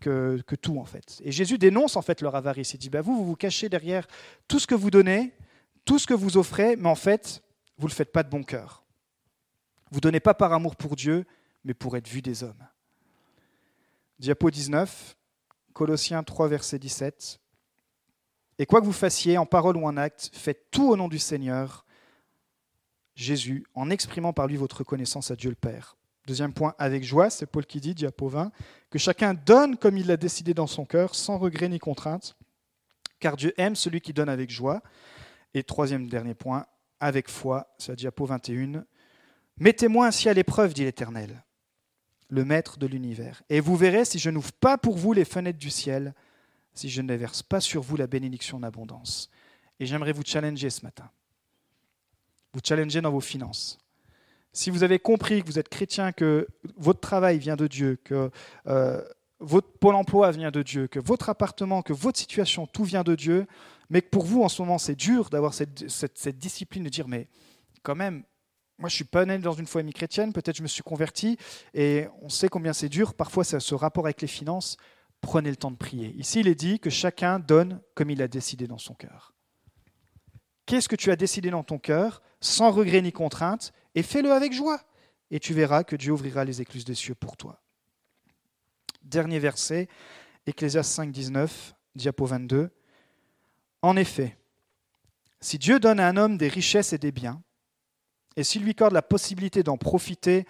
que, 0.00 0.42
que, 0.46 0.56
tout, 0.56 0.78
en 0.78 0.84
fait. 0.84 1.22
Et 1.24 1.30
Jésus 1.30 1.58
dénonce, 1.58 1.96
en 1.96 2.02
fait, 2.02 2.20
leur 2.20 2.34
avarice. 2.34 2.74
Il 2.74 2.78
dit, 2.78 2.90
bah, 2.90 3.00
vous, 3.00 3.16
vous 3.16 3.24
vous 3.24 3.36
cachez 3.36 3.68
derrière 3.68 4.06
tout 4.48 4.58
ce 4.58 4.66
que 4.66 4.74
vous 4.74 4.90
donnez, 4.90 5.32
tout 5.84 6.00
ce 6.00 6.08
que 6.08 6.14
vous 6.14 6.36
offrez, 6.36 6.74
mais 6.74 6.88
en 6.88 6.96
fait, 6.96 7.42
vous 7.78 7.86
ne 7.86 7.90
le 7.90 7.94
faites 7.94 8.12
pas 8.12 8.24
de 8.24 8.28
bon 8.28 8.42
cœur. 8.42 8.84
Vous 9.92 9.98
ne 9.98 10.02
donnez 10.02 10.20
pas 10.20 10.34
par 10.34 10.52
amour 10.52 10.74
pour 10.74 10.96
Dieu, 10.96 11.24
mais 11.62 11.72
pour 11.72 11.96
être 11.96 12.08
vu 12.08 12.20
des 12.20 12.42
hommes. 12.42 12.66
Diapo 14.18 14.50
19, 14.50 15.16
Colossiens 15.72 16.24
3, 16.24 16.48
verset 16.48 16.80
17. 16.80 17.40
Et 18.58 18.66
quoi 18.66 18.80
que 18.80 18.86
vous 18.86 18.92
fassiez, 18.92 19.38
en 19.38 19.46
parole 19.46 19.76
ou 19.76 19.86
en 19.86 19.96
acte, 19.96 20.30
faites 20.32 20.70
tout 20.70 20.90
au 20.90 20.96
nom 20.96 21.08
du 21.08 21.18
Seigneur, 21.18 21.84
Jésus, 23.14 23.64
en 23.74 23.90
exprimant 23.90 24.32
par 24.32 24.46
lui 24.46 24.56
votre 24.56 24.78
reconnaissance 24.78 25.30
à 25.30 25.36
Dieu 25.36 25.50
le 25.50 25.56
Père. 25.56 25.96
Deuxième 26.26 26.52
point, 26.52 26.74
avec 26.78 27.04
joie, 27.04 27.30
c'est 27.30 27.46
Paul 27.46 27.66
qui 27.66 27.80
dit, 27.80 27.94
diapo 27.94 28.28
20, 28.28 28.50
que 28.90 28.98
chacun 28.98 29.34
donne 29.34 29.76
comme 29.76 29.98
il 29.98 30.06
l'a 30.06 30.16
décidé 30.16 30.54
dans 30.54 30.66
son 30.66 30.84
cœur, 30.84 31.14
sans 31.14 31.38
regret 31.38 31.68
ni 31.68 31.78
contrainte, 31.78 32.36
car 33.20 33.36
Dieu 33.36 33.52
aime 33.58 33.76
celui 33.76 34.00
qui 34.00 34.12
donne 34.12 34.28
avec 34.28 34.50
joie. 34.50 34.82
Et 35.52 35.62
troisième 35.62 36.08
dernier 36.08 36.34
point, 36.34 36.66
avec 37.00 37.28
foi, 37.28 37.74
c'est 37.78 37.92
la 37.92 37.96
diapo 37.96 38.24
21, 38.24 38.84
mettez-moi 39.58 40.06
ainsi 40.06 40.28
à 40.28 40.34
l'épreuve, 40.34 40.74
dit 40.74 40.84
l'Éternel 40.84 41.44
le 42.28 42.44
maître 42.44 42.78
de 42.78 42.86
l'univers. 42.86 43.42
Et 43.48 43.60
vous 43.60 43.76
verrez 43.76 44.04
si 44.04 44.18
je 44.18 44.30
n'ouvre 44.30 44.52
pas 44.52 44.76
pour 44.76 44.96
vous 44.96 45.12
les 45.12 45.24
fenêtres 45.24 45.58
du 45.58 45.70
ciel, 45.70 46.14
si 46.74 46.88
je 46.90 47.00
ne 47.02 47.14
verse 47.14 47.42
pas 47.42 47.60
sur 47.60 47.82
vous 47.82 47.96
la 47.96 48.06
bénédiction 48.06 48.60
d'abondance. 48.60 49.30
Et 49.80 49.86
j'aimerais 49.86 50.12
vous 50.12 50.22
challenger 50.24 50.70
ce 50.70 50.84
matin. 50.84 51.10
Vous 52.52 52.60
challenger 52.64 53.00
dans 53.00 53.10
vos 53.10 53.20
finances. 53.20 53.78
Si 54.52 54.70
vous 54.70 54.84
avez 54.84 54.98
compris 54.98 55.42
que 55.42 55.46
vous 55.46 55.58
êtes 55.58 55.68
chrétien, 55.68 56.12
que 56.12 56.46
votre 56.76 57.00
travail 57.00 57.38
vient 57.38 57.56
de 57.56 57.66
Dieu, 57.66 57.98
que 58.04 58.30
euh, 58.68 59.02
votre 59.40 59.72
pôle 59.78 59.96
emploi 59.96 60.30
vient 60.30 60.52
de 60.52 60.62
Dieu, 60.62 60.86
que 60.86 61.00
votre 61.00 61.28
appartement, 61.28 61.82
que 61.82 61.92
votre 61.92 62.18
situation, 62.18 62.66
tout 62.66 62.84
vient 62.84 63.02
de 63.02 63.16
Dieu, 63.16 63.46
mais 63.90 64.00
que 64.00 64.08
pour 64.08 64.24
vous 64.24 64.42
en 64.42 64.48
ce 64.48 64.62
moment 64.62 64.78
c'est 64.78 64.94
dur 64.94 65.28
d'avoir 65.28 65.54
cette, 65.54 66.38
discipline 66.38 66.84
de 66.84 66.88
dire 66.88 67.08
mais 67.08 67.28
quand 67.82 67.96
même 67.96 68.24
moi, 68.78 68.88
je 68.88 68.96
suis 68.96 69.04
pas 69.04 69.24
né 69.24 69.38
dans 69.38 69.52
une 69.52 69.68
famille 69.68 69.92
chrétienne, 69.92 70.32
peut-être 70.32 70.56
je 70.56 70.62
me 70.62 70.66
suis 70.66 70.82
converti, 70.82 71.38
et 71.74 72.08
on 72.22 72.28
sait 72.28 72.48
combien 72.48 72.72
c'est 72.72 72.88
dur. 72.88 73.14
Parfois, 73.14 73.44
ce 73.44 73.74
rapport 73.76 74.04
avec 74.04 74.20
les 74.20 74.26
finances, 74.26 74.76
prenez 75.24 75.50
le 75.50 75.56
temps 75.56 75.70
de 75.70 75.76
prier. 75.76 76.14
Ici, 76.16 76.40
il 76.40 76.48
est 76.48 76.54
dit 76.54 76.78
que 76.78 76.90
chacun 76.90 77.38
donne 77.38 77.80
comme 77.94 78.10
il 78.10 78.22
a 78.22 78.28
décidé 78.28 78.66
dans 78.66 78.78
son 78.78 78.94
cœur. 78.94 79.32
Qu'est-ce 80.66 80.88
que 80.88 80.96
tu 80.96 81.10
as 81.10 81.16
décidé 81.16 81.50
dans 81.50 81.64
ton 81.64 81.78
cœur, 81.78 82.22
sans 82.40 82.70
regret 82.70 83.02
ni 83.02 83.12
contrainte, 83.12 83.72
et 83.94 84.02
fais-le 84.02 84.32
avec 84.32 84.52
joie, 84.52 84.80
et 85.30 85.40
tu 85.40 85.54
verras 85.54 85.84
que 85.84 85.96
Dieu 85.96 86.12
ouvrira 86.12 86.44
les 86.44 86.60
écluses 86.60 86.84
des 86.84 86.94
cieux 86.94 87.14
pour 87.14 87.36
toi. 87.36 87.62
Dernier 89.02 89.38
verset, 89.38 89.88
Ecclésias 90.46 90.84
5, 90.84 91.10
19, 91.10 91.74
diapo 91.94 92.26
22. 92.26 92.70
En 93.82 93.96
effet, 93.96 94.38
si 95.40 95.58
Dieu 95.58 95.78
donne 95.78 96.00
à 96.00 96.08
un 96.08 96.16
homme 96.16 96.38
des 96.38 96.48
richesses 96.48 96.92
et 96.92 96.98
des 96.98 97.12
biens, 97.12 97.42
et 98.36 98.44
s'il 98.44 98.62
lui 98.62 98.70
accorde 98.70 98.94
la 98.94 99.02
possibilité 99.02 99.62
d'en 99.62 99.76
profiter, 99.76 100.46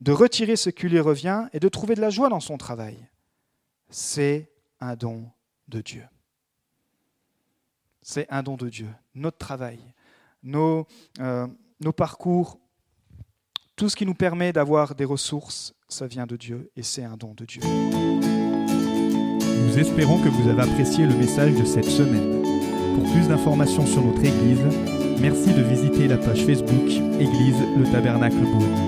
de 0.00 0.12
retirer 0.12 0.56
ce 0.56 0.70
qui 0.70 0.88
lui 0.88 1.00
revient 1.00 1.48
et 1.52 1.60
de 1.60 1.68
trouver 1.68 1.94
de 1.94 2.00
la 2.00 2.10
joie 2.10 2.28
dans 2.28 2.40
son 2.40 2.56
travail, 2.56 3.08
c'est 3.90 4.50
un 4.80 4.94
don 4.94 5.24
de 5.68 5.80
Dieu. 5.80 6.04
C'est 8.02 8.26
un 8.30 8.42
don 8.42 8.56
de 8.56 8.68
Dieu. 8.68 8.88
Notre 9.14 9.38
travail, 9.38 9.78
nos, 10.42 10.86
euh, 11.20 11.46
nos 11.80 11.92
parcours, 11.92 12.58
tout 13.76 13.88
ce 13.88 13.96
qui 13.96 14.06
nous 14.06 14.14
permet 14.14 14.52
d'avoir 14.52 14.94
des 14.94 15.04
ressources, 15.04 15.74
ça 15.88 16.06
vient 16.06 16.26
de 16.26 16.36
Dieu 16.36 16.70
et 16.76 16.82
c'est 16.82 17.04
un 17.04 17.16
don 17.16 17.34
de 17.34 17.44
Dieu. 17.44 17.62
Nous 19.62 19.78
espérons 19.78 20.22
que 20.22 20.28
vous 20.28 20.48
avez 20.48 20.62
apprécié 20.62 21.06
le 21.06 21.14
message 21.14 21.54
de 21.54 21.64
cette 21.64 21.84
semaine. 21.84 22.42
Pour 22.94 23.12
plus 23.12 23.28
d'informations 23.28 23.86
sur 23.86 24.02
notre 24.02 24.24
Église, 24.24 24.64
Merci 25.20 25.52
de 25.52 25.62
visiter 25.62 26.06
la 26.06 26.16
page 26.16 26.44
Facebook 26.44 26.88
Église 27.18 27.56
le 27.76 27.90
Tabernacle 27.90 28.36
Beaune. 28.36 28.87